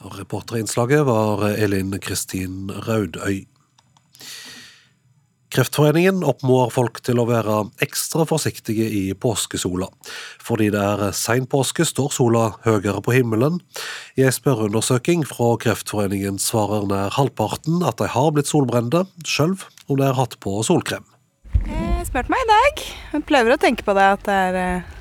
Reporterinnslaget 0.00 1.04
var 1.06 1.44
Elin 1.52 1.92
Kristin 2.02 2.72
Raudøy. 2.86 3.44
Kreftforeningen 5.50 6.20
oppfordrer 6.22 6.70
folk 6.70 7.00
til 7.02 7.18
å 7.18 7.26
være 7.26 7.56
ekstra 7.82 8.22
forsiktige 8.28 8.84
i 8.86 9.02
påskesola. 9.18 9.88
Fordi 10.38 10.68
det 10.70 10.78
er 10.78 11.16
sein 11.16 11.48
påske, 11.50 11.82
står 11.86 12.12
sola 12.14 12.44
høyere 12.66 13.02
på 13.02 13.16
himmelen. 13.16 13.58
I 14.14 14.28
en 14.28 14.36
spørreundersøking 14.36 15.24
fra 15.26 15.56
Kreftforeningen 15.64 16.38
svarer 16.38 16.86
nær 16.90 17.16
halvparten 17.18 17.82
at 17.82 17.98
de 17.98 18.06
har 18.14 18.30
blitt 18.36 18.50
solbrente, 18.52 19.02
sjøl 19.26 19.56
om 19.88 19.98
de 19.98 20.06
har 20.06 20.18
hatt 20.20 20.38
på 20.38 20.60
solkrem. 20.66 21.02
Jeg 21.66 22.06
spurte 22.06 22.30
meg 22.30 22.46
i 22.46 22.50
dag. 22.52 22.86
Jeg 23.16 23.26
prøver 23.26 23.56
å 23.56 23.60
tenke 23.60 23.84
på 23.86 23.98
det 23.98 24.06
at 24.14 24.26
det 24.30 24.40
er 24.46 24.60
eh, 24.62 24.96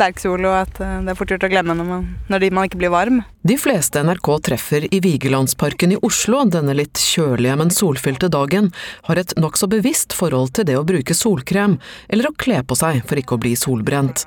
sterk 0.00 0.22
sol, 0.22 0.48
og 0.48 0.56
at 0.62 0.80
eh, 0.80 0.96
det 1.04 1.12
er 1.12 1.18
fort 1.18 1.34
gjort 1.34 1.46
å 1.46 1.52
glemme 1.52 1.76
når 1.76 1.88
man, 1.88 2.08
når 2.32 2.48
man 2.56 2.68
ikke 2.68 2.80
blir 2.80 2.94
varm. 2.94 3.20
De 3.46 3.56
fleste 3.60 4.00
NRK 4.04 4.32
treffer 4.48 4.88
i 4.88 5.00
Vigelandsparken 5.04 5.94
i 5.94 6.00
Oslo 6.06 6.42
denne 6.48 6.74
litt 6.76 7.00
kjølige, 7.00 7.56
men 7.60 7.72
solfylte 7.74 8.32
dagen, 8.32 8.72
har 9.08 9.20
et 9.20 9.36
nokså 9.40 9.68
bevisst 9.70 10.16
forhold 10.16 10.54
til 10.56 10.68
det 10.68 10.80
å 10.80 10.86
bruke 10.88 11.16
solkrem, 11.16 11.78
eller 12.08 12.30
å 12.30 12.36
kle 12.36 12.64
på 12.64 12.78
seg 12.80 13.04
for 13.06 13.20
ikke 13.20 13.36
å 13.36 13.42
bli 13.44 13.56
solbrent. 13.60 14.26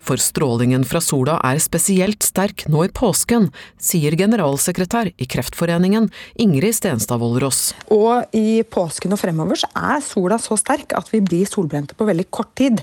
For 0.00 0.20
strålingen 0.20 0.84
fra 0.88 1.02
sola 1.04 1.36
er 1.44 1.60
spesielt 1.62 2.24
sterk 2.26 2.66
nå 2.72 2.86
i 2.86 2.92
påsken, 2.92 3.50
sier 3.76 4.16
generalsekretær 4.18 5.12
i 5.12 5.28
Kreftforeningen 5.28 6.08
Ingrid 6.42 6.78
Stenstad 6.78 7.20
Wollrås. 7.22 7.74
Og 7.92 8.36
i 8.36 8.62
påsken 8.64 9.16
og 9.16 9.20
fremover 9.20 9.60
så 9.60 9.70
er 9.76 10.02
sola 10.04 10.40
så 10.42 10.58
sterk 10.60 10.96
at 10.96 11.12
vi 11.12 11.22
blir 11.24 11.48
solbrente 11.50 11.96
på 11.96 12.08
veldig 12.08 12.28
kort 12.32 12.54
tid 12.58 12.80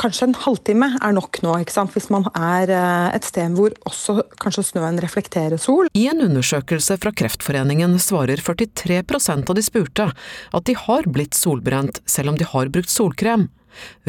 kanskje 0.00 0.28
en 0.28 0.36
halvtime 0.44 0.90
er 1.00 1.16
nok 1.16 1.40
nå, 1.44 1.56
hvis 1.94 2.10
man 2.12 2.28
er 2.34 2.72
eh, 2.72 3.16
et 3.16 3.26
sted 3.26 3.56
hvor 3.56 3.74
også 3.88 4.20
kanskje 4.42 4.66
snøen 4.70 5.00
reflekterer 5.02 5.60
sol. 5.60 5.90
I 5.94 6.06
en 6.12 6.22
undersøkelse 6.26 6.98
fra 7.02 7.12
Kreftforeningen 7.14 7.98
svarer 8.02 8.42
43% 8.42 9.50
av 9.50 9.58
de 9.58 9.64
spurte 9.64 10.08
at 10.10 10.68
de 10.68 10.78
har 10.78 11.10
blitt 11.10 11.38
solbrent 11.38 12.02
selv 12.06 12.34
om 12.34 12.40
de 12.40 12.48
har 12.48 12.72
brukt 12.74 12.92
solkrem. 12.92 13.48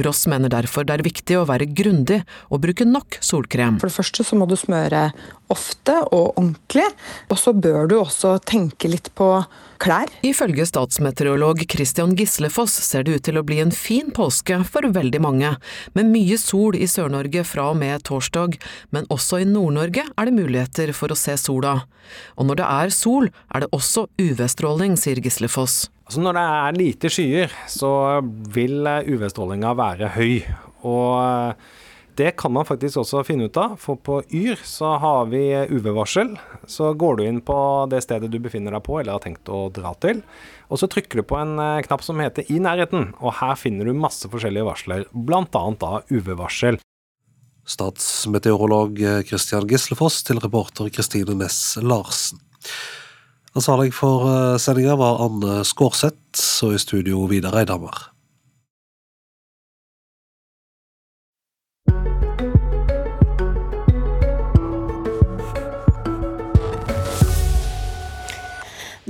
Ross 0.05 0.25
mener 0.29 0.51
derfor 0.51 0.85
det 0.85 0.97
er 0.97 1.05
viktig 1.05 1.37
å 1.39 1.47
være 1.49 1.67
grundig 1.73 2.21
og 2.53 2.61
bruke 2.65 2.87
nok 2.87 3.19
solkrem. 3.25 3.79
For 3.81 3.89
det 3.89 3.97
første 3.97 4.25
så 4.27 4.37
må 4.37 4.47
du 4.49 4.57
smøre 4.59 5.07
ofte 5.53 5.97
og 6.09 6.35
ordentlig, 6.35 6.87
og 7.29 7.39
så 7.39 7.53
bør 7.53 7.89
du 7.89 7.95
også 7.99 8.35
tenke 8.47 8.89
litt 8.91 9.11
på 9.17 9.29
klær. 9.81 10.09
Ifølge 10.25 10.65
statsmeteorolog 10.67 11.63
Christian 11.71 12.15
Gislefoss 12.17 12.75
ser 12.85 13.05
det 13.05 13.17
ut 13.17 13.25
til 13.27 13.39
å 13.39 13.45
bli 13.45 13.59
en 13.63 13.73
fin 13.75 14.11
påske 14.15 14.61
for 14.67 14.87
veldig 14.95 15.21
mange, 15.23 15.55
med 15.97 16.11
mye 16.11 16.37
sol 16.41 16.77
i 16.77 16.87
Sør-Norge 16.89 17.45
fra 17.47 17.69
og 17.73 17.79
med 17.81 18.05
torsdag, 18.07 18.59
men 18.95 19.09
også 19.13 19.43
i 19.43 19.49
Nord-Norge 19.49 20.07
er 20.07 20.29
det 20.29 20.37
muligheter 20.37 20.93
for 20.97 21.13
å 21.13 21.19
se 21.19 21.37
sola. 21.41 21.81
Og 22.39 22.49
når 22.49 22.61
det 22.61 22.69
er 22.69 22.95
sol, 22.95 23.29
er 23.53 23.65
det 23.65 23.73
også 23.75 24.07
UV-stråling, 24.21 24.97
sier 24.99 25.21
Gislefoss. 25.23 25.85
Altså 26.05 26.21
når 26.21 26.37
det 26.37 26.45
er 26.45 26.77
lite 26.77 27.09
skyer, 27.09 27.55
så 27.71 28.21
vil 28.53 28.85
UV-strålinga 28.85 29.73
være 29.77 30.13
høy. 30.17 30.35
og 30.85 31.55
det 32.17 32.31
kan 32.39 32.53
man 32.55 32.65
faktisk 32.67 33.01
også 33.01 33.23
finne 33.27 33.49
ut 33.49 33.57
av, 33.59 33.75
for 33.81 33.99
på 33.99 34.21
Yr 34.33 34.61
så 34.65 34.95
har 35.01 35.27
vi 35.31 35.43
UV-varsel. 35.69 36.35
Så 36.67 36.93
går 36.95 37.19
du 37.19 37.23
inn 37.25 37.41
på 37.45 37.57
det 37.91 38.01
stedet 38.05 38.31
du 38.31 38.39
befinner 38.43 38.75
deg 38.75 38.85
på 38.85 38.99
eller 38.99 39.17
har 39.17 39.23
tenkt 39.25 39.51
å 39.51 39.67
dra 39.73 39.93
til, 40.03 40.23
og 40.71 40.81
så 40.81 40.89
trykker 40.91 41.21
du 41.21 41.27
på 41.27 41.37
en 41.39 41.59
eh, 41.61 41.83
knapp 41.85 42.03
som 42.05 42.19
heter 42.23 42.47
'I 42.47 42.59
nærheten', 42.63 43.13
og 43.19 43.37
her 43.41 43.55
finner 43.59 43.85
du 43.85 43.93
masse 43.93 44.29
forskjellige 44.31 44.65
varsler, 44.65 45.05
bl.a. 45.11 45.45
da 45.45 46.01
UV-varsel. 46.09 46.79
Statsmeteorolog 47.65 48.99
Christian 49.25 49.65
Gislefoss 49.67 50.21
til 50.23 50.39
reporter 50.39 50.89
Kristine 50.93 51.33
Næss 51.33 51.77
Larsen. 51.81 52.39
Ansvarlig 53.55 53.93
for 53.95 54.27
eh, 54.27 54.57
sendinga 54.59 54.97
var 54.99 55.21
Anne 55.23 55.61
Skårseth, 55.63 56.43
og 56.65 56.75
i 56.75 56.81
studio 56.81 57.23
Vidar 57.31 57.55
Eidhammer. 57.61 58.14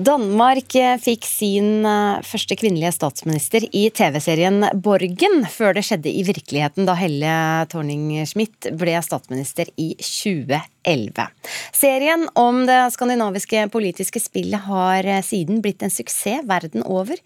Danmark 0.05 0.75
eh, 0.77 0.97
fikk 1.01 1.25
sin 1.25 1.85
eh, 1.87 2.21
første 2.27 2.57
kvinnelige 2.59 2.91
statsminister 2.93 3.65
i 3.73 3.87
TV-serien 3.89 4.67
Borgen, 4.85 5.47
før 5.49 5.73
det 5.77 5.85
skjedde 5.87 6.11
i 6.11 6.21
virkeligheten 6.27 6.85
da 6.85 6.93
Helle 6.99 7.33
Thorning-Schmidt 7.71 8.69
ble 8.77 8.99
statsminister 9.05 9.71
i 9.81 9.93
2011. 9.97 10.75
2011. 10.85 11.27
Serien 11.73 12.29
om 12.33 12.65
det 12.65 12.91
skandinaviske 12.93 13.67
politiske 13.73 14.19
spillet 14.19 14.65
har 14.67 15.05
eh, 15.05 15.21
siden 15.23 15.61
blitt 15.61 15.83
en 15.83 15.91
suksess 15.91 16.45
verden 16.45 16.83
over. 16.85 17.17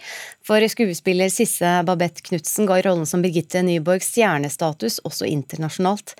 For 0.45 0.63
skuespiller 0.71 1.29
Sisse 1.29 1.67
Babette 1.85 2.23
Knutsen 2.25 2.67
ga 2.69 2.79
rollen 2.81 3.05
som 3.09 3.21
Birgitte 3.21 3.61
Nyborg 3.65 4.03
stjernestatus 4.03 4.99
også 5.07 5.27
internasjonalt. 5.29 6.15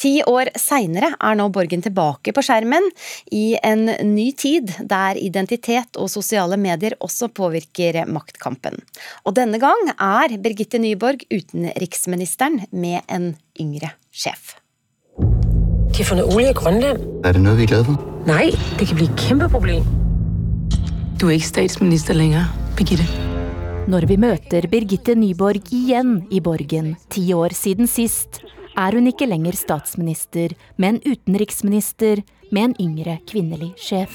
Ti 0.00 0.20
år 0.28 0.52
seinere 0.58 1.14
er 1.16 1.38
nå 1.38 1.48
Borgen 1.54 1.82
tilbake 1.84 2.34
på 2.34 2.44
skjermen, 2.44 2.90
i 3.32 3.56
en 3.62 3.86
ny 4.14 4.30
tid 4.36 4.72
der 4.80 5.18
identitet 5.20 5.99
og 6.00 6.10
sosiale 6.12 6.56
medier 6.60 6.96
også 7.04 7.28
påvirker 7.36 8.02
maktkampen. 8.10 8.80
Og 9.24 9.36
denne 9.36 9.60
gang 9.62 9.92
er 9.94 10.36
Birgitte 10.40 10.80
Nyborg 10.80 11.26
utenriksministeren 11.30 12.62
med 12.72 13.04
en 13.08 13.34
yngre 13.60 13.92
sjef. 14.10 14.56
De 15.90 16.02
har 16.02 16.08
funnet 16.08 16.30
olje 16.32 16.52
i 16.52 16.56
Grønland. 16.56 17.02
Er 17.26 17.36
det 17.36 17.42
noe 17.44 17.58
vi 17.58 17.66
er 17.66 17.74
glade 17.74 17.88
for? 17.90 17.98
Nei, 18.28 18.52
det 18.78 18.86
kan 18.88 19.00
bli 19.00 19.08
et 19.10 19.26
kjempeproblem. 19.26 19.84
Du 21.20 21.26
er 21.28 21.36
ikke 21.36 21.50
statsminister 21.50 22.16
lenger, 22.16 22.46
Birgitte. 22.78 23.04
Når 23.90 24.06
vi 24.08 24.16
møter 24.20 24.68
Birgitte 24.70 25.16
Nyborg 25.18 25.72
igjen 25.74 26.22
i 26.32 26.40
Borgen, 26.44 26.94
ti 27.12 27.26
år 27.34 27.52
siden 27.56 27.90
sist, 27.90 28.40
er 28.78 28.96
hun 28.96 29.08
ikke 29.10 29.28
lenger 29.28 29.56
statsminister, 29.58 30.54
men 30.78 31.00
utenriksminister 31.04 32.22
med 32.54 32.70
en 32.70 32.76
yngre 32.86 33.18
kvinnelig 33.28 33.72
sjef. 33.80 34.14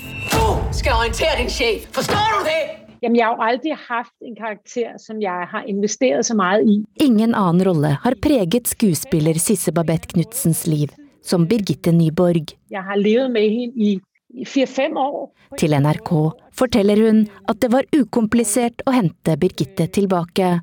Skal 0.76 1.00
orientere 1.00 1.38
din 1.40 1.50
sjef, 1.50 1.86
forstår 1.96 2.34
du 2.34 2.50
det? 2.50 2.64
Jamen, 3.04 3.16
jeg 3.16 3.26
har 3.26 3.36
jo 3.38 3.46
aldri 3.46 3.76
hatt 3.80 4.12
en 4.26 4.36
karakter 4.36 4.98
som 5.00 5.22
jeg 5.24 5.48
har 5.52 5.68
investert 5.72 6.28
så 6.28 6.36
mye 6.36 6.64
i. 6.68 6.76
Ingen 7.06 7.32
annen 7.38 7.64
rolle 7.64 7.94
har 8.04 8.18
preget 8.20 8.68
skuespiller 8.68 9.40
Sisse 9.40 9.72
Babette 9.76 10.12
Knutsens 10.12 10.66
liv 10.68 10.92
som 11.24 11.46
Birgitte 11.48 11.94
Nyborg. 11.96 12.52
Jeg 12.74 12.84
har 12.84 13.00
levd 13.00 13.32
med 13.38 13.48
henne 13.54 13.88
i 13.88 14.44
fire-fem 14.44 14.98
år. 15.00 15.30
Til 15.62 15.78
NRK 15.80 16.12
forteller 16.60 17.06
hun 17.08 17.24
at 17.48 17.62
det 17.64 17.72
var 17.72 17.88
ukomplisert 17.96 18.84
å 18.84 18.98
hente 18.98 19.38
Birgitte 19.40 19.88
tilbake. 19.96 20.58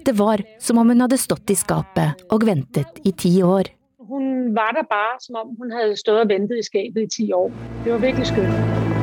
Det 0.00 0.16
var 0.16 0.40
som 0.64 0.80
om 0.80 0.94
hun 0.94 1.04
hadde 1.04 1.20
stått 1.20 1.52
i 1.52 1.58
skapet 1.60 2.24
og 2.32 2.48
ventet 2.48 3.04
i 3.04 3.12
ti 3.12 3.36
år. 3.44 3.68
Hun 4.08 4.54
var 4.56 4.72
der 4.76 4.88
bare 4.88 5.20
som 5.20 5.42
om 5.44 5.54
hun 5.60 5.76
hadde 5.76 6.00
stått 6.00 6.24
og 6.24 6.32
ventet 6.32 6.64
i 6.64 6.66
skapet 6.72 7.04
i 7.04 7.08
ti 7.20 7.30
år. 7.36 7.52
Det 7.84 7.92
var 7.92 8.04
virkelig 8.08 8.32
skjønt. 8.32 9.01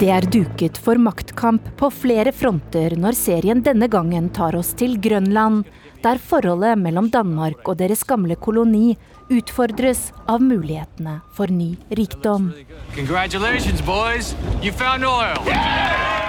Det 0.00 0.08
er 0.08 0.24
duket 0.32 0.78
for 0.80 0.96
maktkamp 0.96 1.66
på 1.76 1.90
flere 1.92 2.32
fronter 2.32 2.94
når 2.96 3.18
serien 3.18 3.58
denne 3.60 3.84
gangen 3.92 4.30
tar 4.32 4.56
oss 4.56 4.70
til 4.80 4.94
Grønland, 4.96 5.66
der 6.00 6.16
forholdet 6.16 6.80
mellom 6.80 7.10
Danmark 7.12 7.68
og 7.68 7.76
deres 7.82 8.00
gamle 8.08 8.38
koloni 8.40 8.94
utfordres 9.30 10.10
av 10.28 10.42
mulighetene 10.42 11.20
for 11.36 11.50
ny 11.50 11.76
rikdom. 11.96 12.50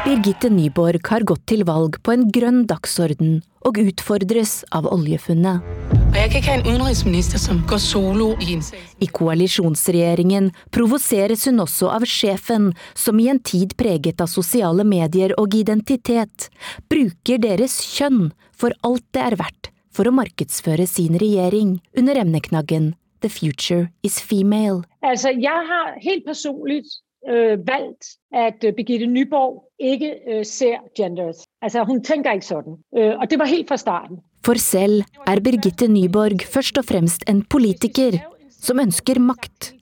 Birgitte 0.02 0.50
Nyborg 0.50 1.08
har 1.10 1.26
gått 1.30 1.46
til 1.50 1.66
valg 1.68 1.98
på 2.02 2.14
en 2.14 2.28
grønn 2.34 2.64
dagsorden 2.70 3.42
og 3.66 3.78
utfordres 3.82 4.62
av 4.74 4.88
oljefunnet. 4.90 5.66
Jeg 6.12 6.28
kan 6.28 6.42
ikke 6.42 6.50
ha 6.50 6.56
en 6.58 6.66
utenriksminister 6.68 7.40
som 7.40 7.62
går 7.70 7.80
solo 7.80 8.32
i 8.44 8.58
en 8.58 8.64
I 9.00 9.08
koalisjonsregjeringen 9.08 10.50
provoseres 10.76 11.46
hun 11.48 11.64
også 11.64 11.92
av 11.94 12.06
sjefen, 12.10 12.72
som 12.94 13.20
i 13.22 13.30
en 13.32 13.40
tid 13.40 13.78
preget 13.80 14.22
av 14.22 14.28
sosiale 14.28 14.84
medier 14.84 15.34
og 15.40 15.56
identitet, 15.56 16.50
bruker 16.92 17.40
deres 17.42 17.80
kjønn 17.96 18.34
for 18.52 18.76
alt 18.84 19.08
det 19.16 19.24
er 19.30 19.40
verdt 19.40 19.72
for 19.92 20.08
å 20.08 20.16
markedsføre 20.16 20.88
sin 20.90 21.18
regjering 21.20 21.78
under 21.98 22.20
emneknaggen 22.24 22.94
The 23.22 23.30
future 23.30 23.92
is 24.04 24.20
female. 24.22 24.82
Altså, 25.04 25.30
jeg 25.30 25.68
har 25.70 25.94
helt 26.02 26.26
personlig 26.26 26.84
øh, 27.30 27.60
valgt, 27.68 28.18
at 28.34 28.64
øh, 28.64 28.74
Birgitte 28.74 29.06
Nyborg 29.06 29.64
ikke 29.80 30.16
øh, 30.28 30.46
ser 30.46 30.82
genders. 30.98 31.46
Altså, 31.62 31.84
hun 31.84 32.02
tenker 32.04 32.34
ikke 32.34 32.50
sånn. 32.50 32.80
Øh, 32.98 33.14
og 33.20 33.30
det 33.30 33.40
var 33.40 33.46
helt 33.46 33.68
fra 33.70 33.78
starten. 33.78 34.24
For 34.46 34.58
selv 34.58 35.04
er 35.30 35.40
Birgitte 35.40 35.88
Nyborg 35.88 36.42
først 36.50 36.82
og 36.82 36.86
fremst 36.90 37.28
en 37.30 37.44
politiker 37.46 38.18
som 38.50 38.82
ønsker 38.82 39.22
makt. 39.22 39.74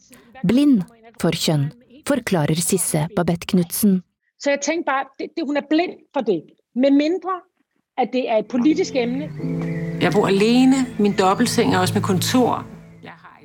Blind 0.44 0.84
for 1.20 1.36
kjønn, 1.36 1.70
forklarer 2.08 2.60
Sisse 2.60 3.08
Babette 3.16 3.48
Knutsen. 3.48 4.02
Så 4.40 4.56
jeg 4.56 4.62
tenker 4.64 4.88
bare, 4.88 5.08
det, 5.20 5.32
det, 5.36 5.44
hun 5.48 5.60
er 5.60 5.68
blind 5.68 6.00
for 6.16 6.28
det. 6.28 6.42
Med 6.76 6.96
mindre, 6.96 7.40
at 8.00 8.14
det 8.14 8.26
er 8.30 8.44
et 8.44 8.50
politisk 8.52 8.96
emne. 8.96 9.30
Jeg 10.02 10.14
bor 10.16 10.28
alene, 10.28 10.86
min 11.00 11.16
dobbeltseng 11.18 11.74
er 11.74 11.84
også 11.84 12.00
med 12.00 12.06
kontor. 12.08 12.66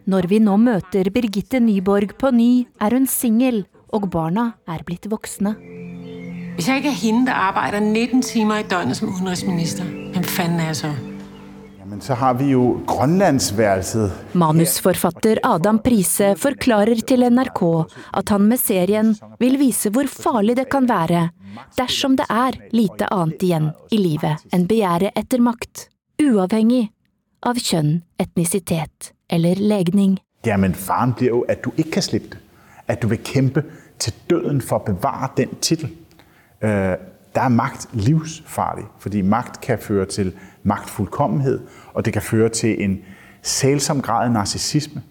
Når 0.04 0.26
vi 0.28 0.38
nå 0.38 0.58
møter 0.60 1.08
Birgitte 1.10 1.60
Nyborg 1.64 2.10
på 2.20 2.28
ny, 2.30 2.66
er 2.80 2.92
hun 2.92 3.06
singel, 3.08 3.62
og 3.88 4.10
barna 4.12 4.50
er 4.68 4.84
blitt 4.84 5.08
voksne. 5.10 5.54
Hvis 6.54 6.68
jeg 6.68 6.82
ikke 6.82 6.90
er 6.92 7.00
henne 7.00 7.26
der 7.26 7.40
arbeider 7.48 7.80
19 7.80 8.22
timer 8.22 8.60
i 8.60 8.66
døgnet 8.68 8.98
som 8.98 9.08
udenrigsminister, 9.08 9.88
hvem 10.12 10.26
fanden 10.28 10.60
er 10.60 10.70
jeg 10.70 10.76
så? 10.76 10.92
Jamen, 11.80 12.00
så 12.04 12.14
har 12.14 12.36
vi 12.36 12.50
jo 12.52 12.80
Grønlandsværelset. 12.86 14.12
Manusforfatter 14.34 15.40
Adam 15.44 15.78
Prise 15.78 16.34
forklarer 16.36 17.00
til 17.08 17.24
NRK 17.32 17.62
at 18.20 18.28
han 18.28 18.46
med 18.52 18.60
serien 18.60 19.16
vil 19.40 19.58
vise 19.58 19.90
hvor 19.90 20.06
farlig 20.10 20.56
det 20.60 20.68
kan 20.68 20.88
være 20.88 21.30
dersom 21.78 22.16
det 22.16 22.26
er 22.30 22.58
lite 22.74 23.08
annet 23.12 23.42
igjen 23.42 23.70
i 23.92 23.98
livet 24.00 24.44
enn 24.54 24.68
begjæret 24.70 25.16
etter 25.18 25.42
makt, 25.42 25.88
uavhengig 26.22 26.88
av 27.44 27.58
kjønn, 27.60 28.02
etnisitet 28.18 29.12
eller 29.28 29.60
legning. 29.60 30.18
Ja, 30.46 30.56
men 30.56 30.74
faren 30.74 31.14
blir 31.16 31.32
jo 31.32 31.42
at 31.48 31.64
du 31.64 31.72
ikke 31.76 31.98
kan 31.98 32.06
slippe 32.08 32.36
det. 32.36 32.40
At 32.88 33.02
du 33.02 33.08
vil 33.08 33.20
kjempe 33.24 33.64
til 33.98 34.12
døden 34.30 34.60
for 34.60 34.82
å 34.82 34.92
bevare 34.92 35.30
den 35.38 35.54
tittelen. 35.60 35.94
Uh, 36.60 36.96
der 37.34 37.42
er 37.42 37.48
makt 37.48 37.88
livsfarlig, 37.92 38.84
fordi 38.98 39.22
makt 39.22 39.60
kan 39.60 39.78
føre 39.78 40.06
til 40.06 40.32
maktfullkommenhet, 40.62 41.62
og 41.94 42.04
det 42.04 42.12
kan 42.12 42.22
føre 42.22 42.48
til 42.48 42.82
en 42.84 42.98
selsom 43.42 44.02
grad 44.02 44.28
av 44.28 44.32
narsissisme, 44.32 45.02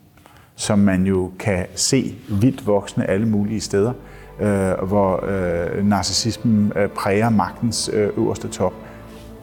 som 0.56 0.80
man 0.80 1.06
jo 1.06 1.32
kan 1.40 1.66
se 1.76 2.16
vidt 2.30 2.68
voksende 2.68 3.08
alle 3.08 3.26
mulige 3.26 3.62
steder, 3.62 3.94
hvor 4.90 5.24
uh, 5.24 5.80
narsissismen 5.86 6.72
præger 6.96 7.30
magtens 7.30 7.90
øverste 7.94 8.48
topp. 8.48 8.76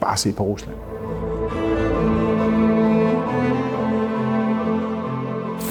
Bare 0.01 0.17
se 0.17 0.33
på 0.33 0.43
Rusland. 0.43 0.77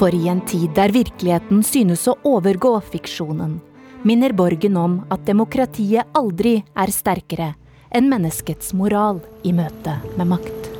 For 0.01 0.15
i 0.17 0.27
en 0.31 0.41
tid 0.41 0.71
der 0.73 0.89
virkeligheten 0.89 1.59
synes 1.61 2.07
å 2.09 2.15
overgå 2.25 2.71
fiksjonen, 2.89 3.59
minner 4.01 4.33
Borgen 4.33 4.79
om 4.81 4.95
at 5.13 5.27
demokratiet 5.27 6.09
aldri 6.17 6.55
er 6.73 6.93
sterkere 6.95 7.51
enn 7.93 8.09
menneskets 8.09 8.73
moral 8.73 9.19
i 9.45 9.53
møte 9.53 9.99
med 10.15 10.31
makt. 10.31 10.71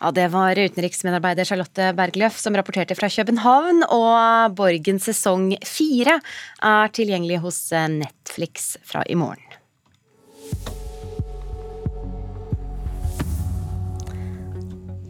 Ja, 0.00 0.10
Det 0.12 0.28
var 0.28 0.58
utenriksmedarbeider 0.58 1.44
Charlotte 1.44 1.92
Bergløff 1.96 2.36
som 2.38 2.56
rapporterte 2.56 2.96
fra 2.98 3.08
København, 3.08 3.82
og 3.88 4.56
Borgen 4.56 5.00
sesong 5.00 5.54
fire 5.64 6.18
er 6.62 6.92
tilgjengelig 6.92 7.40
hos 7.40 7.60
Netflix 7.72 8.76
fra 8.84 9.04
i 9.08 9.16
morgen. 9.16 9.56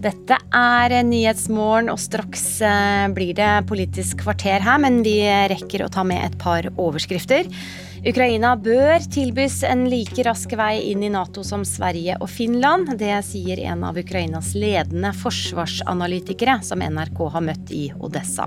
Dette 0.07 0.37
er 0.55 0.93
Nyhetsmorgen, 1.03 1.91
og 1.91 1.99
straks 1.99 2.61
eh, 2.63 3.09
blir 3.17 3.35
det 3.35 3.67
Politisk 3.67 4.21
kvarter 4.23 4.63
her, 4.63 4.79
men 4.79 5.01
vi 5.03 5.19
rekker 5.51 5.83
å 5.83 5.91
ta 5.91 6.05
med 6.07 6.23
et 6.23 6.39
par 6.39 6.69
overskrifter. 6.77 7.51
Ukraina 8.07 8.53
bør 8.55 9.03
tilbys 9.11 9.65
en 9.67 9.81
like 9.91 10.23
rask 10.23 10.53
vei 10.55 10.77
inn 10.93 11.01
i 11.03 11.09
Nato 11.11 11.43
som 11.43 11.65
Sverige 11.67 12.15
og 12.23 12.29
Finland. 12.31 12.93
Det 13.01 13.17
sier 13.27 13.59
en 13.67 13.83
av 13.89 13.99
Ukrainas 13.99 14.53
ledende 14.55 15.11
forsvarsanalytikere, 15.11 16.61
som 16.63 16.85
NRK 16.87 17.19
har 17.35 17.43
møtt 17.49 17.73
i 17.75 17.89
Odessa. 17.99 18.47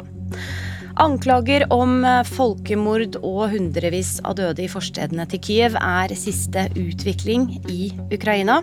Anklager 1.04 1.66
om 1.76 2.08
folkemord 2.28 3.20
og 3.20 3.52
hundrevis 3.52 4.14
av 4.24 4.38
døde 4.40 4.64
i 4.64 4.72
forstedene 4.72 5.28
til 5.28 5.44
Kyiv 5.44 5.76
er 5.76 6.16
siste 6.16 6.70
utvikling 6.80 7.50
i 7.68 7.92
Ukraina. 8.16 8.62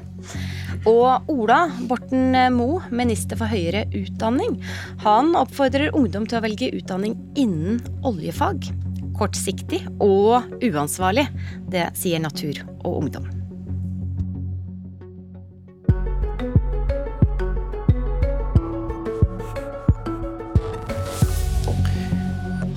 Og 0.88 1.28
Ola 1.28 1.66
Borten 1.92 2.32
Moe, 2.56 2.80
minister 2.88 3.36
for 3.36 3.52
høyere 3.52 3.84
utdanning, 3.92 4.56
han 5.04 5.36
oppfordrer 5.36 5.92
ungdom 5.92 6.24
til 6.24 6.40
å 6.40 6.44
velge 6.48 6.72
utdanning 6.80 7.20
innen 7.36 7.84
oljefag. 8.00 8.72
Kortsiktig 9.16 9.80
og 10.02 10.60
uansvarlig. 10.60 11.26
Det 11.72 11.88
sier 11.96 12.20
Natur 12.20 12.60
og 12.84 13.00
Ungdom. 13.00 13.26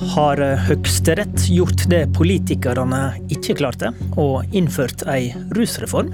Har 0.09 0.41
Høyesterett 0.65 1.45
gjort 1.53 1.85
det 1.91 2.01
politikerne 2.17 3.03
ikke 3.31 3.53
klarte, 3.59 3.93
og 4.19 4.57
innført 4.57 5.05
ei 5.07 5.29
rusreform? 5.55 6.09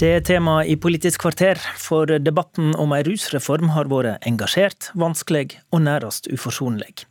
Det 0.00 0.10
er 0.10 0.24
tema 0.26 0.58
i 0.66 0.74
Politisk 0.74 1.22
kvarter, 1.22 1.60
for 1.78 2.10
debatten 2.18 2.74
om 2.82 2.92
ei 2.96 3.04
rusreform 3.06 3.70
har 3.76 3.88
vært 3.88 4.26
engasjert, 4.26 4.90
vanskelig 4.98 5.60
og 5.70 5.84
nærmest 5.86 6.26
uforsonlig. 6.34 7.06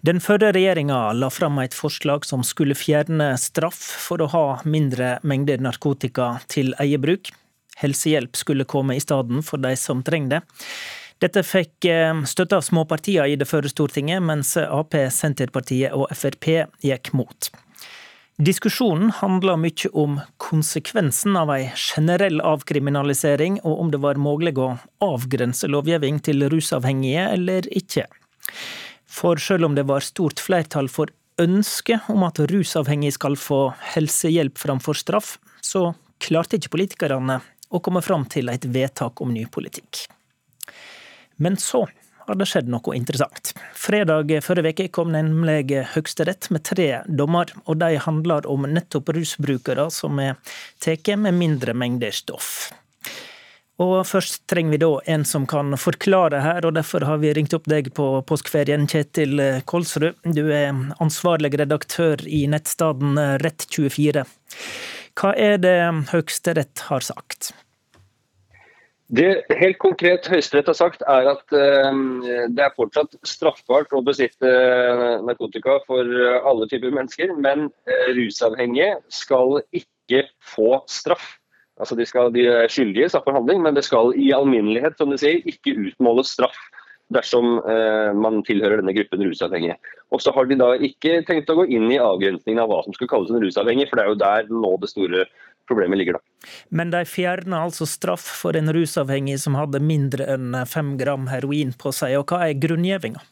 Den 0.00 0.20
førre 0.24 0.52
regjeringa 0.56 0.98
la 1.12 1.28
fram 1.30 1.58
et 1.60 1.76
forslag 1.76 2.24
som 2.24 2.44
skulle 2.46 2.78
fjerne 2.78 3.34
straff 3.40 3.80
for 4.06 4.22
å 4.22 4.30
ha 4.32 4.46
mindre 4.64 5.18
mengder 5.22 5.60
narkotika 5.60 6.38
til 6.48 6.72
eget 6.80 7.04
bruk. 7.04 7.32
Helsehjelp 7.80 8.36
skulle 8.36 8.68
komme 8.68 8.96
i 8.96 9.02
stedet 9.04 9.44
for 9.44 9.60
de 9.60 9.74
som 9.76 10.02
trenger 10.04 10.38
det. 10.38 10.42
Dette 11.20 11.42
fikk 11.44 11.84
støtte 12.28 12.56
av 12.56 12.64
småpartiene 12.64 13.28
i 13.28 13.36
det 13.36 13.48
førre 13.48 13.68
Stortinget, 13.68 14.22
mens 14.24 14.54
Ap, 14.56 14.96
Senterpartiet 15.12 15.92
og 15.92 16.08
Frp 16.16 16.48
gikk 16.80 17.12
mot. 17.12 17.50
Diskusjonen 18.40 19.10
handla 19.18 19.58
mye 19.60 19.90
om 20.00 20.14
konsekvensen 20.40 21.36
av 21.36 21.50
ei 21.52 21.66
generell 21.76 22.40
avkriminalisering, 22.40 23.58
og 23.68 23.82
om 23.82 23.90
det 23.92 24.00
var 24.00 24.16
mulig 24.16 24.54
å 24.56 24.70
avgrense 25.04 25.68
lovgivning 25.68 26.22
til 26.24 26.46
rusavhengige 26.48 27.26
eller 27.34 27.68
ikke. 27.68 28.06
For 29.10 29.40
selv 29.42 29.66
om 29.66 29.74
det 29.74 29.88
var 29.90 30.04
stort 30.06 30.40
flertall 30.40 30.88
for 30.88 31.10
ønsket 31.40 32.10
om 32.12 32.22
at 32.26 32.38
rusavhengige 32.50 33.16
skal 33.16 33.36
få 33.40 33.62
helsehjelp 33.94 34.58
framfor 34.60 34.98
straff, 34.98 35.38
så 35.60 35.90
klarte 36.22 36.60
ikke 36.60 36.74
politikerne 36.76 37.40
å 37.70 37.80
komme 37.82 38.02
fram 38.04 38.26
til 38.30 38.50
et 38.52 38.66
vedtak 38.70 39.20
om 39.22 39.32
ny 39.34 39.46
politikk. 39.50 40.04
Men 41.40 41.56
så 41.56 41.86
har 42.26 42.38
det 42.38 42.46
skjedd 42.46 42.68
noe 42.70 42.94
interessant. 42.94 43.54
Fredag 43.74 44.30
forrige 44.44 44.74
uke 44.74 44.88
kom 44.94 45.10
nemlig 45.14 45.80
Høyesterett 45.94 46.50
med 46.54 46.62
tre 46.68 46.88
dommer, 47.08 47.50
og 47.64 47.80
de 47.80 47.96
handler 47.98 48.46
om 48.50 48.68
nettopp 48.70 49.10
rusbrukere 49.16 49.88
som 49.94 50.20
er 50.22 50.36
tatt 50.84 51.10
med 51.18 51.34
mindre 51.40 51.74
mengder 51.74 52.14
stoff. 52.14 52.70
Og 53.80 53.94
først 54.04 54.42
trenger 54.50 54.74
vi 54.74 54.80
da 54.82 54.90
en 55.14 55.22
som 55.24 55.46
kan 55.48 55.72
forklare 55.80 56.42
her, 56.44 56.66
og 56.68 56.74
derfor 56.76 57.06
har 57.08 57.20
vi 57.22 57.32
ringt 57.36 57.54
opp 57.56 57.68
deg 57.70 57.88
på 57.96 58.08
påskeferien, 58.28 58.84
Kjetil 58.90 59.40
Kolsrud. 59.64 60.18
Du 60.36 60.42
er 60.52 60.68
ansvarlig 61.00 61.54
redaktør 61.56 62.20
i 62.28 62.44
nettstaden 62.52 63.16
Rett24. 63.40 64.26
Hva 65.16 65.32
er 65.32 65.56
det 65.64 65.78
Høyesterett 66.12 66.84
har 66.90 67.08
sagt? 67.08 67.54
Det 69.10 69.42
helt 69.58 69.80
konkret 69.82 70.28
Høyesterett 70.30 70.68
har 70.70 70.76
sagt, 70.78 71.00
er 71.08 71.32
at 71.32 71.56
uh, 71.56 72.44
det 72.52 72.66
er 72.66 72.76
fortsatt 72.76 73.16
straffbart 73.26 73.96
å 73.96 74.04
besitte 74.06 74.52
narkotika 75.24 75.80
for 75.88 76.04
alle 76.44 76.68
typer 76.70 76.92
mennesker, 76.94 77.32
men 77.32 77.70
rusavhengige 78.12 79.00
skal 79.08 79.62
ikke 79.72 80.28
få 80.52 80.82
straff. 80.90 81.39
Altså 81.80 81.96
de, 81.98 82.06
skal, 82.08 82.30
de 82.34 82.44
er 82.46 82.70
skyldige 82.72 83.08
i 83.08 83.12
straffforhandling, 83.12 83.62
men 83.64 83.76
det 83.76 83.86
skal 83.86 84.12
i 84.18 84.30
alminnelighet 84.36 85.00
som 85.00 85.12
du 85.12 85.18
sier, 85.20 85.40
ikke 85.48 85.76
utmåles 85.88 86.34
straff 86.36 86.58
dersom 87.10 87.56
eh, 87.66 88.10
man 88.14 88.42
tilhører 88.46 88.80
denne 88.80 88.94
gruppen 88.94 89.24
rusavhengige. 89.26 89.76
Og 90.14 90.22
så 90.22 90.32
har 90.34 90.46
de 90.46 90.58
da 90.60 90.72
ikke 90.78 91.20
tenkt 91.26 91.50
å 91.50 91.56
gå 91.58 91.66
inn 91.74 91.88
i 91.90 91.98
avgrensningen 91.98 92.62
av 92.62 92.70
hva 92.70 92.82
som 92.84 92.94
skal 92.94 93.10
kalles 93.10 93.32
en 93.32 93.42
rusavhengig, 93.42 93.88
for 93.90 93.98
det 93.98 94.04
er 94.04 94.12
jo 94.12 94.20
der 94.20 94.52
nå 94.52 94.76
det 94.82 94.92
store 94.92 95.24
problemet 95.70 96.00
ligger. 96.00 96.18
da. 96.18 96.50
Men 96.70 96.92
de 96.94 97.02
fjerner 97.06 97.66
altså 97.66 97.86
straff 97.88 98.24
for 98.42 98.58
en 98.58 98.70
rusavhengig 98.74 99.38
som 99.42 99.58
hadde 99.58 99.82
mindre 99.82 100.26
enn 100.34 100.54
fem 100.70 100.96
gram 101.00 101.28
heroin 101.30 101.74
på 101.78 101.94
seg. 101.94 102.16
Og 102.20 102.30
hva 102.30 102.46
er 102.46 102.58
grunngjevinga? 102.62 103.22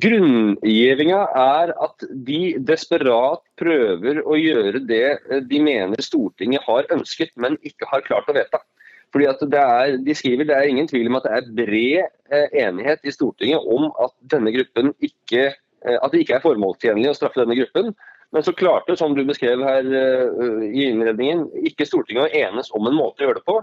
Grunngjevinga 0.00 1.18
er 1.36 1.72
at 1.84 2.04
de 2.24 2.40
desperat 2.64 3.42
prøver 3.60 4.22
å 4.24 4.36
gjøre 4.40 4.80
det 4.88 5.18
de 5.50 5.58
mener 5.60 6.00
Stortinget 6.00 6.64
har 6.64 6.88
ønsket, 6.94 7.34
men 7.36 7.58
ikke 7.60 7.88
har 7.90 8.04
klart 8.06 8.30
å 8.32 8.36
vedta. 8.36 8.62
Fordi 9.12 9.28
at 9.28 9.42
det 9.52 9.60
er, 9.60 9.98
de 10.00 10.14
skriver 10.16 10.48
det 10.48 10.56
er 10.56 10.70
ingen 10.70 10.88
tvil 10.88 11.10
om 11.10 11.18
at 11.18 11.26
det 11.26 11.34
er 11.36 11.50
bred 11.58 12.06
eh, 12.32 12.56
enighet 12.64 13.04
i 13.04 13.12
Stortinget 13.12 13.68
om 13.68 13.90
at 14.00 14.14
denne 14.32 14.54
gruppen 14.54 14.94
ikke, 15.04 15.50
eh, 15.52 15.98
at 15.98 16.14
det 16.14 16.22
ikke 16.24 16.38
er 16.38 16.46
formålstjenlig 16.46 17.10
å 17.10 17.18
straffe 17.18 17.42
denne 17.42 17.58
gruppen. 17.60 17.92
Men 18.32 18.46
så 18.46 18.56
klarte, 18.56 18.96
som 18.96 19.12
du 19.12 19.26
beskrev 19.28 19.60
her 19.66 19.84
eh, 19.84 20.64
i 20.70 20.88
innredningen, 20.88 21.44
ikke 21.68 21.84
Stortinget 21.88 22.30
å 22.30 22.44
enes 22.46 22.72
om 22.72 22.88
en 22.88 22.96
måte 22.96 23.20
å 23.20 23.28
gjøre 23.28 23.42
det 23.42 23.48
på. 23.48 23.60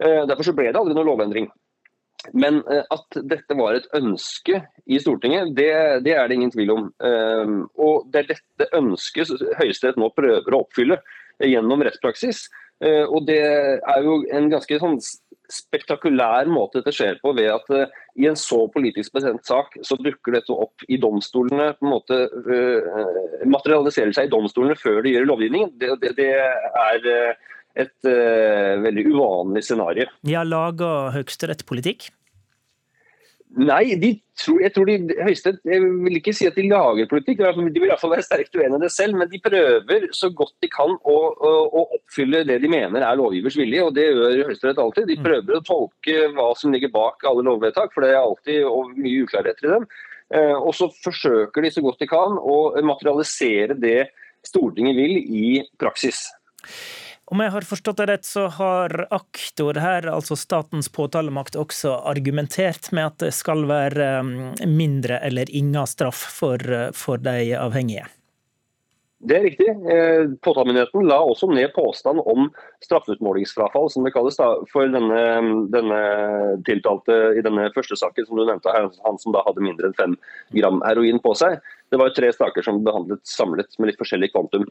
Derfor 0.00 0.46
så 0.46 0.54
ble 0.56 0.70
det 0.72 0.80
aldri 0.80 0.94
noen 0.96 1.10
lovendring. 1.10 1.46
Men 2.36 2.60
at 2.68 3.16
dette 3.30 3.56
var 3.56 3.78
et 3.78 3.88
ønske 3.96 4.60
i 4.84 4.98
Stortinget, 5.00 5.54
det, 5.56 5.70
det 6.04 6.12
er 6.14 6.28
det 6.28 6.36
ingen 6.36 6.52
tvil 6.52 6.72
om. 6.74 6.90
Og 7.80 8.10
det 8.12 8.20
er 8.20 8.28
dette 8.34 8.68
ønsket 8.76 9.32
Høyesterett 9.56 9.96
nå 10.00 10.10
prøver 10.12 10.52
å 10.52 10.60
oppfylle 10.66 11.00
gjennom 11.48 11.82
rettspraksis. 11.86 12.44
Eh, 12.84 13.04
og 13.04 13.26
Det 13.26 13.40
er 13.40 14.04
jo 14.04 14.20
en 14.32 14.48
ganske 14.52 14.78
sånn 14.80 14.96
spektakulær 15.50 16.46
måte 16.46 16.78
dette 16.78 16.94
skjer 16.94 17.18
på, 17.22 17.32
ved 17.34 17.48
at 17.50 17.72
uh, 17.74 17.96
i 18.14 18.28
en 18.30 18.36
så 18.38 18.60
politisk 18.70 19.16
bestemt 19.16 19.42
sak, 19.48 19.74
så 19.82 19.96
dukker 19.98 20.36
dette 20.36 20.54
opp 20.54 20.84
i 20.86 20.98
domstolene. 21.02 21.72
på 21.74 21.86
en 21.86 21.90
måte 21.90 22.18
Materialiserer 23.50 24.14
seg 24.14 24.28
i 24.28 24.30
domstolene 24.30 24.78
før 24.78 25.00
det 25.02 25.16
gjør 25.16 25.26
lovgivningen. 25.32 25.72
Det, 25.80 25.90
det, 26.04 26.12
det 26.20 26.28
er 26.38 27.34
et 27.78 28.08
veldig 28.82 29.04
uvanlig 29.12 29.62
scenario. 29.66 30.08
Ja, 30.26 30.42
Lager 30.46 31.12
Høyesterett 31.14 31.62
politikk? 31.68 32.08
Nei, 33.50 33.96
de 33.98 34.12
tror, 34.38 34.60
jeg 34.62 34.70
tror 34.76 34.86
de 34.86 35.14
Høyesterett 35.24 35.64
Jeg 35.66 35.82
vil 35.82 36.18
ikke 36.20 36.32
si 36.36 36.46
at 36.46 36.54
de 36.54 36.68
lager 36.70 37.08
politikk, 37.10 37.40
de 37.42 37.64
vil 37.66 37.88
i 37.88 37.90
hvert 37.90 37.98
fall 37.98 38.12
være 38.12 38.22
sterkt 38.22 38.54
uenig 38.54 38.78
i 38.78 38.82
det 38.84 38.90
selv. 38.94 39.18
Men 39.18 39.30
de 39.32 39.40
prøver 39.42 40.06
så 40.14 40.30
godt 40.30 40.54
de 40.62 40.70
kan 40.70 40.92
å, 40.94 41.16
å, 41.34 41.50
å 41.66 41.82
oppfylle 41.98 42.44
det 42.46 42.60
de 42.62 42.70
mener 42.70 43.02
er 43.02 43.18
lovgivers 43.18 43.58
vilje. 43.58 43.82
Og 43.88 43.96
det 43.96 44.06
gjør 44.06 44.52
Høyesterett 44.52 44.82
alltid. 44.84 45.08
De 45.10 45.18
mm. 45.18 45.26
prøver 45.26 45.58
å 45.58 45.64
tolke 45.66 46.28
hva 46.36 46.46
som 46.60 46.70
ligger 46.74 46.94
bak 46.94 47.26
alle 47.26 47.44
lovvedtak, 47.48 47.90
for 47.94 48.06
det 48.06 48.12
er 48.14 48.20
alltid 48.20 48.70
mye 49.00 49.26
uklarheter 49.26 49.66
i 49.66 49.74
dem. 49.74 49.90
Eh, 50.30 50.54
og 50.54 50.70
så 50.78 50.86
forsøker 51.02 51.66
de 51.66 51.74
så 51.74 51.82
godt 51.82 52.04
de 52.04 52.10
kan 52.10 52.38
å 52.38 52.58
materialisere 52.86 53.74
det 53.82 54.12
Stortinget 54.46 54.94
vil 54.96 55.18
i 55.18 55.48
praksis. 55.76 56.28
Om 57.30 57.40
jeg 57.44 57.52
har 57.54 57.62
forstått 57.62 58.00
det 58.00 58.06
rett, 58.10 58.24
så 58.26 58.48
har 58.50 59.06
aktor 59.14 59.78
her, 59.78 60.08
altså 60.10 60.34
statens 60.34 60.88
påtalemakt, 60.90 61.54
også 61.54 61.92
argumentert 62.10 62.90
med 62.90 63.06
at 63.06 63.20
det 63.22 63.30
skal 63.36 63.68
være 63.70 64.08
um, 64.26 64.32
mindre 64.66 65.20
eller 65.28 65.52
ingen 65.54 65.86
straff 65.86 66.24
for, 66.40 66.58
for 66.90 67.22
de 67.22 67.52
avhengige? 67.54 68.08
Det 69.20 69.36
er 69.36 69.42
riktig. 69.44 69.68
Eh, 69.68 70.32
påtalemyndigheten 70.42 71.04
la 71.04 71.20
også 71.20 71.50
ned 71.52 71.70
påstand 71.76 72.22
om 72.24 72.46
straffeutmålingsfrafall, 72.86 73.90
som 73.92 74.06
det 74.06 74.14
kalles 74.14 74.40
da, 74.40 74.48
for 74.72 74.88
denne, 74.88 75.22
denne, 75.70 75.98
tiltalte 76.64 77.18
i 77.36 77.44
denne 77.44 77.68
første 77.76 77.98
saken 78.00 78.26
som 78.26 78.40
du 78.40 78.46
nevnte, 78.48 78.72
han 78.72 79.20
som 79.20 79.36
da 79.36 79.44
hadde 79.44 79.62
mindre 79.66 79.90
enn 79.90 79.98
fem 79.98 80.16
gram 80.56 80.80
heroin 80.86 81.20
på 81.20 81.34
seg. 81.36 81.60
Det 81.92 82.00
var 82.00 82.14
tre 82.16 82.32
saker 82.32 82.64
som 82.64 82.80
behandlet 82.86 83.20
samlet 83.28 83.76
med 83.76 83.92
litt 83.92 84.00
forskjellig 84.00 84.32
kvantum. 84.32 84.64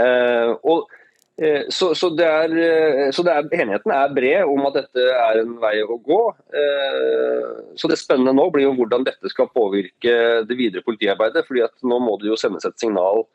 Eh, 0.00 0.56
og 0.64 0.88
Eh, 1.36 1.68
så, 1.68 1.92
det 2.16 2.24
er, 2.24 3.10
så 3.12 3.22
det 3.26 3.32
er, 3.34 3.48
enigheten 3.52 3.92
er 3.92 4.14
bred 4.16 4.48
om 4.48 4.62
at 4.70 4.78
dette 4.78 5.04
er 5.12 5.42
en 5.42 5.56
vei 5.60 5.74
å 5.84 5.98
gå. 6.00 6.20
Eh, 6.56 7.50
så 7.76 7.90
Det 7.92 7.98
spennende 8.00 8.32
nå 8.36 8.48
blir 8.54 8.64
jo 8.68 8.74
hvordan 8.78 9.04
dette 9.04 9.32
skal 9.32 9.52
påvirke 9.52 10.16
det 10.48 10.56
videre 10.56 10.84
politiarbeidet. 10.86 11.44
fordi 11.48 11.66
at 11.66 11.76
Nå 11.84 12.00
må 12.00 12.16
det 12.20 12.32
jo 12.32 12.40
sendes 12.40 12.64
et 12.64 12.80
signal 12.80 13.26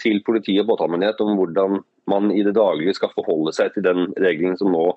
til 0.00 0.22
politi 0.24 0.56
og 0.60 0.70
påtalemyndighet 0.72 1.20
om 1.20 1.36
hvordan 1.36 1.82
man 2.08 2.30
i 2.32 2.42
det 2.42 2.56
daglige 2.56 2.96
skal 2.96 3.12
forholde 3.12 3.52
seg 3.52 3.74
til 3.74 3.84
den 3.84 4.08
regelen 4.16 4.56
som 4.56 4.72
nå 4.72 4.94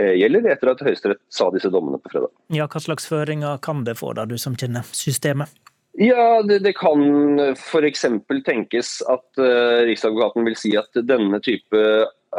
gjelder, 0.00 0.46
etter 0.52 0.70
at 0.70 0.82
Høyesterett 0.86 1.18
sa 1.34 1.48
disse 1.50 1.68
dommene 1.70 1.98
på 1.98 2.12
fredag. 2.12 2.30
Ja, 2.54 2.66
Hva 2.70 2.80
slags 2.82 3.08
føringer 3.10 3.58
kan 3.62 3.82
det 3.84 3.96
få, 3.98 4.12
da, 4.14 4.24
du 4.26 4.36
som 4.38 4.54
kjenner 4.58 4.86
systemet? 4.94 5.50
Ja, 5.98 6.42
det, 6.42 6.60
det 6.62 6.76
kan 6.78 7.40
f.eks. 7.56 8.06
tenkes 8.46 9.00
at 9.10 9.42
uh, 9.42 9.82
Riksadvokaten 9.88 10.46
vil 10.46 10.56
si 10.58 10.70
at 10.78 10.94
denne 11.02 11.40
type 11.42 11.82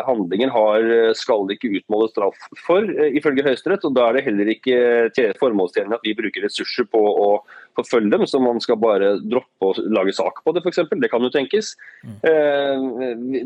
handlinger 0.08 0.47
har, 0.56 0.86
skal 1.20 1.43
det 1.49 1.58
ikke 1.58 1.82
utmåles 1.82 2.14
straff 2.14 2.45
for, 2.64 2.88
uh, 2.88 3.10
ifølge 3.12 3.43
Høyesterett. 3.43 3.84
Og 3.84 3.97
da 3.97 4.08
er 4.08 4.18
det 4.18 4.24
heller 4.30 4.54
ikke 4.54 5.36
formålstjenlig 5.41 5.99
at 5.99 6.08
vi 6.08 6.16
bruker 6.16 6.47
ressurser 6.47 6.88
på 6.88 7.02
å 7.02 7.28
forfølge 7.76 8.14
dem, 8.16 8.24
så 8.28 8.39
man 8.39 8.64
skal 8.64 8.80
bare 8.80 9.18
droppe 9.20 9.68
å 9.68 9.76
lage 9.99 10.16
sak 10.16 10.39
på 10.45 10.56
det, 10.56 10.64
f.eks. 10.64 10.86
Det 11.04 11.12
kan 11.12 11.28
jo 11.28 11.36
tenkes. 11.36 11.76
Uh, 12.24 12.80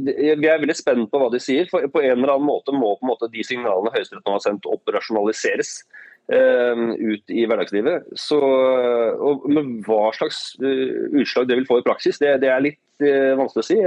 vi 0.06 0.30
er 0.30 0.62
veldig 0.62 0.78
spent 0.78 1.10
på 1.10 1.22
hva 1.24 1.34
de 1.34 1.42
sier. 1.42 1.66
for 1.72 1.90
På 1.90 2.06
en 2.06 2.20
eller 2.20 2.38
annen 2.38 2.52
måte 2.52 2.78
må 2.78 2.94
på 2.94 3.08
en 3.08 3.16
måte 3.16 3.34
de 3.34 3.46
signalene 3.48 3.94
Høyesterett 3.98 4.30
nå 4.30 4.38
har 4.38 4.46
sendt, 4.46 4.70
operasjonaliseres. 4.70 5.80
Ehm, 6.34 6.96
ut 6.98 7.30
i 7.30 7.44
hverdagslivet. 7.46 8.08
Så, 8.18 8.40
og 8.40 9.44
med 9.46 9.86
hva 9.86 10.10
slags 10.16 10.56
uh, 10.64 11.06
utslag 11.14 11.46
det 11.46 11.60
vil 11.60 11.68
få 11.70 11.78
i 11.82 11.86
praksis, 11.86 12.18
det, 12.18 12.32
det 12.42 12.50
er 12.50 12.64
litt 12.66 12.82
uh, 13.06 13.36
vanskelig 13.38 13.62
å 13.62 13.68
si. 13.68 13.78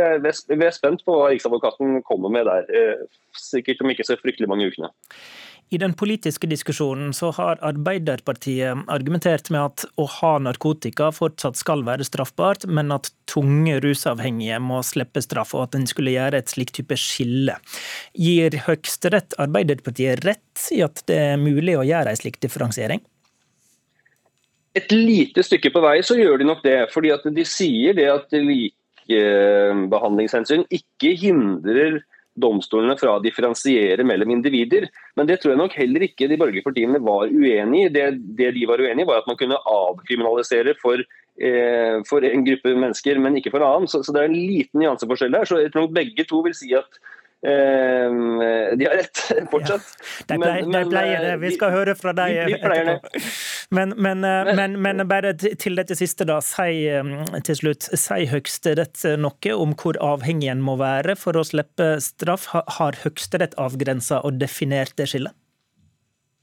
Vi 0.55 0.69
er 0.69 0.77
spent 0.77 1.03
på 1.07 1.17
hva 1.17 1.33
Riksadvokaten 1.33 1.99
kommer 2.07 2.31
med 2.31 2.47
der. 2.47 2.71
Uh, 2.71 3.19
sikkert 3.35 3.83
om 3.83 3.91
ikke 3.91 4.07
så 4.07 4.19
fryktelig 4.21 4.51
mange 4.51 4.71
ukene. 4.71 4.93
I 5.71 5.79
den 5.79 5.93
politiske 5.93 6.47
diskusjonen 6.49 7.11
så 7.13 7.29
har 7.37 7.59
Arbeiderpartiet 7.67 8.87
argumentert 8.89 9.51
med 9.53 9.61
at 9.61 9.85
å 10.01 10.07
ha 10.09 10.39
narkotika 10.41 11.11
fortsatt 11.13 11.61
skal 11.61 11.85
være 11.85 12.05
straffbart, 12.09 12.65
men 12.65 12.89
at 12.95 13.11
tunge 13.29 13.77
rusavhengige 13.85 14.57
må 14.65 14.81
slippe 14.87 15.21
straff, 15.25 15.53
og 15.53 15.63
at 15.67 15.75
en 15.77 15.87
skulle 15.91 16.15
gjøre 16.15 16.39
et 16.41 16.49
slikt 16.49 16.73
type 16.81 16.97
skille. 16.97 17.57
Gir 18.17 18.57
Høyesterett 18.65 19.37
Arbeiderpartiet 19.45 20.25
rett 20.25 20.57
i 20.73 20.81
at 20.87 21.05
det 21.11 21.19
er 21.35 21.39
mulig 21.43 21.77
å 21.77 21.85
gjøre 21.85 22.11
en 22.15 22.21
slik 22.23 22.41
differensiering? 22.41 23.01
Et 24.79 24.93
lite 24.95 25.43
stykke 25.45 25.71
på 25.75 25.81
vei 25.85 26.03
så 26.07 26.15
gjør 26.17 26.39
de 26.41 26.45
nok 26.49 26.63
det. 26.65 26.89
fordi 26.95 27.11
at 27.13 27.25
De 27.35 27.45
sier 27.45 27.95
det 27.99 28.09
at 28.09 28.33
likebehandlingshensyn 28.33 30.65
ikke 30.73 31.13
hindrer 31.19 32.01
domstolene 32.41 32.97
fra 32.99 33.17
å 33.17 33.23
differensiere 33.23 34.07
mellom 34.07 34.33
individer. 34.35 34.89
Men 35.19 35.29
det 35.29 35.41
tror 35.43 35.55
jeg 35.55 35.61
nok 35.63 35.77
heller 35.79 36.07
ikke 36.07 36.29
de 36.31 36.39
borgerlige 36.41 36.67
partiene 36.67 37.01
var 37.05 37.31
uenig 37.31 37.87
i. 37.87 37.93
Det, 37.95 38.07
det, 38.39 38.53
de 38.57 38.67
var 38.71 38.83
uenig 38.83 39.05
i, 39.05 39.09
var 39.09 39.23
at 39.23 39.31
man 39.31 39.39
kunne 39.41 39.61
avkriminalisere 39.73 40.77
for, 40.81 41.03
eh, 41.41 41.99
for 42.09 42.27
en 42.27 42.47
gruppe 42.47 42.75
mennesker, 42.75 43.21
men 43.23 43.39
ikke 43.41 43.53
for 43.55 43.65
en 43.65 43.71
annen. 43.71 43.91
Så, 43.91 44.03
så, 44.07 44.15
det 44.15 44.25
er 44.25 44.33
en 44.33 44.39
liten 44.39 44.83
nyanseforskjell 44.83 45.35
der. 45.35 45.49
Så 45.49 45.63
jeg 45.63 45.75
tror 45.75 45.91
begge 45.95 46.27
to 46.29 46.43
vil 46.47 46.57
si 46.57 46.73
at 46.79 47.01
Ehm, 47.47 48.39
de 48.79 48.87
har 48.89 48.97
rett, 48.99 49.21
fortsatt. 49.53 49.87
Ja, 50.27 50.35
de, 50.35 50.39
pleier, 50.43 50.65
de, 50.67 50.83
pleier, 50.91 51.23
det. 51.23 51.35
Vi 51.45 51.53
skal 51.55 51.71
høre 51.71 51.95
fra 51.99 52.15
deg 52.19 52.35
de, 52.35 52.59
etterpå. 52.59 53.23
Men, 53.79 53.95
men, 53.95 54.25
eh, 54.27 54.53
men, 54.59 54.79
men, 54.83 55.05
bare 55.11 55.35
til 55.39 55.79
dette 55.79 55.95
siste, 55.99 56.27
da. 56.29 56.41
Si 56.43 56.87
ehm, 56.91 57.15
til 57.47 57.61
slutt, 57.61 57.91
si 57.95 58.27
Høyesterett 58.33 59.05
noe 59.23 59.55
om 59.55 59.77
hvor 59.79 59.99
avhengig 60.03 60.51
en 60.51 60.65
må 60.65 60.79
være 60.81 61.15
for 61.21 61.39
å 61.39 61.47
slippe 61.47 61.97
straff? 62.03 62.49
Har 62.53 62.99
Høyesterett 63.05 63.55
avgrensa 63.61 64.25
og 64.27 64.41
definert 64.43 64.97
det 64.99 65.13
skillet? 65.13 65.37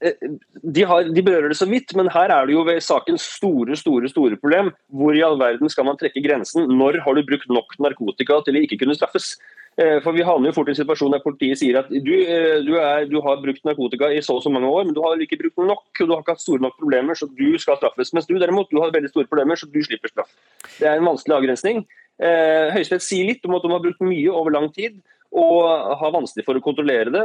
Eh, 0.04 0.16
de, 0.62 0.82
har, 0.84 1.08
de, 1.08 1.22
berører 1.24 1.52
det 1.52 1.58
så 1.60 1.68
vidt, 1.68 1.94
men 1.96 2.10
her 2.12 2.32
er 2.32 2.48
det 2.48 2.56
jo 2.56 2.64
ved 2.68 2.82
sakens 2.84 3.24
store 3.36 3.76
store, 3.80 4.10
store 4.12 4.40
problem. 4.40 4.72
Hvor 4.92 5.16
i 5.16 5.24
all 5.24 5.38
verden 5.40 5.72
skal 5.72 5.88
man 5.88 6.00
trekke 6.00 6.24
grensen? 6.24 6.68
Når 6.72 7.00
har 7.04 7.16
du 7.16 7.24
brukt 7.28 7.48
nok 7.52 7.76
narkotika 7.84 8.42
til 8.44 8.58
å 8.58 8.64
ikke 8.64 8.80
kunne 8.84 8.96
straffes? 8.98 9.34
Eh, 9.76 9.98
for 10.00 10.16
Vi 10.16 10.24
havner 10.24 10.48
jo 10.48 10.56
fort 10.56 10.70
i 10.70 10.72
en 10.72 10.78
situasjon 10.78 11.12
der 11.12 11.20
politiet 11.20 11.60
sier 11.60 11.76
at 11.82 11.90
du, 11.90 12.12
eh, 12.16 12.62
du, 12.64 12.72
er, 12.80 13.04
du, 13.10 13.18
har 13.20 13.42
brukt 13.42 13.66
narkotika 13.68 14.08
i 14.08 14.22
så 14.24 14.38
og 14.38 14.44
så 14.44 14.52
mange 14.52 14.70
år, 14.72 14.86
men 14.88 14.96
du 14.96 15.02
har 15.04 15.20
ikke 15.20 15.36
brukt 15.42 15.60
nok, 15.60 15.82
og 15.90 16.06
du 16.06 16.14
har 16.14 16.22
ikke 16.22 16.32
hatt 16.32 16.44
store 16.44 16.64
nok 16.64 16.78
problemer, 16.80 17.18
så 17.18 17.28
du 17.28 17.58
skal 17.60 17.76
straffes. 17.76 18.14
Mens 18.16 18.28
du 18.28 18.38
derimot 18.40 18.72
du 18.72 18.80
har 18.80 18.94
veldig 18.94 19.12
store 19.12 19.28
problemer, 19.28 19.60
så 19.60 19.68
du 19.68 19.76
slipper 19.84 20.12
straff. 20.12 20.32
Det 20.78 20.88
er 20.88 20.96
en 20.96 21.10
vanskelig 21.10 21.36
avgrensning. 21.36 21.84
Eh, 22.16 22.72
Høyesterett 22.72 23.04
sier 23.04 23.28
litt 23.28 23.44
om 23.44 23.58
at 23.58 23.66
de 23.66 23.74
har 23.74 23.84
brukt 23.84 24.00
mye 24.00 24.32
over 24.32 24.56
lang 24.56 24.70
tid 24.72 24.96
og 25.36 25.68
har 26.00 26.14
vanskelig 26.14 26.46
for 26.46 26.56
å 26.56 26.62
kontrollere 26.64 27.12
det. 27.12 27.24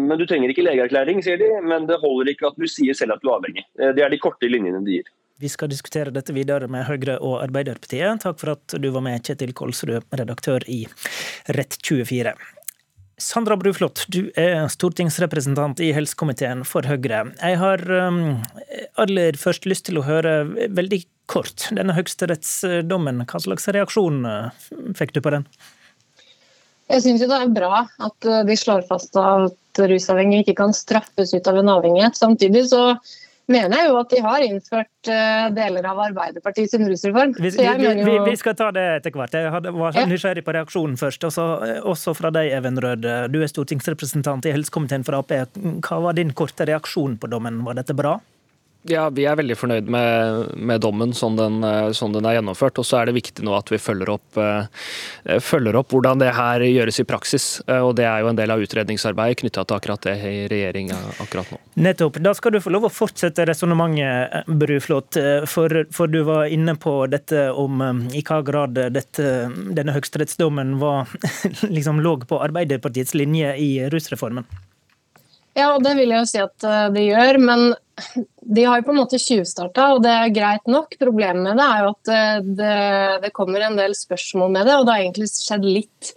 Men 0.00 0.18
Du 0.18 0.24
trenger 0.26 0.50
ikke 0.50 0.64
legeerklæring, 0.66 1.20
sier 1.22 1.38
de, 1.38 1.52
men 1.62 1.84
det 1.86 2.00
holder 2.02 2.32
ikke 2.32 2.48
at 2.48 2.56
du 2.58 2.64
sier 2.66 2.96
selv 2.96 3.14
at 3.14 3.22
du 3.22 3.28
er 3.28 3.36
avhengig. 3.36 3.62
Det 3.76 4.02
er 4.02 4.10
de 4.10 4.18
korte 4.18 4.48
linjene 4.50 4.80
de 4.82 4.96
gir. 4.96 5.12
Vi 5.36 5.48
skal 5.52 5.68
diskutere 5.68 6.12
dette 6.14 6.32
videre 6.32 6.64
med 6.72 6.86
Høyre 6.88 7.18
og 7.20 7.42
Arbeiderpartiet. 7.42 8.22
Takk 8.22 8.38
for 8.40 8.54
at 8.54 8.76
du 8.80 8.86
var 8.94 9.02
med, 9.04 9.20
Kjetil 9.20 9.52
Kolsrud, 9.56 10.06
redaktør 10.16 10.64
i 10.64 10.86
Rett24. 11.52 12.32
Sandra 13.20 13.58
Bruflot, 13.60 14.06
du 14.12 14.30
er 14.36 14.64
stortingsrepresentant 14.72 15.80
i 15.84 15.90
helsekomiteen 15.96 16.64
for 16.68 16.88
Høyre. 16.88 17.20
Jeg 17.36 17.60
har 17.60 17.84
um, 17.92 18.22
aller 19.00 19.36
først 19.40 19.68
lyst 19.68 19.86
til 19.90 20.00
å 20.00 20.06
høre 20.08 20.38
veldig 20.72 21.02
kort 21.28 21.68
denne 21.68 21.96
høyesterettsdommen. 21.96 23.20
Hva 23.28 23.42
slags 23.44 23.68
reaksjon 23.76 24.24
uh, 24.24 24.66
fikk 24.96 25.12
du 25.16 25.20
på 25.24 25.34
den? 25.36 25.44
Jeg 26.88 27.04
syns 27.04 27.24
det 27.24 27.42
er 27.42 27.52
bra 27.52 27.84
at 27.84 28.28
uh, 28.30 28.40
de 28.48 28.56
slår 28.56 28.88
fast 28.88 29.20
at 29.20 29.84
rusavhengige 29.84 30.46
ikke 30.46 30.58
kan 30.64 30.76
straffes 30.76 31.36
ut 31.36 31.52
av 31.52 31.60
en 31.60 31.74
avhengighet. 31.76 32.16
Samtidig 32.16 32.70
så 32.72 32.86
mener 33.52 33.80
jeg 33.80 33.90
jo 33.90 33.98
at 34.00 34.12
de 34.12 34.20
har 34.24 34.44
innført 34.46 35.10
uh, 35.10 35.48
deler 35.56 35.88
av 35.88 36.00
Arbeiderpartiets 36.08 36.78
rusreform. 36.82 37.34
Vi, 37.38 37.50
vi, 37.56 37.90
vi, 38.02 38.16
vi, 38.26 38.36
skal 38.38 38.56
ta 38.58 38.70
det 38.74 38.86
etter 39.00 39.16
hvert. 39.16 39.36
Jeg 39.36 39.74
var 39.76 39.98
nysgjerrig 40.10 40.44
på 40.46 40.56
reaksjonen 40.56 40.96
først. 41.00 41.26
Også, 41.28 41.46
også 41.86 42.16
fra 42.18 42.32
deg, 42.34 42.52
Even 42.56 42.80
Rød. 42.82 43.06
Du 43.32 43.40
er 43.42 43.50
stortingsrepresentant 43.50 44.48
i 44.48 44.54
helsekomiteen 44.56 45.06
for 45.06 45.18
Ap. 45.18 45.34
Hva 45.86 46.00
var 46.08 46.18
din 46.18 46.34
korte 46.36 46.68
reaksjon 46.68 47.18
på 47.22 47.30
dommen? 47.32 47.62
Var 47.66 47.80
dette 47.80 47.96
bra? 47.96 48.18
Ja, 48.90 49.08
Vi 49.10 49.26
er 49.26 49.38
veldig 49.38 49.56
fornøyd 49.58 49.88
med, 49.90 50.52
med 50.56 50.82
dommen 50.84 51.14
sånn 51.16 51.38
den, 51.38 51.64
sånn 51.96 52.14
den, 52.14 52.26
er 52.28 52.38
gjennomført. 52.38 52.78
og 52.78 52.86
Så 52.86 53.00
er 53.00 53.08
det 53.08 53.16
viktig 53.16 53.44
nå 53.46 53.54
at 53.56 53.70
vi 53.72 53.80
følger 53.82 54.12
opp, 54.14 54.38
uh, 54.38 54.66
følger 55.42 55.78
opp, 55.80 55.90
hvordan 55.94 56.22
det 56.22 56.32
her 56.36 56.64
gjøres 56.66 57.00
i 57.02 57.06
praksis. 57.08 57.46
Og 57.66 57.94
Det 57.98 58.06
er 58.06 58.22
jo 58.22 58.30
en 58.30 58.38
del 58.38 58.52
av 58.52 58.62
utredningsarbeidet 58.62 59.40
knytta 59.42 59.64
til 59.64 59.78
akkurat 59.78 60.06
det 60.06 60.16
i 60.22 60.46
regjeringa 60.50 60.98
akkurat 61.24 61.50
nå. 61.54 61.60
Nettopp. 61.86 62.20
Da 62.22 62.34
skal 62.36 62.56
du 62.56 62.60
få 62.62 62.72
lov 62.74 62.88
å 62.88 62.92
fortsette 62.92 63.46
resonnementet, 63.48 64.46
Bruflot. 64.46 65.18
For, 65.50 65.82
for, 65.94 66.10
du 66.10 66.22
var 66.26 66.50
inne 66.52 66.76
på 66.80 66.94
dette 67.10 67.48
om 67.52 67.82
i 68.14 68.22
hva 68.26 68.40
grad 68.46 68.78
dette, 68.94 69.34
denne 69.76 69.94
høyesterettsdommen 69.96 70.76
liksom 71.76 72.00
lå 72.04 72.16
på 72.28 72.40
Arbeiderpartiets 72.42 73.14
linje 73.14 73.56
i 73.56 73.70
rusreformen. 73.92 74.46
Ja, 75.56 75.72
og 75.72 75.82
det 75.84 75.94
vil 75.96 76.12
jeg 76.12 76.20
jo 76.20 76.28
si 76.28 76.40
at 76.42 76.66
de 76.92 77.04
gjør. 77.06 77.38
Men 77.40 77.70
de 78.40 78.64
har 78.64 78.80
jo 78.80 78.86
på 78.86 78.92
en 78.94 79.00
måte 79.00 79.20
tjuvstarta, 79.20 79.90
og 79.94 80.02
det 80.04 80.12
er 80.12 80.34
greit 80.34 80.68
nok. 80.70 80.96
Problemet 81.00 81.42
med 81.46 81.56
det 81.58 81.66
er 81.66 81.84
jo 81.84 81.92
at 81.94 82.10
eh, 82.12 82.50
det, 82.58 82.80
det, 83.24 83.36
kommer 83.36 83.64
en 83.64 83.78
del 83.78 83.96
spørsmål 83.96 84.52
med 84.52 84.68
det, 84.68 84.74
og 84.76 84.84
det 84.86 84.94
har 84.94 85.06
egentlig 85.06 85.30
skjedd 85.32 85.64
litt 85.64 86.12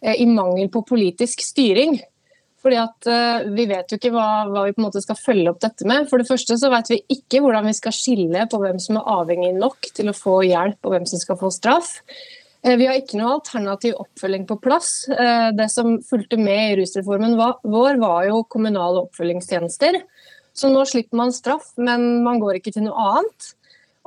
eh, 0.00 0.16
i 0.16 0.26
mangel 0.30 0.70
på 0.72 0.82
politisk 0.88 1.44
styring. 1.44 2.00
Fordi 2.60 2.76
at 2.76 3.06
Vi 3.56 3.64
vet 3.64 3.88
jo 3.88 3.96
ikke 3.96 4.10
hva, 4.12 4.44
hva, 4.44 4.66
vi 4.66 4.74
på 4.76 4.82
en 4.82 4.84
måte 4.84 5.00
skal 5.00 5.16
følge 5.16 5.48
opp 5.48 5.62
dette 5.62 5.86
med. 5.88 6.04
For 6.10 6.20
det 6.20 6.28
første 6.28 6.58
så 6.60 6.68
vet 6.68 6.90
vi 6.92 6.98
ikke 7.14 7.40
hvordan 7.40 7.64
vi 7.64 7.72
skal 7.78 7.94
skille 7.96 8.42
på 8.52 8.60
hvem 8.60 8.76
som 8.84 8.98
er 9.00 9.08
avhengig 9.14 9.54
nok 9.56 9.88
til 9.96 10.10
å 10.12 10.16
få 10.16 10.42
hjelp, 10.44 10.76
og 10.84 10.92
hvem 10.92 11.06
som 11.08 11.22
skal 11.22 11.38
få 11.40 11.48
straff. 11.56 11.94
Uh, 12.66 12.76
vi 12.76 12.88
har 12.88 12.98
ikke 12.98 13.20
noe 13.20 13.36
alternativ 13.38 13.96
oppfølging 14.02 14.48
på 14.48 14.58
plass. 14.64 14.92
Uh, 15.10 15.50
det 15.56 15.70
som 15.72 15.98
fulgte 16.06 16.40
med 16.40 16.64
i 16.72 16.76
rusreformen 16.82 17.38
vår, 17.38 18.00
var 18.02 18.26
jo 18.28 18.42
kommunale 18.50 19.06
oppfølgingstjenester. 19.06 20.02
Så 20.56 20.68
nå 20.72 20.84
slipper 20.88 21.20
man 21.20 21.32
straff, 21.32 21.72
men 21.80 22.22
man 22.24 22.40
går 22.42 22.58
ikke 22.58 22.74
til 22.74 22.88
noe 22.88 23.08
annet. 23.14 23.54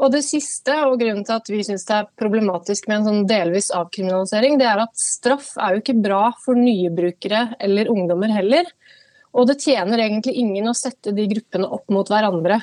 Og 0.02 0.10
det 0.12 0.24
siste, 0.26 0.74
og 0.88 0.98
grunnen 1.02 1.26
til 1.26 1.38
at 1.38 1.50
vi 1.52 1.62
syns 1.66 1.86
det 1.86 1.96
er 2.00 2.10
problematisk 2.20 2.88
med 2.90 3.00
en 3.00 3.08
sånn 3.08 3.28
delvis 3.30 3.70
avkriminalisering, 3.78 4.58
det 4.60 4.68
er 4.68 4.82
at 4.84 4.94
straff 4.98 5.52
er 5.62 5.76
jo 5.76 5.84
ikke 5.84 6.00
bra 6.02 6.24
for 6.44 6.58
nye 6.58 6.90
brukere 6.94 7.52
eller 7.62 7.92
ungdommer 7.94 8.34
heller. 8.34 8.70
Og 9.38 9.48
det 9.50 9.60
tjener 9.62 10.02
egentlig 10.02 10.36
ingen 10.42 10.70
å 10.70 10.78
sette 10.78 11.14
de 11.16 11.28
gruppene 11.30 11.70
opp 11.78 11.94
mot 11.94 12.10
hverandre. 12.10 12.60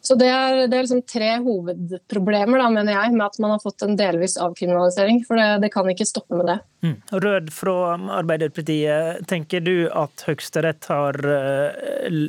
Så 0.00 0.14
Det 0.14 0.28
er, 0.30 0.68
det 0.70 0.76
er 0.76 0.84
liksom 0.86 1.02
tre 1.10 1.30
hovedproblemer 1.42 2.62
da, 2.62 2.68
mener 2.72 2.94
jeg, 2.94 3.12
med 3.16 3.24
at 3.26 3.38
man 3.42 3.56
har 3.56 3.62
fått 3.62 3.82
en 3.84 3.96
delvis 3.98 4.36
avkriminalisering. 4.40 5.24
For 5.26 5.40
det, 5.40 5.48
det 5.64 5.72
kan 5.74 5.90
ikke 5.90 6.06
stoppe 6.08 6.38
med 6.38 6.46
det. 6.48 6.58
Mm. 6.86 6.96
Rød 7.24 7.50
fra 7.52 7.76
Arbeiderpartiet, 8.20 9.24
tenker 9.28 9.64
du 9.64 9.88
at 9.90 10.22
Høyesterett 10.28 10.86
har 10.92 11.18
eh, 11.34 12.20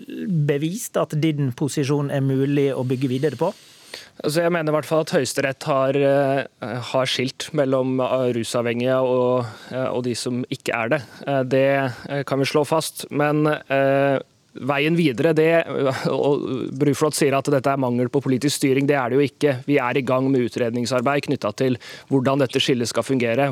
bevist 0.49 0.97
at 0.97 1.13
din 1.22 1.53
posisjon 1.57 2.09
er 2.09 2.26
mulig 2.26 2.72
å 2.74 2.86
bygge 2.89 3.11
videre 3.11 3.39
på? 3.39 3.51
Altså 4.20 4.43
jeg 4.43 4.51
mener 4.51 4.74
i 4.74 4.76
hvert 4.76 4.89
fall 4.89 5.05
at 5.05 5.13
Høyesterett 5.15 5.70
har, 5.70 5.95
eh, 5.95 6.74
har, 6.89 7.07
skilt 7.09 7.51
mellom 7.55 8.01
rusavhengige 8.36 8.97
og, 9.05 9.45
eh, 9.70 9.86
og, 9.86 10.01
de 10.09 10.17
som 10.17 10.41
ikke 10.51 10.74
er 10.76 10.97
det. 10.97 11.01
Det 11.53 12.26
kan 12.28 12.41
vi 12.41 12.49
slå 12.49 12.65
fast. 12.67 13.05
Men 13.13 13.45
Veien 14.60 14.97
videre, 14.97 15.32
det, 15.32 15.51
og 16.12 16.43
Bruflot 16.76 17.16
sier 17.16 17.38
at 17.38 17.47
dette 17.53 17.72
er 17.72 17.80
mangel 17.80 18.10
på 18.12 18.20
politisk 18.26 18.57
styring. 18.60 18.88
Det 18.89 18.97
er 18.99 19.12
det 19.12 19.20
jo 19.20 19.28
ikke. 19.28 19.53
Vi 19.68 19.78
er 19.80 19.99
i 19.99 20.03
gang 20.03 20.28
med 20.32 20.49
utredningsarbeid 20.49 21.30
knytta 21.30 21.53
til 21.55 21.78
hvordan 22.12 22.43
dette 22.43 22.60
skillet 22.60 22.91
skal 22.91 23.07
fungere. 23.07 23.49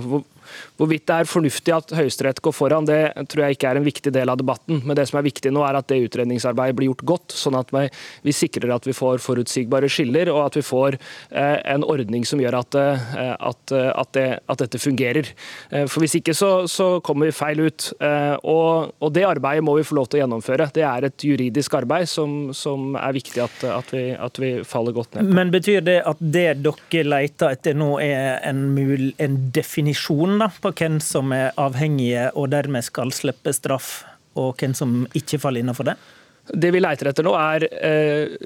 Hvorvidt 0.77 1.07
det 1.09 1.15
er 1.21 1.29
fornuftig 1.29 1.73
at 1.75 1.93
Høyesterett 1.97 2.41
går 2.43 2.55
foran, 2.55 2.87
det 2.87 3.01
tror 3.31 3.45
jeg 3.45 3.57
ikke 3.57 3.71
er 3.71 3.79
en 3.79 3.87
viktig 3.87 4.13
del 4.15 4.31
av 4.31 4.39
debatten. 4.39 4.81
Men 4.85 4.97
det 4.97 5.07
som 5.09 5.19
er 5.19 5.27
viktig 5.27 5.51
nå, 5.53 5.63
er 5.65 5.79
at 5.79 5.89
det 5.91 5.99
utredningsarbeidet 6.05 6.77
blir 6.77 6.91
gjort 6.91 7.05
godt, 7.13 7.35
sånn 7.37 7.57
at 7.59 7.73
vi, 7.73 8.35
sikrer 8.35 8.75
at 8.75 8.87
vi 8.87 8.95
får 8.95 9.21
forutsigbare 9.23 9.89
skiller, 9.91 10.31
og 10.33 10.43
at 10.45 10.59
vi 10.59 10.65
får 10.65 10.97
eh, 10.97 11.57
en 11.73 11.85
ordning 11.87 12.25
som 12.27 12.41
gjør 12.41 12.59
at, 12.61 12.77
eh, 12.79 13.33
at, 13.35 13.73
at, 13.73 14.11
det, 14.17 14.27
at 14.45 14.63
dette 14.63 14.81
fungerer. 14.81 15.31
Eh, 15.71 15.87
for 15.87 16.03
Hvis 16.03 16.17
ikke 16.19 16.35
så, 16.37 16.51
så 16.71 16.89
kommer 17.05 17.29
vi 17.29 17.35
feil 17.35 17.63
ut. 17.65 17.89
Og, 17.97 18.93
og, 18.99 19.09
Det 19.13 19.25
arbeidet 19.25 19.63
må 19.65 19.77
vi 19.77 19.85
få 19.87 19.97
lov 19.97 20.07
til 20.09 20.19
å 20.19 20.23
gjennomføre. 20.23 20.69
Det 20.75 20.83
er 20.85 21.07
et 21.07 21.25
juridisk 21.25 21.73
arbeid 21.79 22.07
som, 22.09 22.53
som 22.55 22.95
er 22.99 23.15
viktig 23.15 23.41
at, 23.43 23.65
vi, 23.91 24.03
at, 24.13 24.39
vi, 24.41 24.51
faller 24.67 24.95
godt 24.95 25.17
ned 25.17 25.27
på. 25.27 25.35
Men 25.37 25.53
Betyr 25.53 25.81
det 25.81 25.97
at 26.05 26.19
det 26.21 26.47
dere 26.63 27.03
leter 27.07 27.55
etter 27.55 27.77
nå 27.77 27.97
er 28.03 28.37
en, 28.45 28.61
mul, 28.75 29.09
en 29.23 29.37
definisjon 29.55 30.36
da, 30.41 30.49
på 30.49 30.71
hvem 30.77 30.99
som 31.03 31.33
er 31.35 31.55
avhengige 31.59 32.29
og 32.35 32.51
dermed 32.53 32.85
skal 32.85 33.13
slippe 33.15 33.53
straff, 33.55 34.01
og 34.37 34.57
hvem 34.59 34.75
som 34.77 35.01
ikke 35.17 35.39
faller 35.41 35.63
innenfor 35.63 35.89
det? 35.89 35.97
Det 36.47 36.71
vi 36.71 36.79
leter 36.79 37.09
etter 37.11 37.25
nå, 37.27 37.33
er 37.35 37.65
eh, 37.67 38.37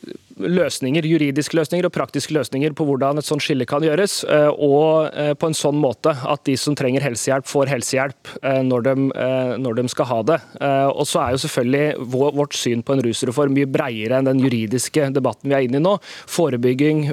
løsninger, 0.42 1.06
juridiske 1.06 1.58
løsninger 1.58 1.88
og 1.88 1.94
praktiske 1.96 2.34
løsninger 2.36 2.74
på 2.78 2.86
hvordan 2.88 3.20
et 3.20 3.28
sånt 3.28 3.44
skille 3.44 3.68
kan 3.70 3.84
gjøres. 3.86 4.22
Eh, 4.26 4.50
og 4.52 5.12
eh, 5.14 5.34
på 5.38 5.50
en 5.50 5.58
sånn 5.58 5.78
måte 5.82 6.14
at 6.14 6.44
de 6.48 6.56
som 6.60 6.76
trenger 6.78 7.04
helsehjelp, 7.06 7.48
får 7.50 7.72
helsehjelp 7.72 8.34
eh, 8.42 8.62
når 8.66 8.88
de, 8.88 8.96
når 9.62 9.78
de 9.78 9.86
skal 9.92 10.08
ha 10.10 10.20
det. 10.26 10.38
Og 10.62 11.04
så 11.08 11.22
er 11.22 11.34
jo 11.34 11.42
selvfølgelig 11.44 12.06
vårt 12.38 12.56
syn 12.58 12.84
på 12.86 12.96
en 12.96 13.02
rusreform 13.06 13.54
mye 13.56 13.70
bredere 13.70 14.20
enn 14.20 14.28
den 14.28 14.42
juridiske 14.44 15.10
debatten 15.16 15.52
vi 15.52 15.58
er 15.58 15.66
inne 15.66 15.80
i 15.80 15.84
nå. 15.84 15.94
Forebygging, 16.32 17.04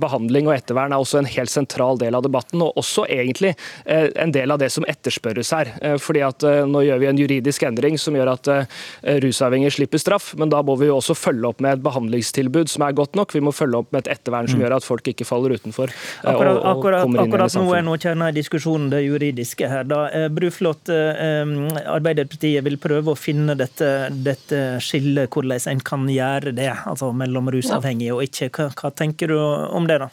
behandling 0.00 0.48
og 0.48 0.54
ettervern 0.54 0.94
er 0.94 1.02
også 1.02 1.20
en 1.20 1.28
helt 1.30 1.52
sentral 1.52 1.98
del 2.00 2.16
av 2.16 2.24
debatten, 2.26 2.62
og 2.64 2.78
også 2.80 3.06
egentlig 3.10 3.54
en 3.86 4.34
del 4.34 4.52
av 4.52 4.60
det 4.62 4.70
som 4.72 4.86
etterspørres 4.88 5.52
her. 5.56 5.72
Fordi 6.02 6.24
at 6.26 6.46
Nå 6.70 6.84
gjør 6.86 7.00
vi 7.02 7.08
en 7.10 7.20
juridisk 7.20 7.64
endring 7.66 7.98
som 8.00 8.16
gjør 8.16 8.32
at 8.34 8.50
rusavhengige 9.24 9.74
slipper 9.78 10.02
straff, 10.02 10.32
men 10.38 10.52
da 10.52 10.62
må 10.66 10.76
vi 10.80 10.90
jo 10.90 10.98
også 10.98 11.16
følge 11.18 11.50
opp 11.50 11.64
med 11.64 11.78
et 11.78 11.84
behandlingstilbud 11.84 12.69
som 12.70 12.84
er 12.86 12.96
godt 12.96 13.18
nok. 13.18 13.34
Vi 13.34 13.42
må 13.44 13.52
følge 13.54 13.80
opp 13.82 13.90
med 13.94 14.04
et 14.04 14.12
ettervern 14.16 14.48
som 14.50 14.60
mm. 14.60 14.64
gjør 14.64 14.76
at 14.78 14.86
folk 14.86 15.10
ikke 15.12 15.26
faller 15.28 15.56
utenfor. 15.58 15.92
Eh, 15.92 16.30
akkurat, 16.32 16.54
og, 16.54 16.60
og 16.60 16.70
akkurat, 16.72 17.08
akkurat 17.24 17.58
nå 17.58 17.66
er 17.76 17.84
nå 17.86 17.96
kjernen 18.00 18.30
i 18.30 18.36
diskusjonen 18.38 18.88
det 18.92 19.02
juridiske 19.04 19.70
her. 19.70 19.88
Da. 19.90 20.04
Eh, 20.14 20.28
Bruflot, 20.34 20.92
eh, 20.94 21.56
Arbeiderpartiet 21.90 22.64
vil 22.66 22.78
prøve 22.82 23.14
å 23.14 23.18
finne 23.18 23.56
dette, 23.58 23.90
dette 24.24 24.62
skillet, 24.84 25.30
hvordan 25.30 25.68
en 25.70 25.84
kan 25.84 26.06
gjøre 26.10 26.54
det, 26.56 26.70
altså 26.86 27.10
mellom 27.16 27.50
rusavhengige 27.52 28.16
og 28.16 28.24
ikke. 28.28 28.50
Hva, 28.54 28.70
hva 28.78 28.94
tenker 28.94 29.32
du 29.32 29.38
om 29.40 29.86
det, 29.90 30.00
da? 30.04 30.10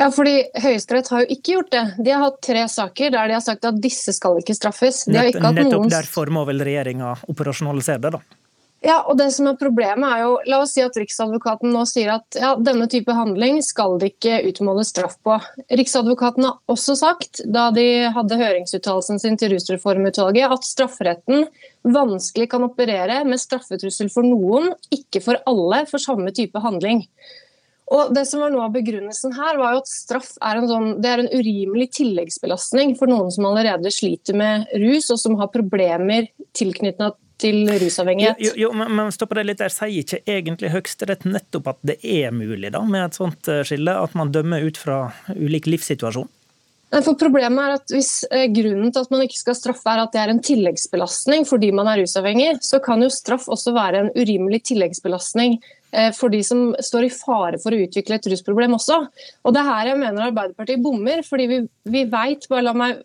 Ja, 0.00 0.06
fordi 0.08 0.46
Høyesterett 0.56 1.10
har 1.12 1.26
jo 1.26 1.34
ikke 1.34 1.56
gjort 1.58 1.72
det. 1.74 1.82
De 2.00 2.12
har 2.14 2.22
hatt 2.24 2.38
tre 2.44 2.62
saker 2.72 3.12
der 3.12 3.28
de 3.28 3.36
har 3.36 3.42
sagt 3.44 3.66
at 3.68 3.80
disse 3.84 4.14
skal 4.16 4.38
ikke 4.40 4.56
straffes. 4.56 5.02
De 5.04 5.12
Nettopp 5.12 5.58
noen... 5.60 5.90
derfor 5.92 6.32
må 6.32 6.46
vel 6.48 6.64
regjeringa 6.64 7.12
operasjonalisere 7.28 8.00
det, 8.06 8.14
da? 8.16 8.39
Ja, 8.80 9.02
og 9.04 9.18
det 9.20 9.26
som 9.34 9.44
er 9.50 9.58
Problemet 9.60 10.08
er 10.08 10.22
jo, 10.22 10.36
la 10.48 10.62
oss 10.64 10.72
si 10.72 10.80
at 10.80 10.96
Riksadvokaten 10.96 11.68
nå 11.74 11.82
sier 11.88 12.14
at 12.14 12.38
ja, 12.40 12.54
denne 12.56 12.86
type 12.88 13.12
handling 13.12 13.58
skal 13.64 13.98
det 14.00 14.14
ikke 14.14 14.38
utmåles 14.48 14.94
straff 14.94 15.18
på. 15.26 15.36
Riksadvokaten 15.76 16.46
har 16.48 16.56
også 16.72 16.96
sagt, 16.96 17.42
da 17.44 17.68
de 17.76 18.08
hadde 18.14 18.40
høringsuttalelsen 18.40 19.20
sin 19.20 19.36
til 19.40 19.52
rusreformutvalget, 19.52 20.56
at 20.56 20.64
strafferetten 20.64 21.44
vanskelig 21.84 22.48
kan 22.54 22.64
operere 22.64 23.20
med 23.28 23.42
straffetrussel 23.42 24.08
for 24.12 24.24
noen, 24.24 24.72
ikke 24.96 25.20
for 25.28 25.42
alle, 25.50 25.84
for 25.90 26.00
samme 26.00 26.32
type 26.32 26.64
handling. 26.64 27.04
Og 27.90 28.14
det 28.14 28.24
som 28.30 28.40
var 28.40 28.52
Noe 28.54 28.68
av 28.68 28.74
begrunnelsen 28.74 29.34
her 29.36 29.58
var 29.60 29.74
jo 29.74 29.82
at 29.82 29.90
straff 29.90 30.36
er 30.46 30.56
en, 30.56 30.68
sånn, 30.70 30.92
er 31.04 31.20
en 31.20 31.32
urimelig 31.34 31.90
tilleggsbelastning 31.98 32.94
for 32.96 33.10
noen 33.10 33.32
som 33.34 33.48
allerede 33.50 33.92
sliter 33.92 34.38
med 34.38 34.70
rus, 34.78 35.10
og 35.10 35.20
som 35.20 35.36
har 35.42 35.52
problemer 35.52 36.30
tilknyttet 36.56 37.18
til 37.40 37.62
rusavhengighet. 37.80 38.42
Jo, 38.42 38.52
jo, 38.66 38.72
men, 38.76 38.92
men 38.96 39.14
stopp 39.14 39.34
det 39.38 39.46
litt 39.48 39.62
der. 39.62 39.72
Sier 39.72 40.02
ikke 40.02 40.20
egentlig 40.28 40.72
Høyesterett 40.74 41.24
nettopp 41.28 41.72
at 41.74 41.80
det 41.92 41.96
er 42.04 42.34
mulig 42.34 42.72
da, 42.74 42.82
med 42.86 43.08
et 43.08 43.18
sånt 43.18 43.50
eh, 43.50 43.64
skille? 43.66 43.96
At 43.96 44.16
man 44.18 44.32
dømmer 44.34 44.66
ut 44.66 44.80
fra 44.80 45.06
ulik 45.36 45.70
livssituasjon? 45.70 46.28
For 46.90 47.14
Problemet 47.14 47.62
er 47.62 47.76
at 47.78 47.92
hvis 47.94 48.12
eh, 48.34 48.48
grunnen 48.50 48.90
til 48.90 49.04
at 49.04 49.12
man 49.14 49.22
ikke 49.22 49.38
skal 49.38 49.54
straffe 49.54 49.92
er 49.92 50.02
at 50.02 50.14
det 50.14 50.22
er 50.24 50.32
en 50.32 50.42
tilleggsbelastning 50.42 51.46
fordi 51.46 51.70
man 51.76 51.90
er 51.90 52.02
rusavhengig, 52.02 52.56
så 52.66 52.80
kan 52.82 53.02
jo 53.04 53.10
straff 53.14 53.46
også 53.50 53.74
være 53.76 54.04
en 54.04 54.10
urimelig 54.18 54.64
tilleggsbelastning 54.72 55.60
for 56.16 56.30
de 56.30 56.42
som 56.46 56.70
står 56.78 57.06
i 57.06 57.12
fare 57.12 57.58
for 57.62 57.74
å 57.74 57.80
utvikle 57.84 58.18
et 58.18 58.28
rusproblem 58.30 58.76
også. 58.76 58.98
Og 59.42 59.54
det 59.54 59.62
er 59.62 59.68
her 59.68 59.90
jeg 59.90 60.00
mener 60.00 60.28
Arbeiderpartiet 60.28 60.82
bommer. 60.84 61.24
fordi 61.26 61.46
vi, 61.50 61.58
vi 61.90 62.04
vet, 62.10 62.46
bare 62.50 62.66
la 62.66 62.74
meg 62.76 63.00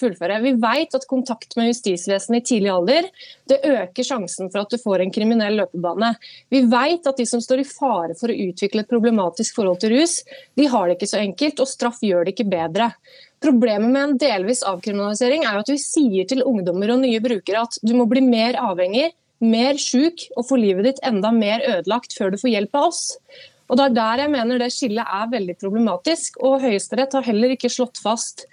fullføre, 0.00 0.40
vi 0.44 0.52
vet 0.60 0.96
at 0.98 1.06
kontakt 1.08 1.56
med 1.56 1.70
justisvesenet 1.70 2.42
i 2.42 2.46
tidlig 2.50 2.72
alder 2.72 3.08
det 3.48 3.60
øker 3.64 4.06
sjansen 4.06 4.50
for 4.50 4.64
at 4.64 4.72
du 4.72 4.78
får 4.80 5.04
en 5.04 5.12
kriminell 5.14 5.56
løpebane. 5.62 6.12
Vi 6.52 6.64
vet 6.70 7.06
at 7.06 7.16
de 7.20 7.26
som 7.28 7.42
står 7.42 7.62
i 7.62 7.68
fare 7.68 8.16
for 8.18 8.32
å 8.32 8.40
utvikle 8.48 8.84
et 8.84 8.90
problematisk 8.90 9.56
forhold 9.58 9.80
til 9.82 9.96
rus, 9.96 10.20
de 10.58 10.68
har 10.70 10.88
det 10.88 10.98
ikke 10.98 11.12
så 11.12 11.22
enkelt, 11.22 11.62
og 11.62 11.70
straff 11.70 12.02
gjør 12.04 12.26
det 12.26 12.36
ikke 12.36 12.50
bedre. 12.50 12.90
Problemet 13.42 13.92
med 13.92 14.02
en 14.02 14.18
delvis 14.20 14.64
avkriminalisering 14.66 15.44
er 15.44 15.58
jo 15.58 15.64
at 15.66 15.70
vi 15.74 15.78
sier 15.82 16.28
til 16.28 16.44
ungdommer 16.46 16.94
og 16.94 17.02
nye 17.04 17.20
brukere 17.22 17.66
at 17.66 17.78
du 17.84 17.92
må 17.96 18.08
bli 18.10 18.24
mer 18.24 18.58
avhengig, 18.58 19.10
mer 19.44 19.78
sjuk 19.80 20.26
og 20.36 20.46
få 20.48 20.58
livet 20.60 20.88
ditt 20.88 21.04
enda 21.06 21.32
mer 21.34 21.64
ødelagt 21.64 22.16
før 22.16 22.32
du 22.32 22.40
får 22.40 22.54
hjelp 22.54 22.78
av 22.78 22.90
oss. 22.90 23.02
Og 23.66 23.76
Det 23.76 23.84
er 23.84 23.96
der 23.96 24.22
jeg 24.24 24.32
mener 24.32 24.60
det 24.62 24.72
skillet 24.72 25.14
er 25.18 25.32
veldig 25.32 25.56
problematisk. 25.58 26.38
og 26.40 26.60
Høyesterett 26.62 27.12
har 27.12 27.26
heller 27.26 27.56
ikke 27.56 27.72
slått 27.72 27.98
fast 27.98 28.46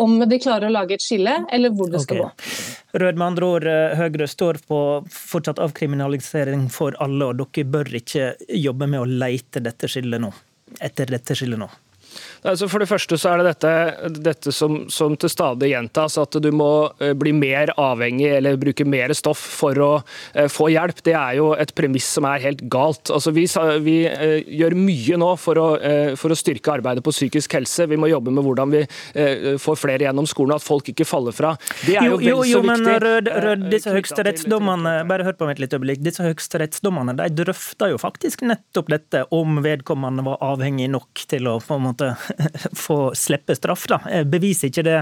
om 0.00 0.16
de 0.24 0.38
klarer 0.40 0.70
å 0.70 0.72
lage 0.72 0.96
et 0.96 1.04
skille, 1.04 1.34
eller 1.52 1.74
hvor 1.76 1.90
det 1.92 2.00
skal 2.00 2.22
gå. 2.22 2.28
Rød 2.96 3.18
med 3.20 3.26
andre 3.26 3.44
ord, 3.44 3.66
eh, 3.68 3.96
Høyre 3.98 4.28
står 4.30 4.62
på 4.64 4.78
fortsatt 5.12 5.60
avkriminalisering 5.60 6.70
for 6.72 6.96
alle, 7.04 7.26
og 7.26 7.36
dere 7.36 7.68
bør 7.68 7.92
ikke 8.00 8.32
jobbe 8.48 8.88
med 8.88 9.00
å 9.02 9.04
leite 9.04 9.60
dette 9.60 9.90
skillet 9.90 10.22
nå, 10.22 10.32
etter 10.80 11.12
dette 11.12 11.36
skillet 11.36 11.60
nå? 11.60 11.68
Altså 12.42 12.68
for 12.70 12.82
det 12.82 12.88
første 12.90 13.18
så 13.20 13.34
er 13.34 13.40
det 13.42 13.50
dette, 13.50 13.72
dette 14.24 14.54
som, 14.54 14.82
som, 14.90 15.16
til 15.20 15.32
stadig 15.32 15.72
gjentas, 15.74 16.16
at 16.20 16.38
du 16.42 16.50
må 16.54 16.70
eh, 17.00 17.12
bli 17.18 17.34
mer 17.36 17.74
avhengig 17.80 18.30
eller 18.38 18.58
bruke 18.60 18.86
mer 18.88 19.12
stoff 19.16 19.40
for 19.60 19.78
å 19.84 19.90
uh, 20.00 20.46
få 20.50 20.70
hjelp. 20.72 21.02
Det 21.06 21.14
er 21.16 21.38
jo 21.40 21.50
et 21.58 21.74
premiss 21.76 22.08
som 22.16 22.26
er 22.28 22.42
helt 22.44 22.64
galt. 22.72 23.12
Altså 23.12 23.34
vi, 23.36 23.46
vi 23.84 23.96
uh, 24.08 24.40
gjør 24.40 24.76
mye 24.78 25.20
nå 25.20 25.30
for 25.40 25.60
å, 25.60 25.68
for 26.18 26.32
å, 26.32 26.38
styrke 26.40 26.72
arbeidet 26.72 27.04
på 27.04 27.12
psykisk 27.12 27.58
helse. 27.58 27.86
Vi 27.90 27.98
må 28.00 28.08
jobbe 28.10 28.32
med 28.32 28.44
hvordan 28.46 28.72
vi 28.72 28.80
får 29.60 29.76
flere 29.78 30.06
gjennom 30.06 30.26
skolen, 30.28 30.54
at 30.56 30.64
folk 30.64 30.88
ikke 30.92 31.04
faller 31.08 31.34
fra. 31.36 31.52
Det 31.84 31.96
er 31.98 32.08
jo, 32.08 32.18
jo 32.22 32.30
jo, 32.30 32.44
jo, 32.44 32.62
men. 32.66 32.84
Rød, 33.00 33.28
rød, 33.44 33.64
disse 33.72 33.92
høyesterettsdommene 33.94 34.94
bare 35.08 35.26
hør 35.26 35.36
på 35.38 35.48
meg 35.48 35.56
et 35.56 35.64
lite 35.64 35.78
øyeblikk, 35.78 36.02
disse 36.04 36.24
høyesterettsdommene 36.24 37.14
de 37.18 37.28
drøfta 37.40 37.90
jo 37.92 37.98
faktisk 38.00 38.44
nettopp 38.46 38.90
dette, 38.92 39.24
om 39.36 39.60
vedkommende 39.64 40.24
var 40.26 40.40
avhengig 40.44 40.90
nok 40.92 41.24
til 41.30 41.48
å 41.50 41.58
på 41.64 41.76
en 41.76 41.86
måte 41.88 41.99
få 42.84 42.98
slippe 43.14 43.56
straff. 43.56 43.86
da. 43.90 44.00
Beviser 44.24 44.70
ikke 44.70 44.86
det 44.86 44.98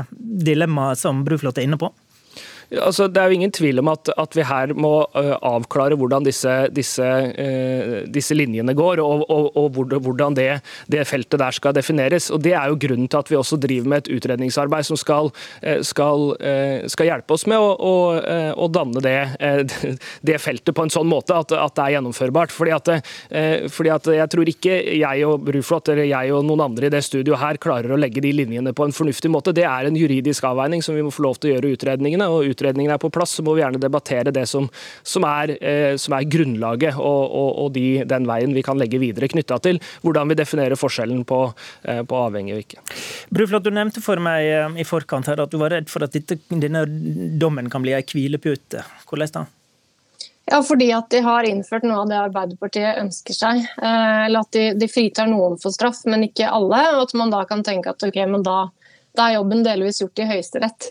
dilemmaet 0.48 1.00
som 1.00 1.24
Bruflot 1.26 1.58
er 1.58 1.68
inne 1.68 1.80
på? 1.80 1.92
Altså, 2.68 3.06
det 3.08 3.20
er 3.20 3.30
jo 3.30 3.36
ingen 3.38 3.52
tvil 3.54 3.80
om 3.80 3.88
at, 3.94 4.10
at 4.20 4.34
vi 4.36 4.44
her 4.44 4.74
må 4.76 4.92
uh, 5.16 5.30
avklare 5.46 5.96
hvordan 5.96 6.26
disse, 6.26 6.52
disse, 6.76 7.04
uh, 7.04 7.94
disse 8.12 8.36
linjene 8.36 8.74
går, 8.76 9.00
og, 9.00 9.24
og, 9.32 9.56
og 9.56 9.78
hvordan 10.04 10.36
det, 10.36 10.50
det, 10.92 11.06
feltet 11.08 11.40
der 11.40 11.56
skal 11.56 11.72
defineres. 11.76 12.28
Og 12.34 12.42
Det 12.44 12.52
er 12.52 12.68
jo 12.68 12.76
grunnen 12.82 13.08
til 13.08 13.22
at 13.22 13.30
vi 13.32 13.38
også 13.38 13.56
driver 13.56 13.88
med 13.88 14.02
et 14.02 14.10
utredningsarbeid 14.18 14.84
som 14.84 15.00
skal, 15.00 15.32
uh, 15.64 15.78
skal, 15.80 16.34
skal 16.92 17.08
hjelpe 17.08 17.38
oss 17.38 17.46
med 17.48 17.56
å, 17.56 17.70
å, 17.72 17.94
å 18.52 18.68
danne 18.72 19.00
det, 19.04 19.16
det, 20.28 20.36
feltet 20.42 20.76
på 20.76 20.84
en 20.84 20.92
sånn 20.92 21.08
måte 21.08 21.36
at, 21.38 21.54
at 21.56 21.76
det 21.78 21.86
er 21.86 21.96
gjennomførbart. 21.96 22.52
Fordi 22.52 22.74
at, 22.74 22.90
fordi 23.72 23.92
at, 23.94 24.10
Jeg 24.18 24.30
tror 24.32 24.50
ikke 24.50 24.76
jeg 24.98 25.24
og 25.26 25.46
Bruflot 25.46 25.88
eller 25.92 26.08
jeg 26.08 26.32
og 26.36 26.44
noen 26.46 26.66
andre 26.66 26.88
i 26.88 26.92
det 26.92 27.00
studioet 27.06 27.40
her 27.40 27.60
klarer 27.62 27.94
å 27.94 28.00
legge 28.00 28.22
de 28.24 28.34
linjene 28.34 28.74
på 28.76 28.86
en 28.86 28.94
fornuftig 28.94 29.30
måte. 29.32 29.54
Det 29.56 29.64
er 29.68 29.88
en 29.88 29.96
juridisk 29.98 30.44
avveining 30.48 30.84
som 30.84 30.96
vi 30.96 31.04
må 31.06 31.12
få 31.14 31.24
lov 31.24 31.40
til 31.40 31.52
å 31.52 31.56
gjøre 31.56 31.74
utredningene. 31.78 32.28
og 32.28 32.57
utredningen 32.58 32.92
er 32.92 32.98
på 32.98 33.10
plass, 33.10 33.36
så 33.38 33.44
må 33.46 33.54
vi 33.54 33.62
gjerne 33.62 33.80
debattere 33.80 34.34
det 34.34 34.46
som, 34.50 34.68
som, 35.02 35.26
er, 35.28 35.54
eh, 35.62 35.96
som 36.00 36.16
er, 36.16 36.26
grunnlaget 36.28 36.98
og, 36.98 37.22
og, 37.24 37.50
og 37.64 37.72
de, 37.76 38.02
den 38.08 38.26
veien 38.28 38.54
vi 38.56 38.64
kan 38.66 38.78
legge 38.80 39.00
videre 39.00 39.30
knytta 39.30 39.60
til 39.64 39.78
hvordan 40.02 40.32
vi 40.32 40.38
definerer 40.38 40.78
forskjellen 40.78 41.24
på, 41.28 41.42
eh, 41.88 42.02
på 42.02 42.22
avhengig 42.24 42.56
og 42.56 42.64
ikke. 42.64 42.82
Bruflot, 43.34 43.64
du 43.64 43.74
nevnte 43.74 44.02
for 44.04 44.20
meg 44.22 44.48
eh, 44.48 44.80
i 44.82 44.88
forkant 44.88 45.30
her 45.30 45.44
at 45.44 45.52
du 45.52 45.60
var 45.60 45.74
redd 45.76 45.90
for 45.92 46.04
at 46.04 46.16
dette, 46.16 46.40
denne 46.50 46.84
dommen 47.38 47.70
kan 47.70 47.84
bli 47.84 47.94
ei 47.96 48.04
hvilepute. 48.08 48.82
Hvordan 49.08 49.32
da? 49.34 49.44
Ja, 50.48 50.62
fordi 50.64 50.86
at 50.96 51.10
de 51.12 51.20
har 51.20 51.44
innført 51.44 51.84
noe 51.84 52.00
av 52.02 52.08
det 52.08 52.16
Arbeiderpartiet 52.22 53.02
ønsker 53.02 53.36
seg. 53.36 53.66
Eller 53.84 54.40
at 54.40 54.54
de, 54.56 54.62
de, 54.80 54.88
fritar 54.88 55.28
noen 55.28 55.58
for 55.60 55.74
straff, 55.74 56.00
men 56.08 56.24
ikke 56.24 56.48
alle. 56.48 56.78
Og 56.94 57.02
at 57.02 57.12
man 57.20 57.34
da 57.34 57.42
kan 57.50 57.60
tenke 57.66 57.92
at 57.92 58.06
ok, 58.06 58.16
men 58.32 58.46
da, 58.46 58.62
da 59.18 59.26
er 59.26 59.36
jobben 59.36 59.60
delvis 59.66 60.00
gjort 60.00 60.24
i 60.24 60.28
Høyesterett. 60.30 60.88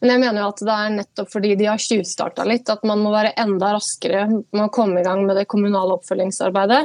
Men 0.00 0.14
jeg 0.14 0.22
mener 0.22 0.40
jo 0.40 0.48
at 0.48 0.60
det 0.64 0.74
er 0.74 0.92
nettopp 0.96 1.32
fordi 1.32 1.54
de 1.60 1.68
har 1.68 1.80
tjuvstarta 1.80 2.44
litt, 2.48 2.68
at 2.72 2.84
man 2.88 3.02
må 3.04 3.12
være 3.12 3.34
enda 3.40 3.74
raskere 3.76 4.26
med 4.30 4.62
å 4.64 4.70
komme 4.72 5.02
i 5.02 5.06
gang 5.06 5.26
med 5.28 5.36
det 5.36 5.48
kommunale 5.50 5.98
oppfølgingsarbeidet. 5.98 6.84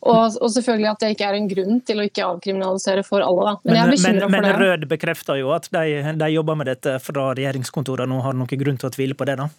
Og, 0.00 0.36
og, 0.40 0.46
selvfølgelig 0.48 0.88
at 0.88 1.02
det 1.02 1.10
ikke 1.12 1.26
er 1.28 1.36
en 1.36 1.48
grunn 1.50 1.80
til 1.84 1.98
å 2.00 2.04
ikke 2.08 2.24
avkriminalisere 2.24 3.02
for 3.04 3.20
alle. 3.20 3.50
Da. 3.50 3.56
Men, 3.68 3.76
jeg 3.76 3.82
er 3.82 3.92
bekymra 3.92 4.28
for 4.28 4.32
det. 4.32 4.40
Men 4.46 4.62
Rød 4.62 4.86
bekrefter 4.88 5.40
jo 5.42 5.50
at 5.52 5.68
de, 5.76 6.14
de 6.22 6.30
jobber 6.32 6.56
med 6.56 6.70
dette 6.72 6.94
fra 7.04 7.26
regjeringskontorene 7.36 8.16
og 8.16 8.24
har 8.24 8.38
noen 8.38 8.62
grunn 8.64 8.80
til 8.80 8.88
å 8.88 8.94
tvile 8.94 9.18
på 9.18 9.28
det? 9.28 9.36
da? 9.42 9.50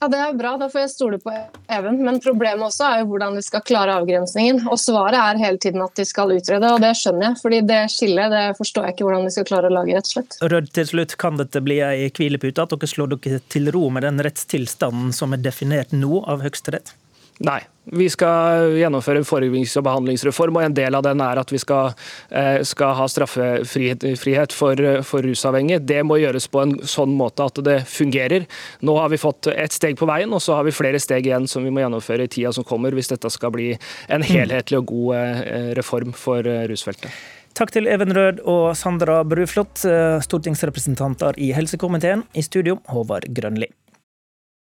Ja, 0.00 0.08
Det 0.08 0.16
er 0.16 0.32
bra, 0.32 0.54
da 0.56 0.64
får 0.72 0.80
jeg 0.80 0.90
stole 0.94 1.18
på 1.20 1.32
Even. 1.68 1.98
Men 2.00 2.20
problemet 2.24 2.64
også 2.64 2.86
er 2.86 3.02
jo 3.02 3.10
hvordan 3.10 3.34
vi 3.36 3.42
skal 3.44 3.60
klare 3.68 3.98
avgrensningen. 4.00 4.62
Og 4.72 4.78
svaret 4.80 5.18
er 5.20 5.40
hele 5.42 5.60
tiden 5.60 5.84
at 5.84 5.92
de 5.98 6.06
skal 6.08 6.32
utrede, 6.32 6.70
og 6.72 6.80
det 6.80 6.94
skjønner 6.96 7.26
jeg. 7.28 7.40
fordi 7.42 7.58
det 7.68 7.80
skillet 7.92 8.32
det 8.32 8.44
forstår 8.56 8.88
jeg 8.88 8.96
ikke 8.96 9.08
hvordan 9.08 9.28
de 9.28 9.34
skal 9.34 9.48
klare 9.50 9.68
å 9.68 9.74
lage, 9.76 9.98
rett 9.98 10.08
og 10.08 10.14
slett. 10.14 10.38
Rød, 10.40 10.72
til 10.78 10.88
slutt, 10.88 11.16
kan 11.20 11.36
dette 11.36 11.60
bli 11.60 11.82
ei 11.84 12.08
hvilepute? 12.08 12.64
At 12.64 12.72
dere 12.72 12.88
slår 12.88 13.12
dere 13.12 13.42
til 13.52 13.68
ro 13.76 13.90
med 13.92 14.08
den 14.08 14.24
rettstilstanden 14.24 15.12
som 15.12 15.36
er 15.36 15.44
definert 15.44 15.92
nå 15.92 16.24
av 16.24 16.40
Høyesterett? 16.46 16.94
Nei. 17.40 17.60
Vi 17.90 18.04
skal 18.12 18.76
gjennomføre 18.78 19.18
en 19.18 19.26
forebyggings- 19.26 19.72
og 19.80 19.84
behandlingsreform, 19.86 20.58
og 20.58 20.62
en 20.62 20.74
del 20.76 20.94
av 20.94 21.02
den 21.02 21.22
er 21.24 21.40
at 21.40 21.50
vi 21.50 21.58
skal, 21.58 21.94
eh, 22.30 22.62
skal 22.62 22.94
ha 22.94 23.06
straffefrihet 23.08 24.52
for, 24.52 24.76
for, 25.02 25.22
rusavhengige. 25.22 25.80
Det 25.84 26.04
må 26.06 26.20
gjøres 26.20 26.46
på 26.52 26.60
en 26.62 26.76
sånn 26.84 27.16
måte 27.16 27.48
at 27.48 27.58
det 27.64 27.80
fungerer. 27.88 28.46
Nå 28.82 28.96
har 29.00 29.08
vi 29.08 29.16
fått 29.16 29.48
et 29.50 29.72
steg 29.72 29.96
på 29.98 30.06
veien, 30.06 30.30
og 30.32 30.40
så 30.44 30.54
har 30.54 30.64
vi 30.68 30.76
flere 30.76 31.00
steg 31.00 31.26
igjen 31.26 31.48
som 31.48 31.64
vi 31.64 31.72
må 31.72 31.80
gjennomføre 31.82 32.28
i 32.28 32.30
tida 32.30 32.52
som 32.52 32.64
kommer, 32.64 32.92
hvis 32.92 33.10
dette 33.10 33.30
skal 33.32 33.50
bli 33.50 33.72
en 34.08 34.22
helhetlig 34.22 34.78
og 34.78 34.86
god 34.92 35.16
eh, 35.16 35.74
reform 35.80 36.12
for 36.12 36.46
eh, 36.46 36.68
rusfeltet. 36.70 37.10
Takk 37.56 37.72
til 37.74 37.88
Even 37.90 38.14
Rød 38.14 38.44
og 38.46 38.76
Sandra 38.78 39.24
Bruflot, 39.26 39.82
stortingsrepresentanter 40.22 41.34
i 41.42 41.50
helsekomiteen. 41.56 42.22
I 42.38 42.44
studio, 42.46 42.78
Håvard 42.92 43.26
Grønli. 43.34 43.66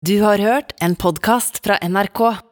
Du 0.03 0.17
har 0.25 0.43
hørt 0.43 0.75
en 0.83 0.97
podkast 0.99 1.63
fra 1.63 1.79
NRK. 1.79 2.52